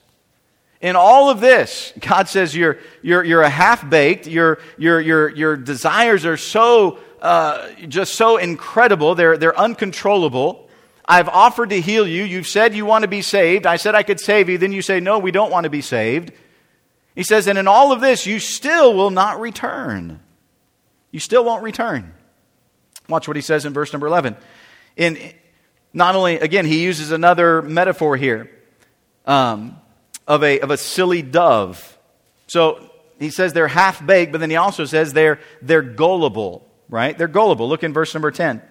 In 0.81 0.95
all 0.95 1.29
of 1.29 1.39
this, 1.39 1.93
God 1.99 2.29
says 2.29 2.55
you're, 2.55 2.77
you're, 3.01 3.23
you're 3.23 3.41
a 3.41 3.49
half 3.49 3.89
baked, 3.89 4.27
your, 4.27 4.59
your, 4.77 4.99
your, 5.01 5.29
your 5.29 5.57
desires 5.57 6.25
are 6.25 6.37
so, 6.37 6.99
uh, 7.21 7.69
just 7.87 8.15
so 8.15 8.37
incredible, 8.37 9.15
they're, 9.15 9.37
they're 9.37 9.57
uncontrollable. 9.57 10.69
I've 11.07 11.29
offered 11.29 11.69
to 11.69 11.81
heal 11.81 12.07
you. 12.07 12.23
You've 12.23 12.47
said 12.47 12.75
you 12.75 12.85
want 12.85 13.03
to 13.03 13.07
be 13.07 13.21
saved. 13.21 13.65
I 13.65 13.77
said 13.77 13.95
I 13.95 14.03
could 14.03 14.19
save 14.19 14.49
you. 14.49 14.57
Then 14.57 14.73
you 14.73 14.81
say, 14.81 14.99
no, 14.99 15.19
we 15.19 15.31
don't 15.31 15.51
want 15.51 15.63
to 15.63 15.69
be 15.69 15.81
saved. 15.81 16.31
He 17.15 17.23
says, 17.23 17.47
and 17.47 17.57
in 17.57 17.67
all 17.67 17.91
of 17.91 18.01
this, 18.01 18.27
you 18.27 18.39
still 18.39 18.93
will 18.93 19.09
not 19.09 19.39
return. 19.39 20.19
You 21.11 21.19
still 21.19 21.45
won't 21.45 21.63
return. 21.63 22.13
Watch 23.07 23.27
what 23.27 23.37
he 23.37 23.41
says 23.41 23.65
in 23.65 23.73
verse 23.73 23.93
number 23.93 24.05
11. 24.05 24.35
In, 24.97 25.17
not 25.93 26.15
only, 26.15 26.35
again, 26.35 26.65
he 26.65 26.83
uses 26.83 27.11
another 27.11 27.61
metaphor 27.61 28.17
here 28.17 28.51
um, 29.25 29.79
of, 30.27 30.43
a, 30.43 30.59
of 30.59 30.71
a 30.71 30.77
silly 30.77 31.21
dove. 31.21 31.97
So 32.47 32.89
he 33.19 33.29
says 33.29 33.53
they're 33.53 33.67
half 33.67 34.05
baked, 34.05 34.31
but 34.31 34.39
then 34.39 34.49
he 34.49 34.55
also 34.55 34.85
says 34.85 35.13
they're, 35.13 35.39
they're 35.61 35.81
gullible, 35.81 36.67
right? 36.89 37.17
They're 37.17 37.27
gullible. 37.27 37.69
Look 37.69 37.83
in 37.83 37.93
verse 37.93 38.13
number 38.13 38.31
10. 38.31 38.61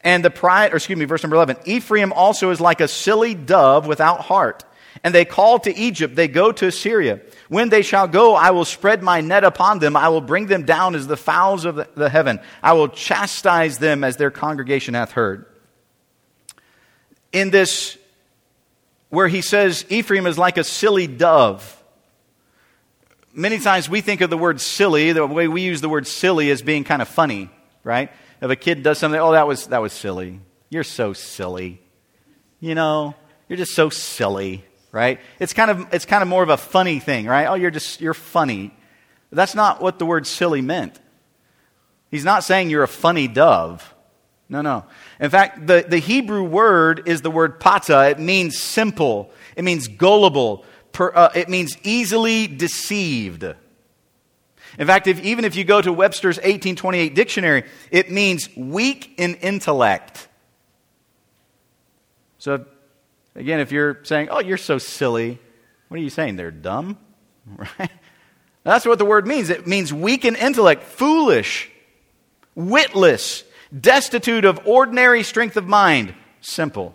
And 0.00 0.24
the 0.24 0.30
pride, 0.30 0.72
or 0.72 0.76
excuse 0.76 0.98
me, 0.98 1.06
verse 1.06 1.22
number 1.22 1.36
11 1.36 1.56
Ephraim 1.64 2.12
also 2.12 2.50
is 2.50 2.60
like 2.60 2.80
a 2.80 2.88
silly 2.88 3.34
dove 3.34 3.86
without 3.86 4.20
heart. 4.20 4.64
And 5.02 5.14
they 5.14 5.24
call 5.24 5.58
to 5.60 5.74
Egypt, 5.74 6.14
they 6.14 6.28
go 6.28 6.52
to 6.52 6.66
Assyria. 6.66 7.20
When 7.48 7.68
they 7.68 7.82
shall 7.82 8.06
go, 8.06 8.34
I 8.34 8.50
will 8.50 8.64
spread 8.64 9.02
my 9.02 9.20
net 9.20 9.44
upon 9.44 9.78
them. 9.78 9.96
I 9.96 10.08
will 10.08 10.20
bring 10.20 10.46
them 10.46 10.64
down 10.64 10.94
as 10.94 11.06
the 11.06 11.16
fowls 11.16 11.64
of 11.64 11.94
the 11.94 12.08
heaven. 12.08 12.40
I 12.62 12.74
will 12.74 12.88
chastise 12.88 13.78
them 13.78 14.04
as 14.04 14.16
their 14.16 14.30
congregation 14.30 14.94
hath 14.94 15.12
heard. 15.12 15.46
In 17.32 17.50
this, 17.50 17.98
where 19.14 19.28
he 19.28 19.40
says 19.40 19.84
Ephraim 19.88 20.26
is 20.26 20.36
like 20.38 20.58
a 20.58 20.64
silly 20.64 21.06
dove, 21.06 21.82
many 23.32 23.58
times 23.58 23.88
we 23.88 24.00
think 24.00 24.20
of 24.20 24.30
the 24.30 24.38
word 24.38 24.60
silly, 24.60 25.12
the 25.12 25.26
way 25.26 25.48
we 25.48 25.62
use 25.62 25.80
the 25.80 25.88
word 25.88 26.06
silly 26.06 26.50
as 26.50 26.62
being 26.62 26.84
kind 26.84 27.02
of 27.02 27.08
funny, 27.08 27.50
right? 27.82 28.10
if 28.44 28.50
a 28.50 28.56
kid 28.56 28.82
does 28.82 28.98
something, 28.98 29.18
oh, 29.18 29.32
that 29.32 29.46
was, 29.46 29.68
that 29.68 29.80
was 29.80 29.92
silly. 29.92 30.38
You're 30.68 30.84
so 30.84 31.14
silly. 31.14 31.80
You 32.60 32.74
know, 32.74 33.14
you're 33.48 33.56
just 33.56 33.74
so 33.74 33.88
silly, 33.88 34.64
right? 34.92 35.18
It's 35.38 35.54
kind 35.54 35.70
of, 35.70 35.94
it's 35.94 36.04
kind 36.04 36.22
of 36.22 36.28
more 36.28 36.42
of 36.42 36.50
a 36.50 36.58
funny 36.58 36.98
thing, 36.98 37.26
right? 37.26 37.46
Oh, 37.46 37.54
you're 37.54 37.70
just, 37.70 38.02
you're 38.02 38.12
funny. 38.12 38.74
That's 39.32 39.54
not 39.54 39.80
what 39.80 39.98
the 39.98 40.04
word 40.04 40.26
silly 40.26 40.60
meant. 40.60 41.00
He's 42.10 42.24
not 42.24 42.44
saying 42.44 42.68
you're 42.68 42.82
a 42.82 42.88
funny 42.88 43.28
dove. 43.28 43.93
No, 44.48 44.60
no. 44.60 44.84
In 45.20 45.30
fact, 45.30 45.66
the, 45.66 45.84
the 45.86 45.98
Hebrew 45.98 46.42
word 46.44 47.08
is 47.08 47.22
the 47.22 47.30
word 47.30 47.60
pata. 47.60 48.10
It 48.10 48.18
means 48.18 48.58
simple, 48.58 49.30
it 49.56 49.64
means 49.64 49.88
gullible, 49.88 50.64
per, 50.92 51.12
uh, 51.14 51.30
it 51.34 51.48
means 51.48 51.76
easily 51.82 52.46
deceived. 52.46 53.44
In 54.76 54.86
fact, 54.86 55.06
if, 55.06 55.22
even 55.22 55.44
if 55.44 55.54
you 55.54 55.64
go 55.64 55.80
to 55.80 55.92
Webster's 55.92 56.36
1828 56.36 57.14
dictionary, 57.14 57.64
it 57.90 58.10
means 58.10 58.48
weak 58.56 59.14
in 59.18 59.36
intellect. 59.36 60.28
So, 62.38 62.64
again, 63.36 63.60
if 63.60 63.70
you're 63.70 64.00
saying, 64.02 64.28
oh, 64.30 64.40
you're 64.40 64.56
so 64.56 64.78
silly, 64.78 65.38
what 65.88 65.98
are 65.98 66.02
you 66.02 66.10
saying? 66.10 66.36
They're 66.36 66.50
dumb? 66.50 66.98
Right? 67.78 67.90
That's 68.64 68.86
what 68.86 68.98
the 68.98 69.04
word 69.04 69.26
means. 69.26 69.50
It 69.50 69.66
means 69.66 69.92
weak 69.92 70.24
in 70.24 70.36
intellect, 70.36 70.84
foolish, 70.84 71.70
witless, 72.54 73.44
destitute 73.78 74.44
of 74.44 74.66
ordinary 74.66 75.22
strength 75.22 75.56
of 75.56 75.66
mind, 75.66 76.14
simple. 76.40 76.94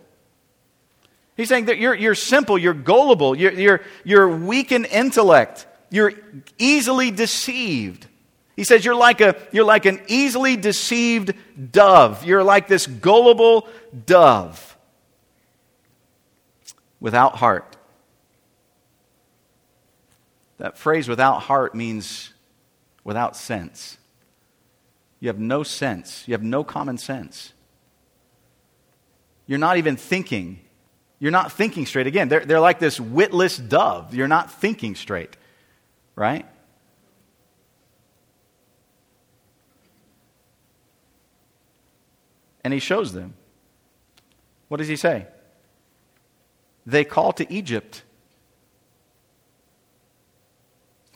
He's 1.35 1.49
saying 1.49 1.65
that 1.65 1.77
you're, 1.77 1.95
you're 1.95 2.15
simple, 2.15 2.57
you're 2.57 2.73
gullible, 2.73 3.35
you're, 3.35 3.53
you're, 3.53 3.81
you're 4.03 4.27
weak 4.27 4.71
in 4.71 4.85
intellect. 4.85 5.65
You're 5.89 6.13
easily 6.57 7.11
deceived. 7.11 8.07
He 8.55 8.63
says 8.63 8.83
you're 8.83 8.95
like, 8.95 9.21
a, 9.21 9.37
you're 9.51 9.63
like 9.63 9.85
an 9.85 10.01
easily 10.07 10.57
deceived 10.57 11.33
dove. 11.71 12.25
You're 12.25 12.43
like 12.43 12.67
this 12.67 12.87
gullible 12.87 13.69
dove 14.05 14.77
without 16.99 17.37
heart. 17.37 17.77
That 20.57 20.77
phrase 20.77 21.07
without 21.07 21.39
heart 21.39 21.73
means 21.73 22.33
without 23.05 23.37
sense. 23.37 23.97
You 25.19 25.27
have 25.27 25.39
no 25.39 25.63
sense. 25.63 26.23
You 26.27 26.33
have 26.33 26.43
no 26.43 26.63
common 26.63 26.97
sense. 26.97 27.53
You're 29.47 29.59
not 29.59 29.77
even 29.77 29.97
thinking. 29.97 30.61
You're 31.19 31.31
not 31.31 31.51
thinking 31.51 31.85
straight. 31.85 32.07
Again, 32.07 32.29
they're, 32.29 32.45
they're 32.45 32.59
like 32.59 32.79
this 32.79 32.99
witless 32.99 33.57
dove. 33.57 34.13
You're 34.15 34.27
not 34.27 34.51
thinking 34.51 34.95
straight 34.95 35.35
right? 36.19 36.45
And 42.61 42.73
he 42.73 42.79
shows 42.81 43.13
them. 43.13 43.35
What 44.67 44.77
does 44.77 44.89
he 44.89 44.97
say? 44.97 45.27
They 46.85 47.05
call 47.05 47.31
to 47.33 47.51
Egypt. 47.51 48.03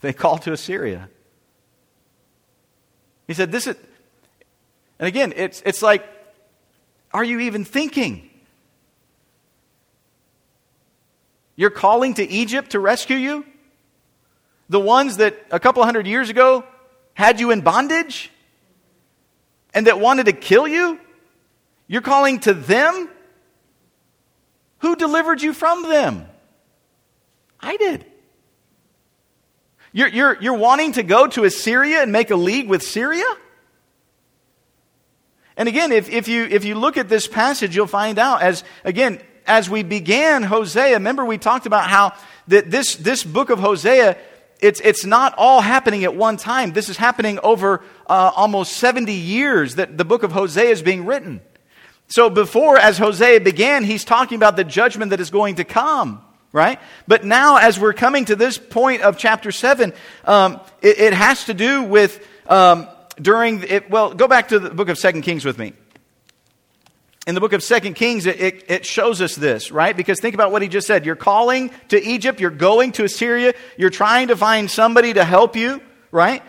They 0.00 0.14
call 0.14 0.38
to 0.38 0.52
Assyria. 0.54 1.10
He 3.26 3.34
said, 3.34 3.52
This 3.52 3.66
is, 3.66 3.76
and 4.98 5.08
again, 5.08 5.32
it's, 5.36 5.62
it's 5.64 5.82
like, 5.82 6.04
are 7.12 7.24
you 7.24 7.40
even 7.40 7.64
thinking? 7.64 8.30
You're 11.56 11.70
calling 11.70 12.14
to 12.14 12.28
Egypt 12.28 12.70
to 12.70 12.80
rescue 12.80 13.16
you? 13.16 13.44
The 14.68 14.80
ones 14.80 15.18
that 15.18 15.36
a 15.50 15.60
couple 15.60 15.84
hundred 15.84 16.06
years 16.06 16.30
ago 16.30 16.64
had 17.14 17.38
you 17.38 17.50
in 17.50 17.60
bondage 17.60 18.30
and 19.72 19.86
that 19.86 20.00
wanted 20.00 20.26
to 20.26 20.32
kill 20.32 20.66
you? 20.66 20.98
You're 21.86 22.02
calling 22.02 22.40
to 22.40 22.54
them? 22.54 23.08
Who 24.78 24.96
delivered 24.96 25.42
you 25.42 25.52
from 25.52 25.88
them? 25.88 26.26
I 27.60 27.76
did. 27.76 28.04
You're, 29.92 30.08
you're, 30.08 30.42
you're 30.42 30.58
wanting 30.58 30.92
to 30.92 31.02
go 31.02 31.26
to 31.28 31.44
Assyria 31.44 32.02
and 32.02 32.10
make 32.10 32.30
a 32.30 32.36
league 32.36 32.68
with 32.68 32.82
Syria? 32.82 33.24
And 35.56 35.68
again, 35.68 35.92
if, 35.92 36.08
if, 36.08 36.28
you, 36.28 36.44
if 36.44 36.64
you 36.64 36.74
look 36.74 36.96
at 36.96 37.08
this 37.08 37.28
passage, 37.28 37.76
you'll 37.76 37.86
find 37.86 38.18
out, 38.18 38.42
as 38.42 38.64
again, 38.84 39.20
as 39.46 39.70
we 39.70 39.82
began 39.82 40.42
Hosea, 40.42 40.94
remember 40.94 41.24
we 41.24 41.38
talked 41.38 41.66
about 41.66 41.88
how 41.88 42.14
that 42.48 42.70
this, 42.70 42.96
this 42.96 43.22
book 43.22 43.50
of 43.50 43.58
Hosea 43.58 44.16
it's, 44.60 44.80
it's 44.80 45.04
not 45.04 45.34
all 45.36 45.60
happening 45.60 46.04
at 46.04 46.14
one 46.14 46.38
time. 46.38 46.72
This 46.72 46.88
is 46.88 46.96
happening 46.96 47.38
over 47.42 47.82
uh, 48.06 48.30
almost 48.34 48.78
70 48.78 49.12
years 49.12 49.74
that 49.74 49.98
the 49.98 50.06
book 50.06 50.22
of 50.22 50.32
Hosea 50.32 50.70
is 50.70 50.80
being 50.80 51.04
written. 51.04 51.42
So 52.08 52.30
before, 52.30 52.78
as 52.78 52.96
Hosea 52.96 53.40
began, 53.40 53.84
he's 53.84 54.04
talking 54.04 54.36
about 54.36 54.56
the 54.56 54.64
judgment 54.64 55.10
that 55.10 55.20
is 55.20 55.30
going 55.30 55.56
to 55.56 55.64
come, 55.64 56.24
right? 56.52 56.78
But 57.06 57.24
now, 57.24 57.56
as 57.56 57.78
we're 57.78 57.92
coming 57.92 58.24
to 58.26 58.36
this 58.36 58.56
point 58.56 59.02
of 59.02 59.18
chapter 59.18 59.52
7, 59.52 59.92
um, 60.24 60.60
it, 60.80 60.98
it, 60.98 61.12
has 61.12 61.44
to 61.44 61.54
do 61.54 61.82
with 61.82 62.26
um, 62.48 62.88
during, 63.20 63.62
it, 63.62 63.90
well, 63.90 64.14
go 64.14 64.28
back 64.28 64.48
to 64.48 64.58
the 64.58 64.70
book 64.70 64.88
of 64.88 64.98
Second 64.98 65.22
Kings 65.22 65.44
with 65.44 65.58
me 65.58 65.72
in 67.26 67.34
the 67.34 67.40
book 67.40 67.52
of 67.52 67.62
Second 67.62 67.94
Kings, 67.94 68.26
it, 68.26 68.40
it, 68.40 68.64
it, 68.68 68.86
shows 68.86 69.20
us 69.20 69.34
this, 69.34 69.70
right? 69.72 69.96
Because 69.96 70.20
think 70.20 70.34
about 70.34 70.52
what 70.52 70.60
he 70.60 70.68
just 70.68 70.86
said. 70.86 71.06
You're 71.06 71.16
calling 71.16 71.70
to 71.88 72.02
Egypt, 72.02 72.38
you're 72.38 72.50
going 72.50 72.92
to 72.92 73.04
Assyria, 73.04 73.54
you're 73.78 73.90
trying 73.90 74.28
to 74.28 74.36
find 74.36 74.70
somebody 74.70 75.14
to 75.14 75.24
help 75.24 75.56
you, 75.56 75.80
right? 76.10 76.42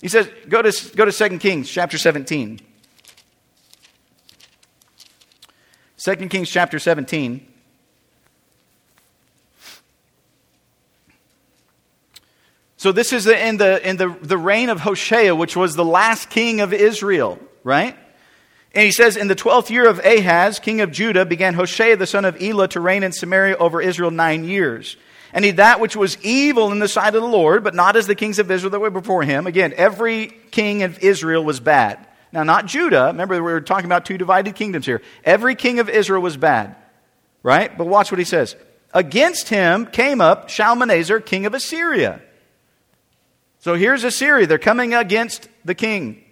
He 0.00 0.08
says, 0.08 0.28
go 0.48 0.62
to, 0.62 0.96
go 0.96 1.04
to 1.04 1.12
2 1.12 1.38
Kings 1.38 1.70
chapter 1.70 1.98
17. 1.98 2.60
2 5.98 6.16
Kings 6.28 6.50
chapter 6.50 6.78
17. 6.78 7.46
So 12.78 12.92
this 12.92 13.12
is 13.12 13.26
in 13.26 13.56
the 13.56 13.86
in 13.86 13.96
the, 13.96 14.08
the 14.22 14.38
reign 14.38 14.70
of 14.70 14.80
Hoshea, 14.80 15.32
which 15.32 15.56
was 15.56 15.74
the 15.74 15.84
last 15.84 16.30
king 16.30 16.60
of 16.60 16.72
Israel, 16.72 17.40
right? 17.64 17.96
And 18.72 18.84
he 18.84 18.92
says, 18.92 19.16
In 19.16 19.26
the 19.26 19.34
twelfth 19.34 19.68
year 19.68 19.88
of 19.88 19.98
Ahaz, 19.98 20.60
king 20.60 20.80
of 20.80 20.92
Judah, 20.92 21.26
began 21.26 21.54
Hoshea 21.54 21.96
the 21.96 22.06
son 22.06 22.24
of 22.24 22.40
Elah 22.40 22.68
to 22.68 22.80
reign 22.80 23.02
in 23.02 23.10
Samaria 23.10 23.56
over 23.56 23.82
Israel 23.82 24.12
nine 24.12 24.44
years. 24.44 24.96
and 25.32 25.44
he 25.44 25.50
that 25.52 25.80
which 25.80 25.96
was 25.96 26.16
evil 26.22 26.70
in 26.70 26.78
the 26.78 26.86
sight 26.86 27.16
of 27.16 27.20
the 27.20 27.28
Lord, 27.28 27.64
but 27.64 27.74
not 27.74 27.96
as 27.96 28.06
the 28.06 28.14
kings 28.14 28.38
of 28.38 28.48
Israel 28.48 28.70
that 28.70 28.80
were 28.80 28.90
before 28.90 29.24
him. 29.24 29.48
Again, 29.48 29.74
every 29.76 30.28
king 30.52 30.84
of 30.84 31.00
Israel 31.00 31.44
was 31.44 31.58
bad. 31.58 31.98
Now, 32.30 32.44
not 32.44 32.66
Judah. 32.66 33.06
Remember, 33.06 33.34
we 33.34 33.40
were 33.40 33.60
talking 33.60 33.86
about 33.86 34.04
two 34.04 34.18
divided 34.18 34.54
kingdoms 34.54 34.86
here. 34.86 35.02
Every 35.24 35.56
king 35.56 35.80
of 35.80 35.88
Israel 35.88 36.22
was 36.22 36.36
bad, 36.36 36.76
right? 37.42 37.76
But 37.76 37.88
watch 37.88 38.12
what 38.12 38.20
he 38.20 38.24
says. 38.24 38.54
Against 38.94 39.48
him 39.48 39.86
came 39.86 40.20
up 40.20 40.48
Shalmaneser, 40.48 41.20
king 41.20 41.44
of 41.44 41.54
Assyria. 41.54 42.20
So 43.60 43.74
here's 43.74 44.04
Assyria. 44.04 44.46
They're 44.46 44.58
coming 44.58 44.94
against 44.94 45.48
the 45.64 45.74
king. 45.74 46.24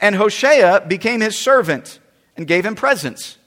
And 0.00 0.14
Hoshea 0.14 0.84
became 0.86 1.20
his 1.20 1.36
servant 1.36 1.98
and 2.36 2.46
gave 2.46 2.64
him 2.64 2.74
presents. 2.74 3.38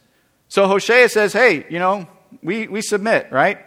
So 0.49 0.67
Hoshea 0.67 1.07
says, 1.07 1.33
Hey, 1.33 1.65
you 1.69 1.79
know, 1.79 2.07
we, 2.41 2.67
we 2.67 2.81
submit, 2.81 3.31
right? 3.31 3.59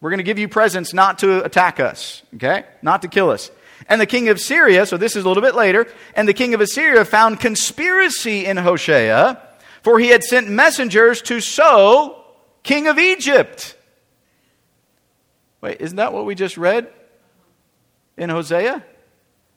We're 0.00 0.10
going 0.10 0.18
to 0.18 0.24
give 0.24 0.38
you 0.38 0.48
presents 0.48 0.92
not 0.92 1.20
to 1.20 1.42
attack 1.44 1.80
us, 1.80 2.22
okay? 2.34 2.64
Not 2.82 3.02
to 3.02 3.08
kill 3.08 3.30
us. 3.30 3.50
And 3.88 4.00
the 4.00 4.06
king 4.06 4.28
of 4.28 4.40
Syria, 4.40 4.86
so 4.86 4.96
this 4.96 5.16
is 5.16 5.24
a 5.24 5.28
little 5.28 5.42
bit 5.42 5.54
later, 5.54 5.86
and 6.14 6.28
the 6.28 6.34
king 6.34 6.54
of 6.54 6.60
Assyria 6.60 7.04
found 7.04 7.40
conspiracy 7.40 8.44
in 8.44 8.56
Hoshea, 8.56 9.36
for 9.82 9.98
he 9.98 10.08
had 10.08 10.22
sent 10.22 10.48
messengers 10.48 11.22
to 11.22 11.40
So, 11.40 12.22
king 12.62 12.86
of 12.86 12.98
Egypt. 12.98 13.76
Wait, 15.60 15.80
isn't 15.80 15.96
that 15.96 16.12
what 16.12 16.26
we 16.26 16.34
just 16.34 16.56
read 16.56 16.90
in 18.16 18.30
Hosea? 18.30 18.84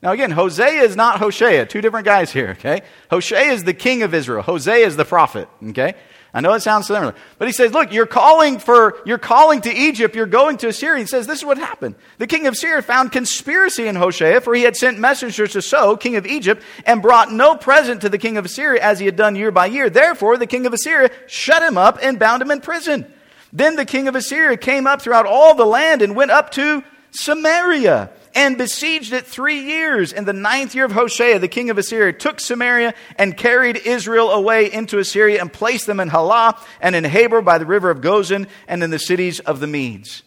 Now, 0.01 0.11
again, 0.11 0.31
Hosea 0.31 0.83
is 0.83 0.95
not 0.95 1.19
Hoshea. 1.19 1.65
Two 1.65 1.81
different 1.81 2.05
guys 2.05 2.31
here, 2.31 2.49
okay? 2.51 2.81
Hoshea 3.09 3.49
is 3.49 3.63
the 3.63 3.73
king 3.73 4.03
of 4.03 4.13
Israel. 4.13 4.43
Hosea 4.43 4.85
is 4.85 4.95
the 4.95 5.05
prophet, 5.05 5.49
okay? 5.69 5.95
I 6.33 6.41
know 6.41 6.53
it 6.53 6.61
sounds 6.61 6.85
similar. 6.85 7.15
But 7.39 7.47
he 7.47 7.51
says, 7.51 7.73
look, 7.73 7.91
you're 7.91 8.05
calling 8.05 8.59
for, 8.59 9.01
you're 9.05 9.17
calling 9.17 9.61
to 9.61 9.73
Egypt, 9.73 10.15
you're 10.15 10.27
going 10.27 10.57
to 10.57 10.67
Assyria. 10.67 10.99
He 10.99 11.07
says, 11.07 11.25
this 11.25 11.39
is 11.39 11.45
what 11.45 11.57
happened. 11.57 11.95
The 12.19 12.27
king 12.27 12.45
of 12.45 12.55
Syria 12.55 12.83
found 12.83 13.11
conspiracy 13.11 13.87
in 13.87 13.95
Hosea, 13.95 14.41
for 14.41 14.53
he 14.53 14.61
had 14.61 14.75
sent 14.75 14.99
messengers 14.99 15.53
to 15.53 15.63
So, 15.63 15.97
king 15.97 16.15
of 16.15 16.27
Egypt, 16.27 16.61
and 16.85 17.01
brought 17.01 17.31
no 17.31 17.55
present 17.55 18.01
to 18.01 18.09
the 18.09 18.19
king 18.19 18.37
of 18.37 18.45
Assyria 18.45 18.83
as 18.83 18.99
he 18.99 19.05
had 19.07 19.15
done 19.15 19.35
year 19.35 19.51
by 19.51 19.65
year. 19.65 19.89
Therefore, 19.89 20.37
the 20.37 20.45
king 20.45 20.67
of 20.67 20.73
Assyria 20.73 21.09
shut 21.25 21.63
him 21.63 21.75
up 21.75 21.97
and 22.03 22.19
bound 22.19 22.43
him 22.43 22.51
in 22.51 22.61
prison. 22.61 23.11
Then 23.51 23.75
the 23.75 23.85
king 23.85 24.07
of 24.07 24.15
Assyria 24.15 24.57
came 24.57 24.85
up 24.85 25.01
throughout 25.01 25.25
all 25.25 25.55
the 25.55 25.65
land 25.65 26.03
and 26.03 26.15
went 26.15 26.29
up 26.29 26.51
to 26.51 26.83
Samaria 27.11 28.11
and 28.37 28.55
besieged 28.55 29.13
it 29.13 29.25
three 29.25 29.61
years. 29.61 30.13
In 30.13 30.25
the 30.25 30.31
ninth 30.31 30.75
year 30.75 30.85
of 30.85 30.91
Hoshea, 30.91 31.39
the 31.39 31.47
king 31.47 31.71
of 31.71 31.79
Assyria 31.79 32.13
took 32.13 32.39
Samaria 32.39 32.93
and 33.17 33.35
carried 33.35 33.77
Israel 33.77 34.29
away 34.29 34.71
into 34.71 34.99
Assyria 34.99 35.41
and 35.41 35.51
placed 35.51 35.87
them 35.87 35.99
in 35.99 36.07
Halah 36.07 36.55
and 36.79 36.95
in 36.95 37.03
Habor 37.03 37.43
by 37.43 37.57
the 37.57 37.65
river 37.65 37.89
of 37.89 38.01
Gozan 38.01 38.47
and 38.67 38.83
in 38.83 38.91
the 38.91 38.99
cities 38.99 39.39
of 39.39 39.59
the 39.59 39.65
Medes. 39.65 40.21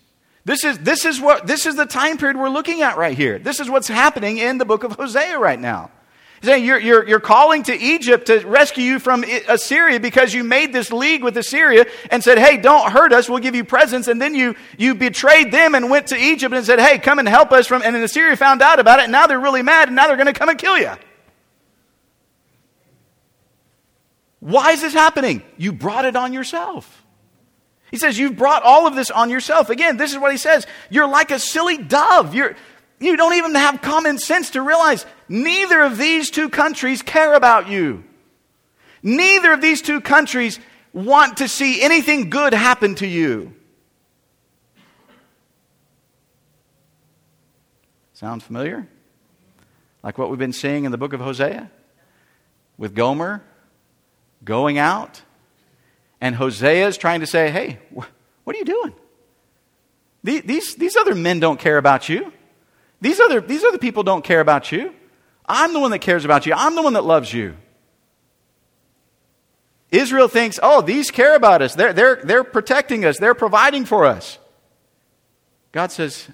This 0.44 0.64
is, 0.64 0.80
this 0.80 1.04
is 1.04 1.20
what, 1.20 1.46
this 1.46 1.66
is 1.66 1.76
the 1.76 1.86
time 1.86 2.18
period 2.18 2.36
we're 2.36 2.48
looking 2.48 2.82
at 2.82 2.96
right 2.96 3.16
here. 3.16 3.38
This 3.38 3.60
is 3.60 3.70
what's 3.70 3.86
happening 3.86 4.38
in 4.38 4.58
the 4.58 4.64
book 4.64 4.82
of 4.82 4.92
Hosea 4.92 5.38
right 5.38 5.60
now. 5.60 5.92
He's 6.40 6.48
saying 6.48 6.64
you're, 6.64 6.78
you're, 6.78 7.06
you're 7.06 7.20
calling 7.20 7.64
to 7.64 7.78
Egypt 7.78 8.26
to 8.26 8.38
rescue 8.46 8.82
you 8.82 8.98
from 8.98 9.24
Assyria 9.46 10.00
because 10.00 10.32
you 10.32 10.42
made 10.42 10.72
this 10.72 10.90
league 10.90 11.22
with 11.22 11.36
Assyria 11.36 11.84
and 12.10 12.24
said, 12.24 12.38
hey, 12.38 12.56
don't 12.56 12.90
hurt 12.90 13.12
us, 13.12 13.28
we'll 13.28 13.40
give 13.40 13.54
you 13.54 13.62
presents. 13.62 14.08
And 14.08 14.22
then 14.22 14.34
you, 14.34 14.56
you 14.78 14.94
betrayed 14.94 15.52
them 15.52 15.74
and 15.74 15.90
went 15.90 16.06
to 16.08 16.16
Egypt 16.16 16.54
and 16.54 16.64
said, 16.64 16.80
hey, 16.80 16.98
come 16.98 17.18
and 17.18 17.28
help 17.28 17.52
us 17.52 17.66
from, 17.66 17.82
and 17.82 17.94
then 17.94 18.02
Assyria 18.02 18.36
found 18.36 18.62
out 18.62 18.78
about 18.78 19.00
it 19.00 19.02
and 19.02 19.12
now 19.12 19.26
they're 19.26 19.38
really 19.38 19.62
mad 19.62 19.88
and 19.88 19.96
now 19.96 20.06
they're 20.06 20.16
going 20.16 20.26
to 20.26 20.32
come 20.32 20.48
and 20.48 20.58
kill 20.58 20.78
you. 20.78 20.92
Why 24.40 24.72
is 24.72 24.80
this 24.80 24.94
happening? 24.94 25.42
You 25.58 25.72
brought 25.72 26.06
it 26.06 26.16
on 26.16 26.32
yourself. 26.32 27.04
He 27.90 27.98
says, 27.98 28.18
You've 28.18 28.36
brought 28.36 28.62
all 28.62 28.86
of 28.86 28.94
this 28.94 29.10
on 29.10 29.28
yourself. 29.28 29.68
Again, 29.68 29.98
this 29.98 30.12
is 30.12 30.18
what 30.18 30.32
he 30.32 30.38
says. 30.38 30.66
You're 30.88 31.08
like 31.08 31.30
a 31.30 31.38
silly 31.38 31.76
dove. 31.76 32.34
You're, 32.34 32.56
you 33.00 33.16
don't 33.16 33.34
even 33.34 33.54
have 33.54 33.80
common 33.80 34.18
sense 34.18 34.50
to 34.50 34.62
realize 34.62 35.06
neither 35.28 35.80
of 35.80 35.96
these 35.96 36.30
two 36.30 36.50
countries 36.50 37.02
care 37.02 37.34
about 37.34 37.68
you. 37.68 38.04
Neither 39.02 39.52
of 39.52 39.62
these 39.62 39.80
two 39.80 40.00
countries 40.00 40.60
want 40.92 41.38
to 41.38 41.48
see 41.48 41.82
anything 41.82 42.30
good 42.30 42.52
happen 42.52 42.94
to 42.96 43.06
you. 43.06 43.54
Sound 48.12 48.42
familiar? 48.42 48.86
Like 50.02 50.18
what 50.18 50.28
we've 50.28 50.38
been 50.38 50.52
seeing 50.52 50.84
in 50.84 50.92
the 50.92 50.98
book 50.98 51.14
of 51.14 51.20
Hosea? 51.20 51.70
With 52.76 52.94
Gomer 52.94 53.42
going 54.44 54.76
out, 54.78 55.22
and 56.20 56.34
Hosea 56.34 56.86
is 56.86 56.98
trying 56.98 57.20
to 57.20 57.26
say, 57.26 57.50
hey, 57.50 57.78
what 57.90 58.06
are 58.46 58.58
you 58.58 58.64
doing? 58.64 58.94
These, 60.22 60.74
these 60.74 60.96
other 60.96 61.14
men 61.14 61.40
don't 61.40 61.58
care 61.58 61.78
about 61.78 62.10
you. 62.10 62.30
These 63.00 63.20
other, 63.20 63.40
these 63.40 63.64
other 63.64 63.78
people 63.78 64.02
don't 64.02 64.24
care 64.24 64.40
about 64.40 64.72
you. 64.72 64.94
I'm 65.46 65.72
the 65.72 65.80
one 65.80 65.90
that 65.90 66.00
cares 66.00 66.24
about 66.24 66.46
you. 66.46 66.52
I'm 66.54 66.74
the 66.74 66.82
one 66.82 66.92
that 66.92 67.04
loves 67.04 67.32
you. 67.32 67.56
Israel 69.90 70.28
thinks, 70.28 70.60
oh, 70.62 70.82
these 70.82 71.10
care 71.10 71.34
about 71.34 71.62
us. 71.62 71.74
They're, 71.74 71.92
they're, 71.92 72.20
they're 72.22 72.44
protecting 72.44 73.04
us. 73.04 73.18
They're 73.18 73.34
providing 73.34 73.84
for 73.84 74.04
us. 74.04 74.38
God 75.72 75.90
says, 75.90 76.28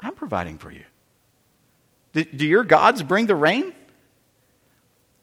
I'm 0.00 0.14
providing 0.14 0.58
for 0.58 0.70
you. 0.70 0.84
Do, 2.12 2.24
do 2.24 2.46
your 2.46 2.64
gods 2.64 3.02
bring 3.02 3.26
the 3.26 3.34
rain? 3.34 3.74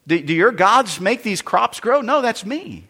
Do, 0.05 0.21
do 0.21 0.33
your 0.33 0.51
gods 0.51 0.99
make 0.99 1.23
these 1.23 1.41
crops 1.41 1.79
grow? 1.79 2.01
No, 2.01 2.21
that's 2.21 2.45
me. 2.45 2.87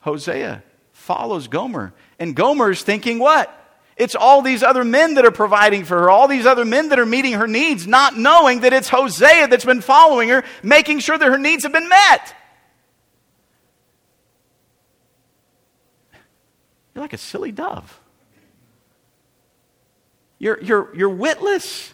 Hosea 0.00 0.62
follows 0.92 1.48
Gomer. 1.48 1.92
And 2.20 2.36
Gomer's 2.36 2.82
thinking 2.82 3.18
what? 3.18 3.52
It's 3.96 4.14
all 4.14 4.42
these 4.42 4.62
other 4.62 4.84
men 4.84 5.14
that 5.14 5.24
are 5.24 5.30
providing 5.30 5.84
for 5.84 5.98
her, 6.00 6.10
all 6.10 6.28
these 6.28 6.44
other 6.44 6.66
men 6.66 6.90
that 6.90 6.98
are 6.98 7.06
meeting 7.06 7.32
her 7.32 7.46
needs, 7.46 7.86
not 7.86 8.16
knowing 8.16 8.60
that 8.60 8.74
it's 8.74 8.90
Hosea 8.90 9.48
that's 9.48 9.64
been 9.64 9.80
following 9.80 10.28
her, 10.28 10.44
making 10.62 10.98
sure 10.98 11.16
that 11.16 11.26
her 11.26 11.38
needs 11.38 11.62
have 11.62 11.72
been 11.72 11.88
met. 11.88 12.34
You're 16.94 17.02
like 17.02 17.14
a 17.14 17.18
silly 17.18 17.52
dove. 17.52 17.98
You're, 20.38 20.62
you're, 20.62 20.94
you're 20.94 21.08
witless. 21.08 21.92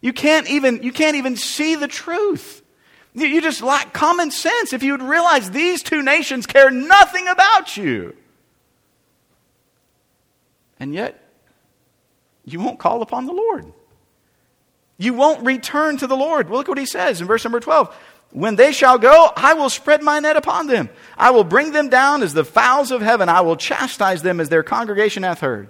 You 0.00 0.12
can't, 0.12 0.50
even, 0.50 0.82
you 0.82 0.92
can't 0.92 1.16
even 1.16 1.36
see 1.36 1.76
the 1.76 1.86
truth. 1.86 2.62
You, 3.14 3.26
you 3.26 3.40
just 3.40 3.62
lack 3.62 3.92
common 3.92 4.32
sense 4.32 4.72
if 4.72 4.82
you 4.82 4.92
would 4.92 5.02
realize 5.02 5.52
these 5.52 5.84
two 5.84 6.02
nations 6.02 6.46
care 6.46 6.70
nothing 6.70 7.28
about 7.28 7.76
you. 7.76 8.16
And 10.82 10.92
yet, 10.92 11.22
you 12.44 12.58
won't 12.58 12.80
call 12.80 13.02
upon 13.02 13.26
the 13.26 13.32
Lord. 13.32 13.72
You 14.98 15.14
won't 15.14 15.46
return 15.46 15.96
to 15.98 16.08
the 16.08 16.16
Lord. 16.16 16.48
Well, 16.48 16.58
look 16.58 16.66
what 16.66 16.76
he 16.76 16.86
says 16.86 17.20
in 17.20 17.28
verse 17.28 17.44
number 17.44 17.60
12. 17.60 17.96
When 18.32 18.56
they 18.56 18.72
shall 18.72 18.98
go, 18.98 19.30
I 19.36 19.54
will 19.54 19.70
spread 19.70 20.02
my 20.02 20.18
net 20.18 20.36
upon 20.36 20.66
them. 20.66 20.90
I 21.16 21.30
will 21.30 21.44
bring 21.44 21.70
them 21.70 21.88
down 21.88 22.24
as 22.24 22.34
the 22.34 22.44
fowls 22.44 22.90
of 22.90 23.00
heaven. 23.00 23.28
I 23.28 23.42
will 23.42 23.54
chastise 23.54 24.22
them 24.22 24.40
as 24.40 24.48
their 24.48 24.64
congregation 24.64 25.22
hath 25.22 25.38
heard. 25.38 25.68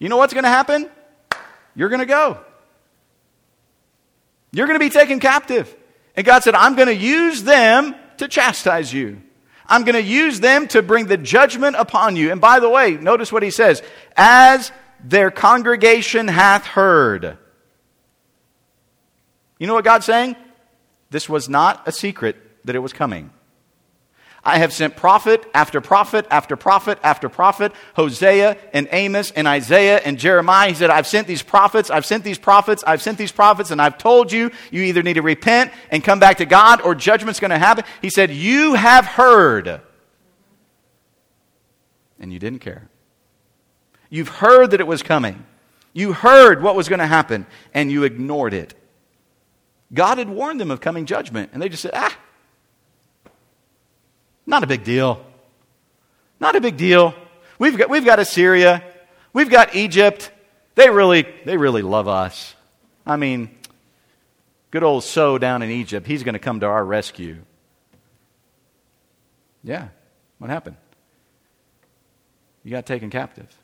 You 0.00 0.08
know 0.08 0.16
what's 0.16 0.34
going 0.34 0.42
to 0.42 0.50
happen? 0.50 0.90
You're 1.76 1.88
going 1.88 2.00
to 2.00 2.04
go. 2.06 2.40
You're 4.50 4.66
going 4.66 4.80
to 4.80 4.84
be 4.84 4.90
taken 4.90 5.20
captive. 5.20 5.72
And 6.16 6.26
God 6.26 6.42
said, 6.42 6.56
I'm 6.56 6.74
going 6.74 6.88
to 6.88 6.92
use 6.92 7.44
them 7.44 7.94
to 8.16 8.26
chastise 8.26 8.92
you. 8.92 9.22
I'm 9.68 9.84
going 9.84 9.94
to 9.94 10.02
use 10.02 10.40
them 10.40 10.66
to 10.68 10.82
bring 10.82 11.06
the 11.06 11.16
judgment 11.16 11.76
upon 11.78 12.16
you. 12.16 12.32
And 12.32 12.40
by 12.40 12.60
the 12.60 12.70
way, 12.70 12.92
notice 12.96 13.30
what 13.30 13.42
he 13.42 13.50
says 13.50 13.82
as 14.16 14.72
their 15.04 15.30
congregation 15.30 16.28
hath 16.28 16.64
heard. 16.66 17.36
You 19.58 19.66
know 19.66 19.74
what 19.74 19.84
God's 19.84 20.06
saying? 20.06 20.36
This 21.10 21.28
was 21.28 21.48
not 21.48 21.86
a 21.86 21.92
secret 21.92 22.36
that 22.64 22.76
it 22.76 22.80
was 22.80 22.92
coming. 22.92 23.30
I 24.48 24.56
have 24.56 24.72
sent 24.72 24.96
prophet 24.96 25.44
after 25.52 25.82
prophet 25.82 26.26
after 26.30 26.56
prophet 26.56 26.98
after 27.02 27.28
prophet, 27.28 27.70
Hosea 27.94 28.56
and 28.72 28.88
Amos 28.92 29.30
and 29.30 29.46
Isaiah 29.46 29.98
and 29.98 30.18
Jeremiah. 30.18 30.70
He 30.70 30.74
said, 30.74 30.88
I've 30.88 31.06
sent 31.06 31.26
these 31.26 31.42
prophets, 31.42 31.90
I've 31.90 32.06
sent 32.06 32.24
these 32.24 32.38
prophets, 32.38 32.82
I've 32.86 33.02
sent 33.02 33.18
these 33.18 33.30
prophets, 33.30 33.70
and 33.70 33.80
I've 33.80 33.98
told 33.98 34.32
you, 34.32 34.50
you 34.70 34.84
either 34.84 35.02
need 35.02 35.14
to 35.14 35.22
repent 35.22 35.70
and 35.90 36.02
come 36.02 36.18
back 36.18 36.38
to 36.38 36.46
God 36.46 36.80
or 36.80 36.94
judgment's 36.94 37.40
going 37.40 37.50
to 37.50 37.58
happen. 37.58 37.84
He 38.00 38.08
said, 38.08 38.30
You 38.30 38.72
have 38.72 39.04
heard. 39.04 39.82
And 42.18 42.32
you 42.32 42.38
didn't 42.38 42.60
care. 42.60 42.88
You've 44.08 44.28
heard 44.28 44.70
that 44.70 44.80
it 44.80 44.86
was 44.86 45.02
coming. 45.02 45.44
You 45.92 46.14
heard 46.14 46.62
what 46.62 46.74
was 46.74 46.88
going 46.88 47.00
to 47.00 47.06
happen, 47.06 47.44
and 47.74 47.92
you 47.92 48.04
ignored 48.04 48.54
it. 48.54 48.72
God 49.92 50.16
had 50.16 50.30
warned 50.30 50.58
them 50.58 50.70
of 50.70 50.80
coming 50.80 51.04
judgment, 51.04 51.50
and 51.52 51.60
they 51.60 51.68
just 51.68 51.82
said, 51.82 51.92
ah, 51.92 52.16
not 54.48 54.64
a 54.64 54.66
big 54.66 54.82
deal. 54.82 55.22
Not 56.40 56.56
a 56.56 56.60
big 56.60 56.78
deal. 56.78 57.14
We've 57.58 57.76
got, 57.76 57.90
we've 57.90 58.04
got 58.04 58.18
Assyria. 58.18 58.82
We've 59.34 59.50
got 59.50 59.76
Egypt. 59.76 60.30
They 60.74 60.88
really, 60.88 61.26
they 61.44 61.58
really 61.58 61.82
love 61.82 62.08
us. 62.08 62.54
I 63.06 63.16
mean, 63.16 63.50
good 64.70 64.82
old 64.82 65.04
So 65.04 65.36
down 65.36 65.60
in 65.60 65.70
Egypt, 65.70 66.06
he's 66.06 66.22
going 66.22 66.32
to 66.32 66.38
come 66.38 66.60
to 66.60 66.66
our 66.66 66.82
rescue. 66.82 67.36
Yeah. 69.62 69.88
What 70.38 70.48
happened? 70.48 70.76
You 72.64 72.70
got 72.70 72.86
taken 72.86 73.10
captive. 73.10 73.54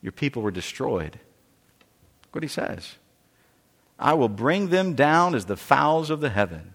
Your 0.00 0.12
people 0.12 0.40
were 0.40 0.50
destroyed. 0.50 1.20
Look 2.22 2.36
what 2.36 2.42
he 2.42 2.48
says. 2.48 2.94
I 3.98 4.14
will 4.14 4.30
bring 4.30 4.68
them 4.68 4.94
down 4.94 5.34
as 5.34 5.44
the 5.44 5.58
fowls 5.58 6.08
of 6.08 6.20
the 6.20 6.30
heaven. 6.30 6.74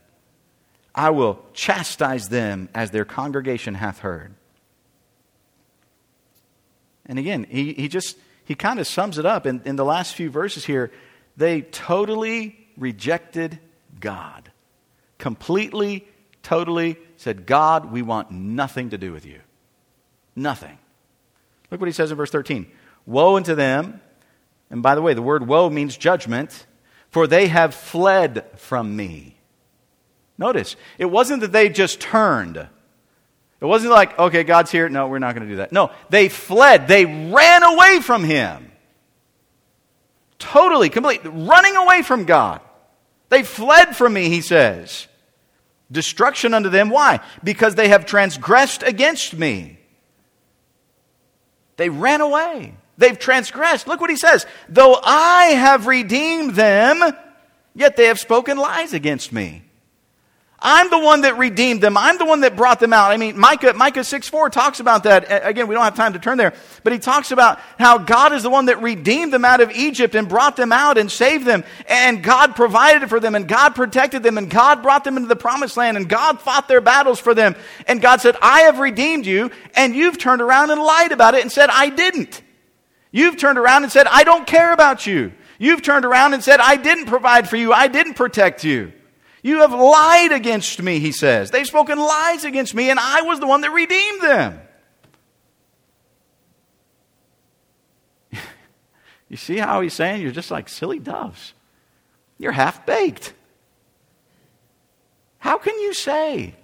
I 0.95 1.09
will 1.09 1.39
chastise 1.53 2.29
them 2.29 2.69
as 2.73 2.91
their 2.91 3.03
congregation 3.03 3.75
hath 3.75 3.99
heard. 3.99 4.33
And 7.05 7.19
again, 7.19 7.45
he, 7.49 7.73
he 7.73 7.89
just, 7.89 8.17
he 8.45 8.55
kind 8.55 8.79
of 8.79 8.87
sums 8.87 9.17
it 9.17 9.25
up 9.25 9.45
in, 9.45 9.61
in 9.65 9.75
the 9.75 9.85
last 9.85 10.15
few 10.15 10.29
verses 10.29 10.63
here. 10.65 10.91
They 11.35 11.61
totally 11.61 12.57
rejected 12.77 13.59
God. 13.99 14.51
Completely, 15.17 16.07
totally 16.41 16.97
said, 17.17 17.45
God, 17.45 17.91
we 17.91 18.01
want 18.01 18.31
nothing 18.31 18.91
to 18.91 18.97
do 18.97 19.11
with 19.11 19.25
you. 19.25 19.41
Nothing. 20.33 20.77
Look 21.69 21.81
what 21.81 21.87
he 21.87 21.93
says 21.93 22.09
in 22.09 22.17
verse 22.17 22.31
13 22.31 22.67
Woe 23.05 23.35
unto 23.35 23.53
them. 23.53 24.01
And 24.69 24.81
by 24.81 24.95
the 24.95 25.01
way, 25.01 25.13
the 25.13 25.21
word 25.21 25.47
woe 25.47 25.69
means 25.69 25.95
judgment, 25.95 26.65
for 27.09 27.27
they 27.27 27.47
have 27.47 27.75
fled 27.75 28.45
from 28.55 28.95
me. 28.95 29.34
Notice, 30.38 30.75
it 30.97 31.05
wasn't 31.05 31.41
that 31.41 31.51
they 31.51 31.69
just 31.69 31.99
turned. 31.99 32.57
It 32.57 33.65
wasn't 33.65 33.91
like, 33.91 34.17
okay, 34.19 34.43
God's 34.43 34.71
here. 34.71 34.89
No, 34.89 35.07
we're 35.07 35.19
not 35.19 35.33
going 35.33 35.47
to 35.47 35.53
do 35.53 35.57
that. 35.57 35.71
No, 35.71 35.91
they 36.09 36.29
fled. 36.29 36.88
They 36.88 37.05
ran 37.05 37.63
away 37.63 37.99
from 38.01 38.23
Him. 38.23 38.71
Totally, 40.38 40.89
completely, 40.89 41.29
running 41.31 41.75
away 41.75 42.01
from 42.01 42.25
God. 42.25 42.61
They 43.29 43.43
fled 43.43 43.95
from 43.95 44.13
me, 44.13 44.29
he 44.29 44.41
says. 44.41 45.07
Destruction 45.91 46.53
unto 46.53 46.69
them. 46.69 46.89
Why? 46.89 47.21
Because 47.43 47.75
they 47.75 47.89
have 47.89 48.05
transgressed 48.05 48.83
against 48.83 49.33
me. 49.33 49.79
They 51.77 51.89
ran 51.89 52.21
away. 52.21 52.75
They've 52.97 53.17
transgressed. 53.17 53.88
Look 53.88 54.01
what 54.01 54.09
he 54.09 54.15
says. 54.15 54.45
Though 54.69 54.99
I 55.03 55.47
have 55.47 55.88
redeemed 55.88 56.55
them, 56.55 57.01
yet 57.73 57.97
they 57.97 58.05
have 58.05 58.19
spoken 58.19 58.57
lies 58.57 58.93
against 58.93 59.33
me. 59.33 59.64
I'm 60.68 60.89
the 60.89 60.97
one 60.97 61.22
that 61.22 61.38
redeemed 61.38 61.82
them. 61.82 61.95
I'm 61.95 62.18
the 62.18 62.26
one 62.26 62.41
that 62.41 62.55
brought 62.55 62.80
them 62.80 62.91
out. 62.91 63.11
I 63.11 63.18
mean, 63.18 63.38
Micah, 63.38 63.76
Micah 63.76 64.03
6 64.03 64.28
4 64.28 64.49
talks 64.49 64.80
about 64.80 65.03
that. 65.03 65.28
Again, 65.47 65.68
we 65.68 65.76
don't 65.76 65.84
have 65.84 65.95
time 65.95 66.13
to 66.13 66.20
turn 66.20 66.39
there, 66.39 66.55
but 66.84 66.91
he 66.91 66.97
talks 66.97 67.30
about 67.30 67.59
how 67.78 67.99
God 67.99 68.34
is 68.34 68.41
the 68.41 68.49
one 68.49 68.66
that 68.66 68.82
redeemed 68.82 69.32
them 69.32 69.45
out 69.45 69.61
of 69.61 69.70
Egypt 69.70 70.16
and 70.16 70.28
brought 70.28 70.55
them 70.55 70.72
out 70.72 70.97
and 70.97 71.11
saved 71.11 71.45
them. 71.45 71.63
And 71.88 72.24
God 72.24 72.55
provided 72.55 73.07
for 73.09 73.20
them 73.20 73.36
and 73.36 73.47
God 73.47 73.76
protected 73.76 74.24
them 74.24 74.39
and 74.39 74.49
God 74.49 74.82
brought 74.82 75.03
them 75.03 75.18
into 75.18 75.30
the 75.30 75.36
promised 75.36 75.78
land 75.78 75.97
and 75.97 76.09
God 76.09 76.41
fought 76.41 76.68
their 76.68 76.82
battles 76.82 77.20
for 77.20 77.36
them. 77.36 77.55
And 77.86 78.01
God 78.01 78.22
said, 78.22 78.36
I 78.41 78.61
have 78.61 78.80
redeemed 78.80 79.28
you 79.28 79.51
and 79.76 79.95
you've 79.95 80.18
turned 80.18 80.41
around 80.41 80.72
and 80.72 80.82
lied 80.82 81.11
about 81.11 81.36
it 81.36 81.43
and 81.43 81.51
said, 81.51 81.70
I 81.70 81.89
didn't. 81.89 82.41
You've 83.11 83.38
turned 83.38 83.59
around 83.59 83.84
and 83.84 83.91
said, 83.91 84.07
I 84.07 84.24
don't 84.24 84.47
care 84.47 84.74
about 84.74 85.05
you. 85.05 85.32
You've 85.59 85.84
turned 85.84 86.05
around 86.05 86.34
and 86.34 86.43
said, 86.43 86.59
I 86.59 86.76
didn't 86.76 87.05
provide 87.05 87.47
for 87.47 87.55
you. 87.55 87.72
I 87.72 87.88
didn't 87.88 88.16
protect 88.16 88.63
you. 88.63 88.93
You 89.45 89.59
have 89.59 89.71
lied 89.71 90.31
against 90.31 90.81
me, 90.81 90.97
he 90.97 91.11
says. 91.11 91.51
They've 91.51 91.67
spoken 91.67 91.99
lies 91.99 92.45
against 92.45 92.73
me, 92.73 92.89
and 92.89 92.99
I 92.99 93.21
was 93.21 93.39
the 93.39 93.45
one 93.45 93.61
that 93.61 93.69
redeemed 93.69 94.21
them. 94.23 94.59
you 99.29 99.37
see 99.37 99.57
how 99.57 99.81
he's 99.81 99.93
saying 99.93 100.23
you're 100.23 100.31
just 100.31 100.49
like 100.49 100.67
silly 100.67 100.97
doves? 100.97 101.53
You're 102.39 102.53
half 102.53 102.87
baked. 102.87 103.35
How 105.37 105.59
can 105.59 105.79
you 105.79 105.93
say? 105.93 106.55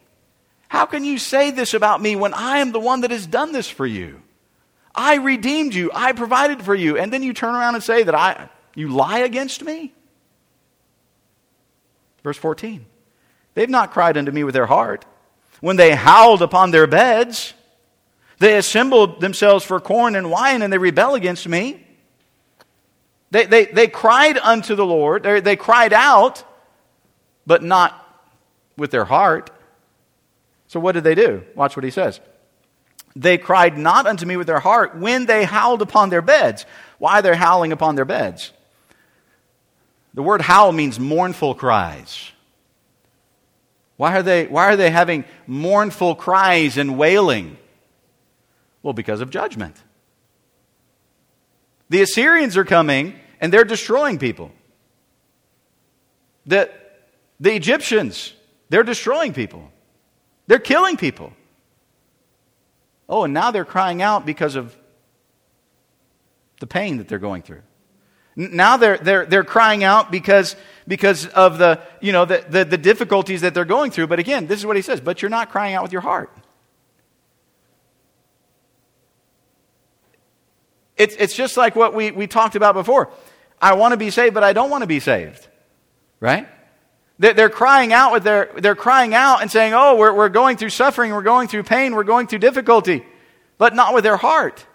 How 0.68 0.88
can 0.88 1.04
you 1.04 1.20
say 1.20 1.52
this 1.52 1.76
about 1.76 2.02
me 2.02 2.16
when 2.16 2.34
I 2.34 2.62
am 2.62 2.72
the 2.72 2.80
one 2.80 3.02
that 3.02 3.12
has 3.12 3.28
done 3.28 3.52
this 3.52 3.70
for 3.70 3.86
you? 3.86 4.24
I 4.96 5.18
redeemed 5.18 5.76
you. 5.76 5.92
I 5.94 6.14
provided 6.14 6.64
for 6.64 6.74
you. 6.74 6.98
And 6.98 7.14
then 7.14 7.22
you 7.22 7.34
turn 7.34 7.54
around 7.54 7.76
and 7.76 7.84
say 7.84 8.02
that 8.02 8.16
I, 8.16 8.50
you 8.74 8.88
lie 8.88 9.20
against 9.20 9.64
me? 9.64 9.94
Verse 12.24 12.38
14. 12.38 12.86
They've 13.54 13.70
not 13.70 13.92
cried 13.92 14.18
unto 14.18 14.32
me 14.32 14.44
with 14.44 14.54
their 14.54 14.66
heart. 14.66 15.06
When 15.60 15.76
they 15.76 15.96
howled 15.96 16.42
upon 16.42 16.72
their 16.72 16.88
beds, 16.88 17.54
they 18.40 18.58
assembled 18.58 19.22
themselves 19.22 19.64
for 19.64 19.80
corn 19.80 20.16
and 20.16 20.32
wine, 20.32 20.62
and 20.62 20.72
they 20.72 20.78
rebel 20.78 21.16
against 21.16 21.48
me. 21.48 21.86
They, 23.30 23.46
they, 23.46 23.66
they 23.66 23.88
cried 23.88 24.38
unto 24.38 24.76
the 24.76 24.86
Lord. 24.86 25.24
They, 25.24 25.40
they 25.40 25.56
cried 25.56 25.94
out, 25.94 26.44
but 27.46 27.64
not 27.64 27.98
with 28.78 28.92
their 28.92 29.06
heart. 29.06 29.52
So 30.68 30.80
what 30.80 30.94
did 30.94 31.04
they 31.04 31.16
do? 31.16 31.44
Watch 31.56 31.76
what 31.76 31.84
he 31.84 31.92
says. 31.92 32.20
They 33.16 33.38
cried 33.38 33.78
not 33.78 34.08
unto 34.08 34.26
me 34.26 34.38
with 34.38 34.48
their 34.48 34.60
heart 34.60 34.96
when 34.96 35.26
they 35.26 35.44
howled 35.44 35.82
upon 35.82 36.10
their 36.10 36.22
beds. 36.22 36.66
Why 36.98 37.22
they're 37.22 37.36
howling 37.36 37.72
upon 37.72 37.96
their 37.96 38.06
beds? 38.06 38.54
The 40.14 40.24
word 40.24 40.42
howl 40.42 40.72
means 40.72 41.00
mournful 41.00 41.56
cries. 41.56 42.32
Why 43.98 44.18
are 44.18 44.24
they, 44.24 44.48
why 44.48 44.66
are 44.66 44.76
they 44.76 44.90
having 44.90 45.26
mournful 45.48 46.16
cries 46.16 46.78
and 46.78 46.98
wailing? 46.98 47.58
Well, 48.84 48.94
because 48.94 49.22
of 49.22 49.30
judgment. 49.30 49.76
The 51.90 52.02
Assyrians 52.02 52.58
are 52.58 52.66
coming 52.66 53.14
and 53.40 53.54
they're 53.54 53.64
destroying 53.64 54.18
people. 54.18 54.52
The, 56.46 56.72
the 57.40 57.54
Egyptians, 57.54 58.34
they're 58.70 58.84
destroying 58.84 59.34
people. 59.34 59.72
They're 60.48 60.60
killing 60.60 60.98
people. 60.98 61.34
Oh, 63.08 63.26
and 63.26 63.34
now 63.34 63.52
they're 63.52 63.66
crying 63.66 64.02
out 64.02 64.26
because 64.26 64.56
of 64.56 64.76
the 66.60 66.68
pain 66.68 66.98
that 66.98 67.08
they're 67.08 67.20
going 67.20 67.42
through. 67.42 67.62
Now 68.36 68.78
they're, 68.78 68.98
they're, 68.98 69.26
they're 69.26 69.44
crying 69.44 69.84
out 69.84 70.12
because, 70.12 70.56
because 70.88 71.28
of 71.28 71.58
the, 71.58 71.82
you 72.00 72.12
know, 72.12 72.26
the, 72.26 72.46
the, 72.48 72.66
the 72.66 72.78
difficulties 72.78 73.42
that 73.42 73.54
they're 73.54 73.66
going 73.66 73.92
through. 73.92 74.08
But 74.08 74.20
again, 74.20 74.48
this 74.48 74.60
is 74.60 74.66
what 74.66 74.76
he 74.76 74.82
says, 74.82 75.02
but 75.02 75.22
you're 75.22 75.30
not 75.30 75.52
crying 75.52 75.76
out 75.76 75.84
with 75.84 75.92
your 75.92 76.02
heart. 76.02 76.32
It's, 80.98 81.16
it's 81.16 81.36
just 81.36 81.58
like 81.58 81.76
what 81.76 81.94
we, 81.94 82.12
we 82.12 82.28
talked 82.28 82.56
about 82.56 82.76
before. 82.76 83.10
I 83.62 83.74
want 83.74 83.94
to 83.94 83.98
be 83.98 84.12
saved, 84.12 84.34
but 84.34 84.44
I 84.44 84.54
don't 84.54 84.70
want 84.70 84.84
to 84.84 84.88
be 84.88 85.00
saved. 85.00 85.48
Right? 86.20 86.48
They're 87.18 87.50
crying 87.50 87.94
out 87.94 88.12
with 88.12 88.24
their, 88.24 88.52
they're 88.58 88.76
crying 88.76 89.14
out 89.14 89.42
and 89.42 89.52
saying, 89.52 89.74
oh, 89.76 89.96
we're, 89.96 90.14
we're 90.14 90.30
going 90.30 90.58
through 90.58 90.70
suffering, 90.70 91.12
we're 91.12 91.22
going 91.22 91.48
through 91.48 91.64
pain, 91.64 91.94
we're 91.94 92.04
going 92.04 92.26
through 92.28 92.40
difficulty, 92.40 93.06
but 93.60 93.76
not 93.76 93.94
with 93.94 94.04
their 94.04 94.18
heart. 94.18 94.66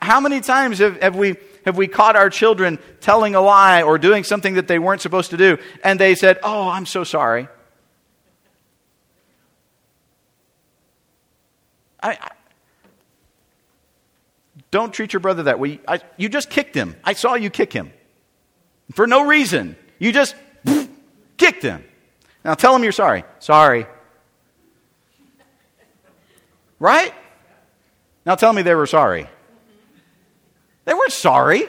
How 0.00 0.20
many 0.20 0.40
times 0.40 0.78
have, 0.78 1.00
have, 1.00 1.16
we, 1.16 1.36
have 1.64 1.76
we 1.76 1.88
caught 1.88 2.16
our 2.16 2.30
children 2.30 2.78
telling 3.00 3.34
a 3.34 3.40
lie 3.40 3.82
or 3.82 3.98
doing 3.98 4.24
something 4.24 4.54
that 4.54 4.68
they 4.68 4.78
weren't 4.78 5.00
supposed 5.00 5.30
to 5.30 5.36
do, 5.36 5.58
and 5.82 5.98
they 5.98 6.14
said, 6.14 6.38
Oh, 6.42 6.68
I'm 6.68 6.86
so 6.86 7.04
sorry? 7.04 7.48
I, 12.00 12.12
I 12.12 12.30
don't 14.70 14.92
treat 14.92 15.12
your 15.12 15.20
brother 15.20 15.44
that 15.44 15.58
way. 15.58 15.80
I, 15.88 16.00
you 16.16 16.28
just 16.28 16.50
kicked 16.50 16.74
him. 16.74 16.94
I 17.02 17.14
saw 17.14 17.34
you 17.34 17.50
kick 17.50 17.72
him 17.72 17.92
for 18.92 19.06
no 19.06 19.26
reason. 19.26 19.76
You 19.98 20.12
just 20.12 20.34
kicked 21.36 21.62
him. 21.62 21.84
Now 22.44 22.54
tell 22.54 22.76
him 22.76 22.82
you're 22.82 22.92
sorry. 22.92 23.24
Sorry. 23.40 23.86
Right? 26.78 27.12
Now 28.24 28.36
tell 28.36 28.52
me 28.52 28.62
they 28.62 28.74
were 28.74 28.86
sorry. 28.86 29.28
Weren't 31.08 31.14
sorry. 31.14 31.62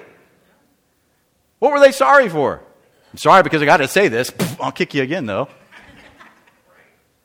What 1.60 1.72
were 1.72 1.80
they 1.80 1.94
sorry 1.94 2.28
for? 2.28 2.62
I'm 3.14 3.18
sorry 3.18 3.42
because 3.42 3.62
I 3.62 3.66
got 3.66 3.78
to 3.78 3.88
say 3.88 4.10
this. 4.10 4.34
I'll 4.60 4.74
kick 4.74 4.94
you 4.94 5.02
again, 5.02 5.28
though. 5.28 5.48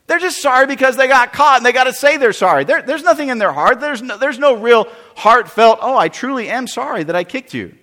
They're 0.07 0.21
just 0.21 0.41
sorry 0.41 0.69
because 0.69 0.97
they 0.97 1.09
got 1.09 1.33
caught 1.33 1.57
and 1.57 1.67
they 1.67 1.73
got 1.73 1.85
to 1.85 1.93
say 1.93 2.17
they're 2.17 2.33
sorry. 2.33 2.63
There, 2.63 2.83
there's 2.83 3.03
nothing 3.03 3.31
in 3.31 3.39
their 3.39 3.53
heart. 3.53 3.81
There's 3.81 4.01
no, 4.01 4.17
there's 4.17 4.39
no 4.39 4.55
real 4.55 4.87
heartfelt, 5.17 5.81
oh, 5.83 5.97
I 5.97 6.09
truly 6.09 6.49
am 6.49 6.69
sorry 6.69 7.03
that 7.03 7.17
I 7.17 7.25
kicked 7.25 7.53
you. 7.53 7.75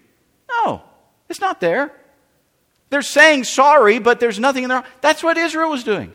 No, 0.50 0.82
it's 1.28 1.42
not 1.42 1.60
there. 1.60 1.92
They're 2.90 3.02
saying 3.02 3.44
sorry, 3.44 4.00
but 4.00 4.22
there's 4.22 4.40
nothing 4.40 4.64
in 4.64 4.70
their 4.70 4.80
heart. 4.80 4.92
That's 5.02 5.22
what 5.22 5.38
Israel 5.38 5.72
was 5.72 5.84
doing. 5.84 6.14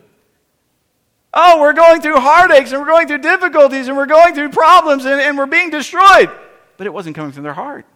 Oh, 1.34 1.60
we're 1.60 1.74
going 1.74 2.00
through 2.00 2.20
heartaches 2.20 2.72
and 2.72 2.80
we're 2.80 2.88
going 2.88 3.08
through 3.08 3.18
difficulties 3.18 3.88
and 3.88 3.96
we're 3.96 4.06
going 4.06 4.34
through 4.34 4.52
problems 4.52 5.04
and, 5.04 5.20
and 5.20 5.36
we're 5.36 5.44
being 5.44 5.68
destroyed 5.68 6.30
but 6.76 6.86
it 6.86 6.92
wasn't 6.92 7.16
coming 7.16 7.32
from 7.32 7.42
their 7.42 7.54
heart. 7.54 7.86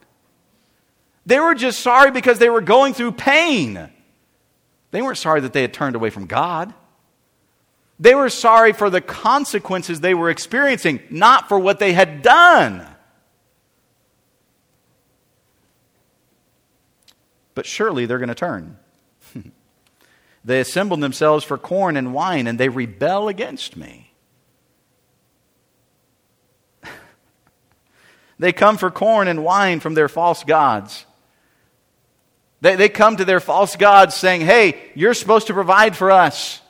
They 1.27 1.39
were 1.39 1.55
just 1.55 1.81
sorry 1.81 2.11
because 2.11 2.39
they 2.39 2.51
were 2.51 2.61
going 2.61 2.95
through 2.95 3.13
pain. 3.13 3.91
They 4.91 5.03
weren't 5.03 5.19
sorry 5.19 5.41
that 5.43 5.53
they 5.53 5.63
had 5.63 5.73
turned 5.73 5.97
away 5.97 6.11
from 6.11 6.27
God. 6.27 6.75
They 7.99 8.15
were 8.15 8.31
sorry 8.31 8.73
for 8.73 8.89
the 8.89 9.03
consequences 9.03 10.01
they 10.01 10.15
were 10.15 10.31
experiencing, 10.31 11.01
not 11.11 11.49
for 11.49 11.59
what 11.59 11.79
they 11.79 11.93
had 11.93 12.23
done. 12.23 12.87
But 17.55 17.67
surely 17.67 18.07
they're 18.07 18.19
going 18.19 18.29
to 18.31 18.35
turn. 18.35 18.79
they 20.45 20.61
assembled 20.61 21.03
themselves 21.03 21.45
for 21.45 21.59
corn 21.59 21.99
and 21.99 22.15
wine, 22.15 22.47
and 22.47 22.59
they 22.59 22.71
rebel 22.71 23.29
against 23.29 23.77
me. 23.77 24.15
they 28.39 28.53
come 28.53 28.79
for 28.79 28.91
corn 28.91 29.29
and 29.29 29.45
wine 29.45 29.81
from 29.81 29.93
their 29.93 30.09
false 30.09 30.43
gods 30.43 31.05
they, 32.61 32.77
they 32.77 32.89
come 32.89 33.17
to 33.17 33.25
their 33.25 33.41
false 33.41 33.77
gods 33.77 34.15
saying, 34.15 34.43
Hey, 34.43 34.91
you're 34.95 35.15
supposed 35.15 35.47
to 35.47 35.55
provide 35.55 35.97
for 35.97 36.11
us. 36.11 36.61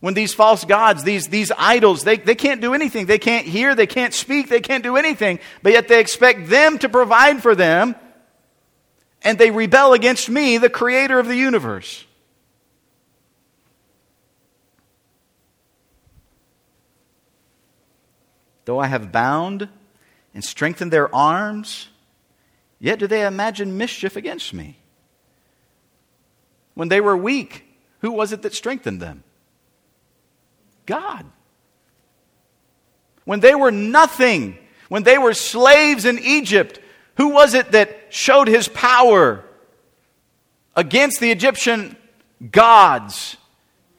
When 0.00 0.14
these 0.14 0.32
false 0.32 0.64
gods, 0.64 1.04
these, 1.04 1.28
these 1.28 1.52
idols, 1.58 2.04
they, 2.04 2.16
they 2.16 2.34
can't 2.34 2.62
do 2.62 2.72
anything. 2.72 3.04
They 3.04 3.18
can't 3.18 3.46
hear, 3.46 3.74
they 3.74 3.86
can't 3.86 4.14
speak, 4.14 4.48
they 4.48 4.60
can't 4.60 4.82
do 4.82 4.96
anything. 4.96 5.40
But 5.62 5.72
yet 5.72 5.88
they 5.88 6.00
expect 6.00 6.48
them 6.48 6.78
to 6.78 6.88
provide 6.88 7.42
for 7.42 7.54
them. 7.54 7.94
And 9.22 9.38
they 9.38 9.50
rebel 9.50 9.92
against 9.92 10.30
me, 10.30 10.56
the 10.56 10.70
creator 10.70 11.18
of 11.18 11.26
the 11.26 11.36
universe. 11.36 12.06
Though 18.64 18.78
I 18.78 18.86
have 18.86 19.12
bound 19.12 19.68
and 20.32 20.42
strengthened 20.42 20.92
their 20.92 21.14
arms, 21.14 21.88
yet 22.78 22.98
do 22.98 23.06
they 23.06 23.26
imagine 23.26 23.76
mischief 23.76 24.16
against 24.16 24.54
me. 24.54 24.79
When 26.80 26.88
they 26.88 27.02
were 27.02 27.14
weak, 27.14 27.66
who 27.98 28.10
was 28.10 28.32
it 28.32 28.40
that 28.40 28.54
strengthened 28.54 29.02
them? 29.02 29.22
God. 30.86 31.26
When 33.26 33.40
they 33.40 33.54
were 33.54 33.70
nothing, 33.70 34.56
when 34.88 35.02
they 35.02 35.18
were 35.18 35.34
slaves 35.34 36.06
in 36.06 36.18
Egypt, 36.18 36.80
who 37.16 37.34
was 37.34 37.52
it 37.52 37.72
that 37.72 38.06
showed 38.08 38.48
his 38.48 38.66
power 38.66 39.44
against 40.74 41.20
the 41.20 41.30
Egyptian 41.30 41.98
gods 42.50 43.36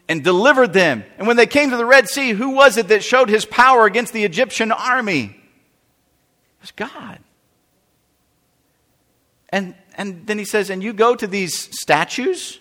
and 0.09 0.23
delivered 0.23 0.73
them? 0.73 1.03
And 1.19 1.27
when 1.27 1.37
they 1.37 1.45
came 1.45 1.69
to 1.69 1.77
the 1.77 1.85
Red 1.85 2.09
Sea, 2.09 2.31
who 2.31 2.49
was 2.49 2.77
it 2.77 2.87
that 2.87 3.03
showed 3.03 3.29
his 3.29 3.45
power 3.45 3.85
against 3.85 4.11
the 4.11 4.23
Egyptian 4.23 4.71
army? 4.71 5.25
It 5.25 6.61
was 6.61 6.71
God. 6.71 7.19
And, 9.49 9.75
and 9.93 10.25
then 10.25 10.39
he 10.39 10.45
says, 10.45 10.71
and 10.71 10.81
you 10.81 10.93
go 10.93 11.13
to 11.13 11.27
these 11.27 11.69
statues, 11.79 12.57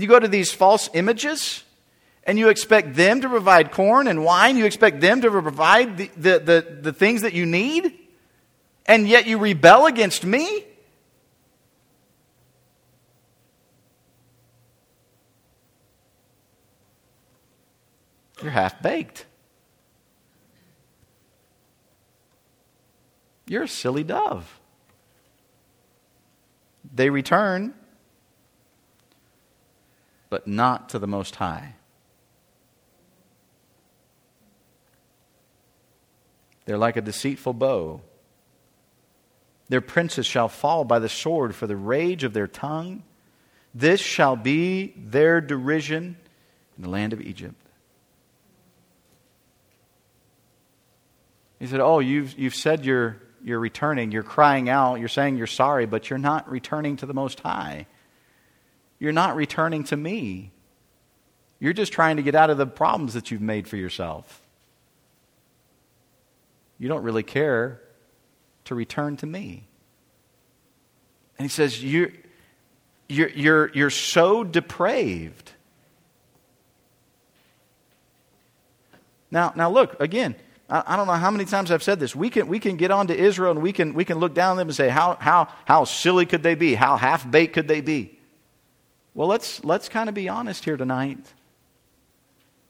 you 0.00 0.08
go 0.08 0.18
to 0.18 0.28
these 0.28 0.52
false 0.52 0.88
images, 0.94 1.64
and 2.24 2.38
you 2.38 2.48
expect 2.48 2.94
them 2.94 3.20
to 3.22 3.28
provide 3.28 3.72
corn 3.72 4.06
and 4.06 4.24
wine, 4.24 4.56
you 4.56 4.64
expect 4.64 5.00
them 5.00 5.20
to 5.22 5.30
provide 5.30 5.96
the, 5.96 6.10
the, 6.16 6.38
the, 6.38 6.78
the 6.82 6.92
things 6.92 7.22
that 7.22 7.32
you 7.32 7.46
need, 7.46 7.92
and 8.86 9.08
yet 9.08 9.26
you 9.26 9.38
rebel 9.38 9.86
against 9.86 10.24
me? 10.24 10.64
You're 18.42 18.50
half 18.50 18.80
baked. 18.80 19.26
You're 23.46 23.64
a 23.64 23.68
silly 23.68 24.04
dove. 24.04 24.60
They 26.94 27.10
return, 27.10 27.74
but 30.30 30.46
not 30.46 30.88
to 30.90 30.98
the 30.98 31.06
Most 31.06 31.36
High. 31.36 31.74
They're 36.64 36.78
like 36.78 36.96
a 36.96 37.00
deceitful 37.00 37.52
bow. 37.54 38.00
Their 39.68 39.80
princes 39.80 40.24
shall 40.24 40.48
fall 40.48 40.84
by 40.84 41.00
the 41.00 41.08
sword 41.08 41.54
for 41.54 41.66
the 41.66 41.76
rage 41.76 42.24
of 42.24 42.32
their 42.32 42.46
tongue. 42.46 43.02
This 43.74 44.00
shall 44.00 44.36
be 44.36 44.94
their 44.96 45.40
derision 45.40 46.16
in 46.76 46.82
the 46.82 46.88
land 46.88 47.12
of 47.12 47.20
Egypt. 47.20 47.54
He 51.58 51.66
said, 51.66 51.80
Oh, 51.80 51.98
you've, 51.98 52.38
you've 52.38 52.54
said 52.54 52.84
you're, 52.84 53.16
you're 53.44 53.60
returning. 53.60 54.12
You're 54.12 54.22
crying 54.22 54.68
out. 54.68 54.98
You're 54.98 55.08
saying 55.08 55.36
you're 55.36 55.46
sorry, 55.46 55.86
but 55.86 56.08
you're 56.08 56.18
not 56.18 56.50
returning 56.50 56.96
to 56.96 57.06
the 57.06 57.14
Most 57.14 57.40
High. 57.40 57.86
You're 59.00 59.12
not 59.12 59.34
returning 59.34 59.82
to 59.84 59.96
me. 59.96 60.52
You're 61.58 61.72
just 61.72 61.92
trying 61.92 62.18
to 62.18 62.22
get 62.22 62.36
out 62.36 62.50
of 62.50 62.58
the 62.58 62.66
problems 62.66 63.14
that 63.14 63.32
you've 63.32 63.42
made 63.42 63.66
for 63.66 63.76
yourself 63.76 64.46
you 66.80 66.88
don't 66.88 67.02
really 67.02 67.22
care 67.22 67.80
to 68.64 68.74
return 68.74 69.18
to 69.18 69.26
me. 69.26 69.68
And 71.38 71.44
he 71.44 71.48
says, 71.50 71.84
You're, 71.84 72.10
you're, 73.08 73.28
you're, 73.28 73.70
you're 73.74 73.90
so 73.90 74.42
depraved. 74.42 75.52
Now, 79.30 79.52
now 79.54 79.70
look, 79.70 80.00
again, 80.00 80.34
I, 80.70 80.82
I, 80.86 80.96
don't 80.96 81.06
know 81.06 81.12
how 81.12 81.30
many 81.30 81.44
times 81.44 81.70
I've 81.70 81.82
said 81.82 82.00
this. 82.00 82.16
We 82.16 82.30
can, 82.30 82.48
we 82.48 82.58
can 82.58 82.76
get 82.76 82.90
on 82.90 83.08
to 83.08 83.16
Israel 83.16 83.52
and 83.52 83.62
we 83.62 83.72
can, 83.72 83.92
we 83.92 84.04
can 84.04 84.18
look 84.18 84.34
down 84.34 84.52
on 84.52 84.56
them 84.56 84.68
and 84.68 84.74
say, 84.74 84.88
how, 84.88 85.16
how, 85.20 85.48
how 85.66 85.84
silly 85.84 86.24
could 86.24 86.42
they 86.42 86.54
be? 86.54 86.74
How 86.74 86.96
half 86.96 87.30
baked 87.30 87.52
could 87.52 87.68
they 87.68 87.82
be? 87.82 88.18
Well, 89.14 89.28
let's, 89.28 89.64
let's 89.64 89.88
kind 89.88 90.08
of 90.08 90.14
be 90.14 90.28
honest 90.28 90.64
here 90.64 90.76
tonight. 90.76 91.18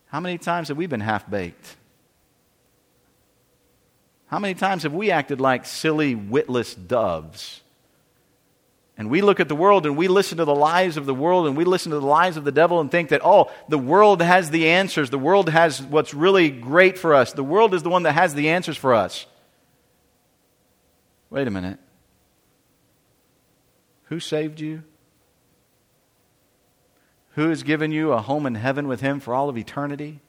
How 0.07 0.21
many 0.21 0.39
times 0.39 0.69
have 0.69 0.77
we 0.77 0.87
been 0.87 1.01
half 1.01 1.29
baked? 1.29 1.77
How 4.27 4.39
many 4.39 4.55
times 4.55 4.85
have 4.85 4.93
we 4.93 5.11
acted 5.11 5.41
like 5.41 5.67
silly, 5.67 6.15
witless 6.15 6.75
doves? 6.75 7.61
And 8.97 9.11
we 9.11 9.23
look 9.23 9.41
at 9.41 9.49
the 9.49 9.57
world 9.57 9.87
and 9.87 9.97
we 9.97 10.09
listen 10.09 10.39
to 10.39 10.45
the 10.45 10.55
lies 10.55 10.97
of 10.97 11.07
the 11.07 11.15
world 11.15 11.47
and 11.47 11.57
we 11.57 11.65
listen 11.65 11.91
to 11.91 11.99
the 11.99 12.07
lies 12.07 12.37
of 12.37 12.45
the 12.45 12.53
devil 12.53 12.81
and 12.81 12.91
think 12.91 13.09
that, 13.09 13.23
oh, 13.25 13.51
the 13.69 13.79
world 13.79 14.21
has 14.21 14.51
the 14.51 14.69
answers. 14.69 15.11
The 15.11 15.19
world 15.19 15.49
has 15.49 15.83
what's 15.83 16.13
really 16.13 16.51
great 16.51 16.99
for 16.99 17.15
us. 17.15 17.33
The 17.33 17.43
world 17.43 17.73
is 17.73 17.83
the 17.83 17.89
one 17.89 18.03
that 18.03 18.13
has 18.13 18.35
the 18.35 18.51
answers 18.51 18.77
for 18.77 18.95
us. 18.95 19.27
Wait 21.31 21.47
a 21.49 21.51
minute. 21.51 21.79
Who 24.05 24.21
saved 24.21 24.61
you? 24.61 24.83
Who 27.41 27.49
has 27.49 27.63
given 27.63 27.91
you 27.91 28.13
a 28.13 28.21
home 28.21 28.45
in 28.45 28.55
heaven 28.55 28.87
with 28.87 29.01
Him 29.01 29.19
for 29.19 29.35
all 29.35 29.49
of 29.49 29.57
eternity? 29.57 30.21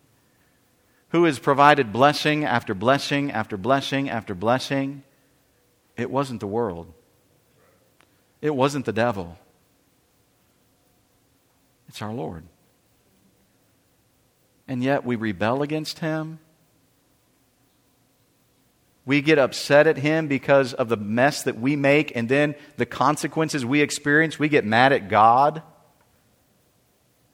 who 1.11 1.25
has 1.25 1.39
provided 1.39 1.91
blessing 1.91 2.45
after 2.45 2.73
blessing 2.73 3.31
after 3.31 3.57
blessing 3.57 4.09
after 4.09 4.33
blessing, 4.33 5.03
it 5.97 6.09
wasn't 6.09 6.39
the 6.39 6.47
world. 6.47 6.91
It 8.41 8.55
wasn't 8.55 8.85
the 8.85 8.93
devil. 8.93 9.37
It's 11.89 12.01
our 12.01 12.13
Lord. 12.13 12.43
And 14.67 14.81
yet 14.81 15.05
we 15.05 15.17
rebel 15.17 15.61
against 15.61 15.99
him. 15.99 16.39
We 19.05 19.21
get 19.21 19.37
upset 19.37 19.87
at 19.87 19.97
him 19.97 20.27
because 20.27 20.73
of 20.73 20.87
the 20.87 20.95
mess 20.95 21.43
that 21.43 21.59
we 21.59 21.75
make 21.75 22.15
and 22.15 22.29
then 22.29 22.55
the 22.77 22.85
consequences 22.85 23.65
we 23.65 23.81
experience. 23.81 24.39
We 24.39 24.47
get 24.47 24.63
mad 24.63 24.93
at 24.93 25.09
God. 25.09 25.61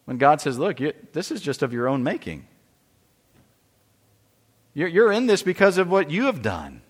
When 0.08 0.18
God 0.18 0.39
says, 0.39 0.58
Look, 0.58 0.80
this 1.12 1.32
is 1.32 1.41
just 1.41 1.62
of 1.62 1.74
your 1.74 1.89
own 1.89 2.01
making. 2.01 2.47
You're, 4.74 4.88
you're 4.88 5.12
in 5.12 5.28
this 5.28 5.43
because 5.43 5.78
of 5.78 5.91
what 5.91 6.10
you 6.10 6.28
have 6.28 6.41
done. 6.41 6.82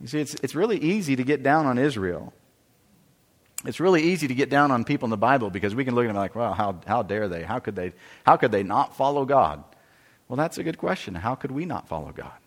You 0.00 0.06
see, 0.06 0.20
it's, 0.20 0.34
it's 0.34 0.54
really 0.54 0.78
easy 0.78 1.16
to 1.16 1.24
get 1.24 1.42
down 1.42 1.66
on 1.66 1.78
Israel. 1.78 2.32
It's 3.64 3.80
really 3.80 4.02
easy 4.02 4.28
to 4.28 4.34
get 4.36 4.50
down 4.50 4.70
on 4.70 4.84
people 4.84 5.06
in 5.06 5.10
the 5.10 5.16
Bible 5.16 5.50
because 5.50 5.74
we 5.74 5.84
can 5.84 5.96
look 5.96 6.04
at 6.04 6.08
them 6.08 6.16
like, 6.16 6.36
well, 6.36 6.54
how, 6.54 6.78
how 6.86 7.02
dare 7.02 7.26
they? 7.26 7.42
How 7.42 7.58
could 7.58 7.74
they? 7.74 7.92
How 8.24 8.36
could 8.36 8.52
they 8.52 8.62
not 8.62 8.96
follow 8.96 9.24
God? 9.24 9.64
Well, 10.28 10.36
that's 10.36 10.58
a 10.58 10.62
good 10.62 10.78
question. 10.78 11.16
How 11.16 11.34
could 11.34 11.50
we 11.50 11.64
not 11.64 11.88
follow 11.88 12.12
God? 12.12 12.38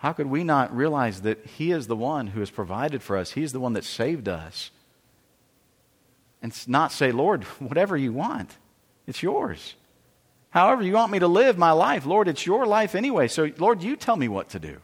How 0.00 0.14
could 0.14 0.28
we 0.28 0.44
not 0.44 0.74
realize 0.74 1.22
that 1.22 1.44
He 1.44 1.72
is 1.72 1.86
the 1.86 1.96
one 1.96 2.28
who 2.28 2.40
has 2.40 2.50
provided 2.50 3.02
for 3.02 3.18
us? 3.18 3.32
He's 3.32 3.52
the 3.52 3.60
one 3.60 3.74
that 3.74 3.84
saved 3.84 4.28
us. 4.28 4.70
And 6.42 6.54
not 6.66 6.90
say, 6.90 7.12
Lord, 7.12 7.44
whatever 7.58 7.98
you 7.98 8.12
want, 8.12 8.56
it's 9.06 9.22
yours. 9.22 9.74
However, 10.48 10.82
you 10.82 10.94
want 10.94 11.12
me 11.12 11.18
to 11.18 11.28
live 11.28 11.58
my 11.58 11.72
life, 11.72 12.06
Lord, 12.06 12.28
it's 12.28 12.46
your 12.46 12.66
life 12.66 12.94
anyway. 12.94 13.28
So, 13.28 13.50
Lord, 13.58 13.82
you 13.82 13.94
tell 13.94 14.16
me 14.16 14.26
what 14.26 14.48
to 14.50 14.58
do. 14.58 14.78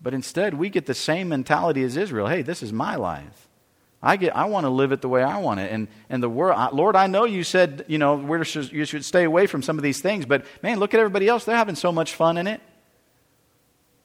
But 0.00 0.14
instead, 0.14 0.54
we 0.54 0.70
get 0.70 0.86
the 0.86 0.94
same 0.94 1.28
mentality 1.28 1.82
as 1.82 1.98
Israel. 1.98 2.28
Hey, 2.28 2.40
this 2.40 2.62
is 2.62 2.72
my 2.72 2.96
life. 2.96 3.46
I 4.02 4.16
get. 4.16 4.34
I 4.34 4.46
want 4.46 4.64
to 4.64 4.70
live 4.70 4.92
it 4.92 5.02
the 5.02 5.08
way 5.08 5.22
I 5.22 5.38
want 5.38 5.60
it. 5.60 5.70
And 5.70 5.88
and 6.08 6.22
the 6.22 6.28
world, 6.30 6.72
Lord, 6.72 6.96
I 6.96 7.08
know 7.08 7.24
you 7.24 7.42
said 7.42 7.84
you 7.88 7.98
know 7.98 8.16
you 8.32 8.84
should 8.84 9.04
stay 9.04 9.24
away 9.24 9.46
from 9.48 9.62
some 9.62 9.76
of 9.76 9.82
these 9.82 10.00
things, 10.00 10.24
but 10.24 10.46
man, 10.62 10.78
look 10.78 10.94
at 10.94 11.00
everybody 11.00 11.28
else. 11.28 11.44
They're 11.44 11.56
having 11.56 11.74
so 11.74 11.90
much 11.90 12.14
fun 12.14 12.38
in 12.38 12.46
it. 12.46 12.60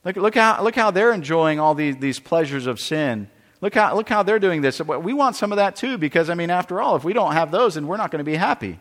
Look, 0.05 0.17
look, 0.17 0.35
how, 0.35 0.61
look 0.61 0.75
how 0.75 0.91
they're 0.91 1.13
enjoying 1.13 1.59
all 1.59 1.75
these, 1.75 1.97
these 1.97 2.19
pleasures 2.19 2.67
of 2.67 2.79
sin. 2.79 3.29
Look 3.61 3.75
how, 3.75 3.95
look 3.95 4.09
how 4.09 4.23
they're 4.23 4.39
doing 4.39 4.61
this. 4.61 4.81
We 4.81 5.13
want 5.13 5.37
some 5.37 5.53
of 5.53 5.55
that 5.55 5.77
too, 5.77 5.97
because, 5.97 6.29
I 6.29 6.33
mean, 6.33 6.49
after 6.49 6.81
all, 6.81 6.97
if 6.97 7.05
we 7.05 7.13
don't 7.13 7.31
have 7.31 7.51
those, 7.51 7.75
then 7.75 7.87
we're 7.87 7.97
not 7.97 8.11
going 8.11 8.23
to 8.23 8.29
be 8.29 8.35
happy. 8.35 8.79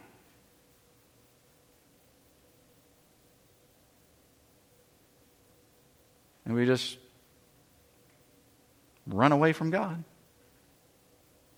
And 6.44 6.56
we 6.56 6.66
just 6.66 6.98
run 9.06 9.30
away 9.30 9.52
from 9.52 9.70
God. 9.70 10.02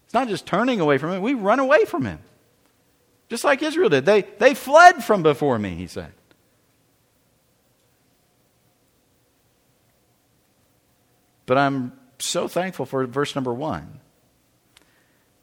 It's 0.05 0.13
not 0.13 0.29
just 0.29 0.45
turning 0.45 0.81
away 0.81 0.99
from 0.99 1.13
Him, 1.13 1.23
we 1.23 1.33
run 1.33 1.59
away 1.59 1.87
from 1.87 2.05
Him. 2.05 2.19
Just 3.31 3.45
like 3.45 3.63
Israel 3.63 3.89
did. 3.89 4.05
They, 4.05 4.23
they 4.39 4.53
fled 4.53 5.03
from 5.03 5.23
before 5.23 5.59
me, 5.59 5.75
He 5.75 5.87
said. 5.87 6.13
But 11.47 11.59
I'm 11.59 11.93
so 12.19 12.49
thankful 12.49 12.87
for 12.87 13.07
verse 13.07 13.35
number 13.35 13.53
one 13.53 14.01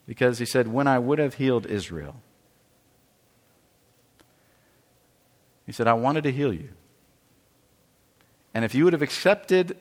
because 0.06 0.40
he 0.40 0.46
said, 0.46 0.68
When 0.68 0.88
I 0.88 1.00
would 1.00 1.20
have 1.20 1.36
healed 1.36 1.66
Israel, 1.66 2.16
he 5.66 5.72
said, 5.72 5.88
I 5.88 5.94
wanted 5.94 6.24
to 6.24 6.32
heal 6.32 6.54
you. 6.54 6.70
And 8.54 8.66
if 8.66 8.76
you 8.76 8.84
would 8.84 8.94
have 8.94 9.02
accepted 9.02 9.78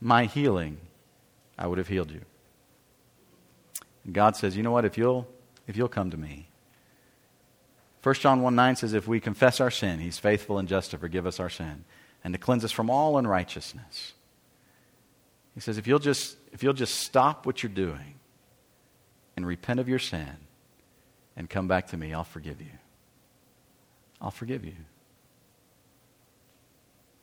my 0.00 0.24
healing, 0.24 0.78
I 1.58 1.66
would 1.66 1.78
have 1.78 1.88
healed 1.88 2.10
you. 2.10 2.22
And 4.04 4.14
God 4.14 4.36
says, 4.36 4.56
You 4.56 4.62
know 4.62 4.72
what? 4.72 4.84
If 4.84 4.96
you'll, 4.96 5.26
if 5.66 5.76
you'll 5.76 5.88
come 5.88 6.10
to 6.10 6.16
me. 6.16 6.48
1 8.02 8.14
John 8.16 8.42
1 8.42 8.54
9 8.54 8.76
says, 8.76 8.92
If 8.92 9.08
we 9.08 9.18
confess 9.18 9.60
our 9.60 9.70
sin, 9.70 9.98
he's 9.98 10.18
faithful 10.18 10.58
and 10.58 10.68
just 10.68 10.90
to 10.92 10.98
forgive 10.98 11.26
us 11.26 11.40
our 11.40 11.50
sin 11.50 11.84
and 12.22 12.32
to 12.32 12.38
cleanse 12.38 12.64
us 12.64 12.72
from 12.72 12.90
all 12.90 13.18
unrighteousness. 13.18 14.12
He 15.54 15.60
says, 15.60 15.78
if 15.78 15.86
you'll 15.86 16.00
just, 16.00 16.36
if 16.52 16.62
you'll 16.62 16.72
just 16.72 17.00
stop 17.00 17.46
what 17.46 17.62
you're 17.62 17.70
doing 17.70 18.14
and 19.36 19.46
repent 19.46 19.80
of 19.80 19.88
your 19.88 19.98
sin 19.98 20.36
and 21.36 21.48
come 21.48 21.68
back 21.68 21.88
to 21.88 21.96
me, 21.96 22.12
I'll 22.12 22.24
forgive 22.24 22.60
you. 22.60 22.72
I'll 24.20 24.30
forgive 24.32 24.64
you. 24.64 24.74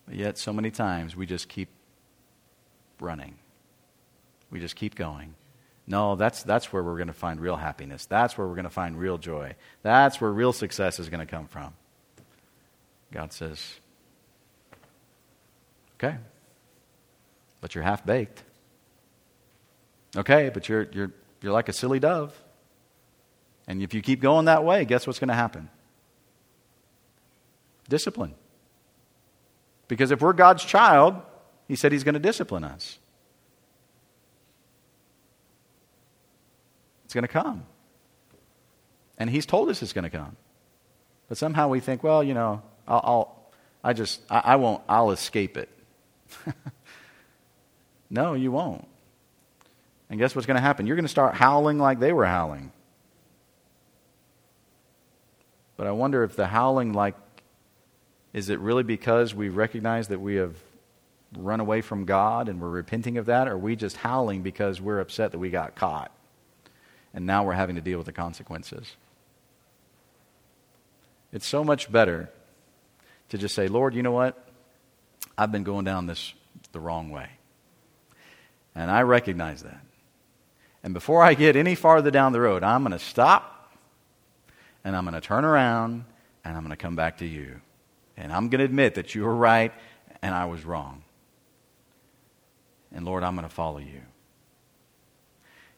But 0.06 0.16
yet, 0.16 0.38
so 0.38 0.54
many 0.54 0.72
times, 0.72 1.16
we 1.16 1.26
just 1.26 1.50
keep 1.50 1.70
running. 3.00 3.36
We 4.50 4.60
just 4.60 4.76
keep 4.76 4.96
going. 4.96 5.36
No, 5.88 6.16
that's, 6.16 6.44
that's 6.44 6.72
where 6.72 6.84
we're 6.84 6.98
going 6.98 7.08
to 7.08 7.14
find 7.14 7.40
real 7.40 7.56
happiness. 7.56 8.06
That's 8.06 8.38
where 8.38 8.48
we're 8.48 8.56
going 8.56 8.64
to 8.64 8.70
find 8.70 8.98
real 8.98 9.18
joy. 9.18 9.56
That's 9.84 10.22
where 10.22 10.32
real 10.32 10.54
success 10.54 11.00
is 11.00 11.10
going 11.10 11.20
to 11.20 11.26
come 11.26 11.48
from. 11.48 11.74
God 13.12 13.34
says, 13.34 13.62
okay, 15.96 16.16
but 17.62 17.76
you're 17.76 17.84
half 17.84 18.06
baked. 18.06 18.44
Okay, 20.18 20.50
but 20.54 20.68
you're, 20.68 20.88
you're, 20.92 21.12
you're 21.42 21.54
like 21.54 21.70
a 21.70 21.74
silly 21.74 22.00
dove. 22.00 22.38
And 23.68 23.82
if 23.82 23.94
you 23.94 24.02
keep 24.02 24.20
going 24.20 24.46
that 24.46 24.66
way, 24.66 24.84
guess 24.84 25.08
what's 25.08 25.20
going 25.20 25.30
to 25.30 25.34
happen? 25.36 25.70
Discipline. 27.88 28.34
Because 29.88 30.12
if 30.12 30.22
we're 30.22 30.34
God's 30.34 30.66
child, 30.66 31.16
He 31.68 31.76
said 31.76 31.92
He's 31.92 32.04
going 32.04 32.14
to 32.14 32.20
discipline 32.20 32.64
us. 32.64 32.98
It's 37.06 37.14
going 37.14 37.24
to 37.24 37.28
come. 37.28 37.64
And 39.18 39.30
He's 39.30 39.46
told 39.46 39.70
us 39.70 39.82
it's 39.82 39.94
going 39.94 40.04
to 40.04 40.10
come. 40.10 40.36
But 41.30 41.38
somehow 41.38 41.70
we 41.70 41.80
think, 41.80 42.04
well, 42.04 42.24
you 42.24 42.34
know, 42.34 42.62
I'll, 42.88 43.02
I'll 43.04 43.42
I 43.84 43.94
just, 43.94 44.22
I, 44.30 44.40
I 44.40 44.56
won't, 44.58 44.82
I'll 44.88 45.12
escape 45.12 45.58
it. 45.58 45.70
No, 48.12 48.34
you 48.34 48.52
won't. 48.52 48.86
And 50.10 50.20
guess 50.20 50.36
what's 50.36 50.46
going 50.46 50.56
to 50.56 50.62
happen? 50.62 50.86
You're 50.86 50.98
going 50.98 51.06
to 51.06 51.10
start 51.10 51.34
howling 51.34 51.80
like 51.80 52.00
they 52.00 52.12
were 52.12 52.26
howling. 52.26 52.74
But 55.78 55.88
I 55.88 55.92
wonder 55.92 56.24
if 56.26 56.36
the 56.36 56.46
howling, 56.46 56.92
like, 56.92 57.16
is 58.34 58.50
it 58.50 58.60
really 58.60 58.84
because 58.84 59.34
we 59.34 59.48
recognize 59.48 60.10
that 60.10 60.20
we 60.20 60.36
have 60.36 60.56
run 61.38 61.62
away 61.62 61.80
from 61.80 62.04
God 62.04 62.50
and 62.50 62.62
we're 62.62 62.70
repenting 62.70 63.18
of 63.18 63.28
that? 63.28 63.48
Or 63.48 63.54
are 63.54 63.58
we 63.58 63.78
just 63.78 63.96
howling 63.96 64.44
because 64.44 64.82
we're 64.82 65.00
upset 65.00 65.32
that 65.32 65.40
we 65.40 65.50
got 65.50 65.76
caught? 65.76 66.12
And 67.14 67.26
now 67.26 67.46
we're 67.46 67.54
having 67.54 67.78
to 67.78 67.82
deal 67.82 67.98
with 67.98 68.06
the 68.06 68.14
consequences. 68.14 68.96
It's 71.32 71.48
so 71.48 71.64
much 71.64 71.90
better 71.90 72.30
to 73.30 73.38
just 73.38 73.56
say, 73.56 73.70
Lord, 73.70 73.96
you 73.96 74.04
know 74.04 74.12
what? 74.12 74.38
I've 75.38 75.54
been 75.54 75.64
going 75.64 75.86
down 75.86 76.06
this 76.06 76.34
the 76.74 76.82
wrong 76.82 77.10
way. 77.10 77.30
And 78.76 78.90
I 78.90 79.02
recognize 79.02 79.64
that. 79.64 79.84
And 80.84 80.94
before 80.94 81.24
I 81.24 81.34
get 81.34 81.56
any 81.56 81.76
farther 81.76 82.12
down 82.12 82.32
the 82.32 82.42
road, 82.42 82.64
I'm 82.64 82.82
going 82.82 82.92
to 82.92 83.00
stop 83.00 83.72
and 84.84 84.96
I'm 84.96 85.04
going 85.04 85.14
to 85.14 85.22
turn 85.22 85.46
around 85.46 86.06
and 86.44 86.58
I'm 86.58 86.64
going 86.64 86.72
to 86.72 86.78
come 86.78 86.96
back 86.96 87.20
to 87.20 87.26
you. 87.26 87.62
And 88.18 88.32
I'm 88.32 88.50
going 88.50 88.60
to 88.60 88.66
admit 88.66 88.96
that 88.96 89.14
you 89.14 89.24
were 89.24 89.36
right 89.36 89.72
and 90.22 90.34
I 90.34 90.46
was 90.46 90.66
wrong. 90.66 91.04
And 92.94 93.06
Lord, 93.06 93.24
I'm 93.24 93.36
going 93.36 93.48
to 93.48 93.54
follow 93.54 93.78
you. 93.78 94.02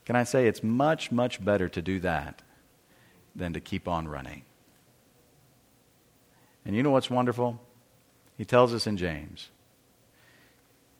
Can 0.06 0.16
I 0.16 0.24
say 0.24 0.48
it's 0.48 0.64
much, 0.64 1.12
much 1.12 1.44
better 1.44 1.70
to 1.70 1.82
do 1.82 2.00
that 2.02 2.42
than 3.36 3.54
to 3.54 3.60
keep 3.60 3.88
on 3.88 4.08
running? 4.08 4.44
And 6.66 6.76
you 6.76 6.84
know 6.84 6.92
what's 6.92 7.10
wonderful? 7.10 7.60
He 8.38 8.46
tells 8.46 8.74
us 8.74 8.88
in 8.88 8.98
James 8.98 9.50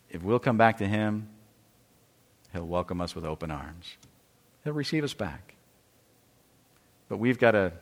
if 0.10 0.22
we'll 0.22 0.40
come 0.40 0.58
back 0.58 0.78
to 0.78 0.88
Him, 0.88 1.28
He'll 2.54 2.66
welcome 2.66 3.02
us 3.02 3.16
with 3.16 3.26
open 3.26 3.52
arms. 3.52 3.98
He'll 4.64 4.74
receive 4.74 5.04
us 5.04 5.14
back. 5.14 5.56
But 7.10 7.18
we've 7.18 7.40
got 7.40 7.52
to, 7.52 7.74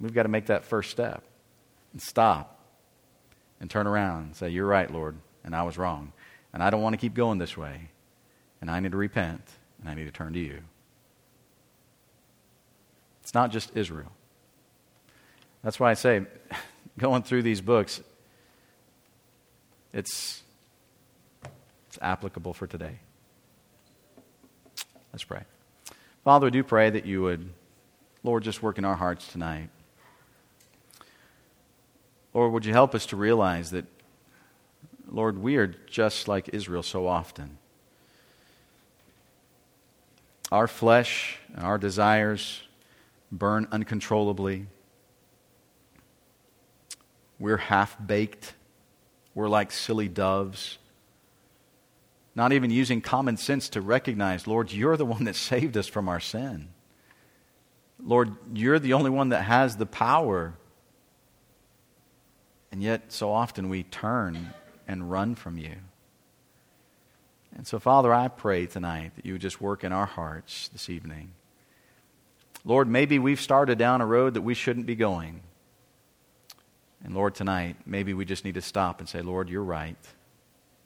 we've 0.00 0.12
got 0.12 0.24
to 0.24 0.28
make 0.28 0.46
that 0.46 0.64
first 0.64 0.90
step 0.90 1.22
and 1.92 2.02
stop 2.02 2.58
and 3.60 3.70
turn 3.70 3.86
around 3.86 4.24
and 4.24 4.36
say, 4.36 4.48
You're 4.50 4.66
right, 4.66 4.90
Lord, 4.90 5.16
and 5.44 5.54
I 5.54 5.62
was 5.62 5.78
wrong. 5.78 6.12
And 6.52 6.62
I 6.62 6.70
don't 6.70 6.82
want 6.82 6.94
to 6.94 6.98
keep 6.98 7.14
going 7.14 7.38
this 7.38 7.56
way. 7.56 7.90
And 8.60 8.70
I 8.70 8.80
need 8.80 8.92
to 8.92 8.98
repent 8.98 9.42
and 9.80 9.88
I 9.88 9.94
need 9.94 10.06
to 10.06 10.10
turn 10.10 10.32
to 10.32 10.38
you. 10.38 10.58
It's 13.22 13.32
not 13.32 13.52
just 13.52 13.76
Israel. 13.76 14.10
That's 15.62 15.78
why 15.78 15.90
I 15.90 15.94
say, 15.94 16.26
going 16.98 17.22
through 17.22 17.42
these 17.42 17.60
books, 17.60 18.00
it's, 19.92 20.42
it's 21.88 21.98
applicable 22.02 22.54
for 22.54 22.66
today. 22.66 22.98
Let's 25.12 25.24
pray. 25.24 25.42
Father, 26.24 26.46
we 26.46 26.50
do 26.50 26.62
pray 26.62 26.90
that 26.90 27.04
you 27.06 27.22
would, 27.22 27.50
Lord, 28.22 28.44
just 28.44 28.62
work 28.62 28.78
in 28.78 28.84
our 28.84 28.94
hearts 28.94 29.26
tonight. 29.26 29.70
Lord, 32.32 32.52
would 32.52 32.64
you 32.64 32.72
help 32.72 32.94
us 32.94 33.06
to 33.06 33.16
realize 33.16 33.70
that, 33.72 33.86
Lord, 35.10 35.38
we 35.38 35.56
are 35.56 35.66
just 35.66 36.28
like 36.28 36.50
Israel 36.52 36.84
so 36.84 37.08
often. 37.08 37.58
Our 40.52 40.68
flesh 40.68 41.38
and 41.54 41.64
our 41.64 41.78
desires 41.78 42.62
burn 43.32 43.66
uncontrollably. 43.72 44.66
We're 47.38 47.56
half 47.56 47.96
baked. 48.04 48.54
We're 49.34 49.48
like 49.48 49.72
silly 49.72 50.08
doves 50.08 50.78
not 52.40 52.54
even 52.54 52.70
using 52.70 53.02
common 53.02 53.36
sense 53.36 53.68
to 53.68 53.82
recognize, 53.82 54.46
Lord, 54.46 54.72
you're 54.72 54.96
the 54.96 55.04
one 55.04 55.24
that 55.24 55.36
saved 55.36 55.76
us 55.76 55.86
from 55.86 56.08
our 56.08 56.20
sin. 56.20 56.68
Lord, 58.02 58.34
you're 58.54 58.78
the 58.78 58.94
only 58.94 59.10
one 59.10 59.28
that 59.28 59.42
has 59.42 59.76
the 59.76 59.84
power. 59.84 60.54
And 62.72 62.82
yet, 62.82 63.12
so 63.12 63.30
often 63.30 63.68
we 63.68 63.82
turn 63.82 64.54
and 64.88 65.10
run 65.10 65.34
from 65.34 65.58
you. 65.58 65.74
And 67.54 67.66
so, 67.66 67.78
Father, 67.78 68.14
I 68.14 68.28
pray 68.28 68.64
tonight 68.64 69.16
that 69.16 69.26
you 69.26 69.34
would 69.34 69.42
just 69.42 69.60
work 69.60 69.84
in 69.84 69.92
our 69.92 70.06
hearts 70.06 70.68
this 70.68 70.88
evening. 70.88 71.32
Lord, 72.64 72.88
maybe 72.88 73.18
we've 73.18 73.38
started 73.38 73.76
down 73.76 74.00
a 74.00 74.06
road 74.06 74.32
that 74.32 74.40
we 74.40 74.54
shouldn't 74.54 74.86
be 74.86 74.94
going. 74.94 75.42
And 77.04 77.14
Lord, 77.14 77.34
tonight, 77.34 77.76
maybe 77.84 78.14
we 78.14 78.24
just 78.24 78.46
need 78.46 78.54
to 78.54 78.62
stop 78.62 78.98
and 78.98 79.06
say, 79.06 79.20
Lord, 79.20 79.50
you're 79.50 79.62
right 79.62 79.98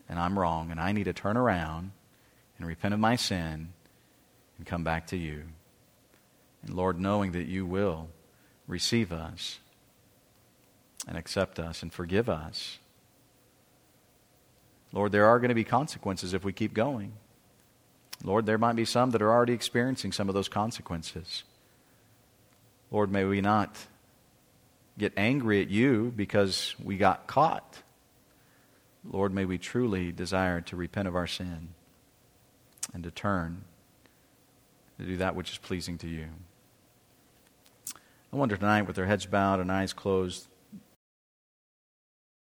and 0.08 0.18
I'm 0.18 0.38
wrong, 0.38 0.70
and 0.70 0.80
I 0.80 0.92
need 0.92 1.04
to 1.04 1.12
turn 1.12 1.36
around 1.36 1.92
and 2.58 2.66
repent 2.66 2.94
of 2.94 3.00
my 3.00 3.16
sin 3.16 3.72
and 4.58 4.66
come 4.66 4.84
back 4.84 5.08
to 5.08 5.16
you. 5.16 5.44
And 6.62 6.74
Lord, 6.74 7.00
knowing 7.00 7.32
that 7.32 7.46
you 7.46 7.66
will 7.66 8.08
receive 8.66 9.12
us 9.12 9.58
and 11.06 11.18
accept 11.18 11.58
us 11.58 11.82
and 11.82 11.92
forgive 11.92 12.28
us. 12.28 12.78
Lord, 14.92 15.12
there 15.12 15.26
are 15.26 15.38
going 15.38 15.48
to 15.48 15.54
be 15.54 15.64
consequences 15.64 16.34
if 16.34 16.44
we 16.44 16.52
keep 16.52 16.72
going. 16.72 17.12
Lord, 18.22 18.46
there 18.46 18.58
might 18.58 18.76
be 18.76 18.84
some 18.84 19.10
that 19.10 19.22
are 19.22 19.32
already 19.32 19.52
experiencing 19.52 20.12
some 20.12 20.28
of 20.28 20.34
those 20.34 20.48
consequences. 20.48 21.42
Lord, 22.90 23.10
may 23.10 23.24
we 23.24 23.40
not 23.40 23.76
get 24.96 25.12
angry 25.16 25.60
at 25.60 25.68
you 25.68 26.12
because 26.14 26.74
we 26.82 26.96
got 26.96 27.26
caught. 27.26 27.82
Lord, 29.04 29.32
may 29.32 29.44
we 29.44 29.58
truly 29.58 30.12
desire 30.12 30.60
to 30.62 30.76
repent 30.76 31.08
of 31.08 31.14
our 31.14 31.26
sin 31.26 31.68
and 32.92 33.04
to 33.04 33.10
turn 33.10 33.64
to 34.98 35.04
do 35.04 35.16
that 35.16 35.34
which 35.34 35.50
is 35.50 35.58
pleasing 35.58 35.98
to 35.98 36.08
you. 36.08 36.28
I 38.32 38.36
wonder 38.36 38.56
tonight, 38.56 38.82
with 38.82 38.96
their 38.96 39.06
heads 39.06 39.26
bowed 39.26 39.60
and 39.60 39.70
eyes 39.70 39.92
closed, 39.92 40.48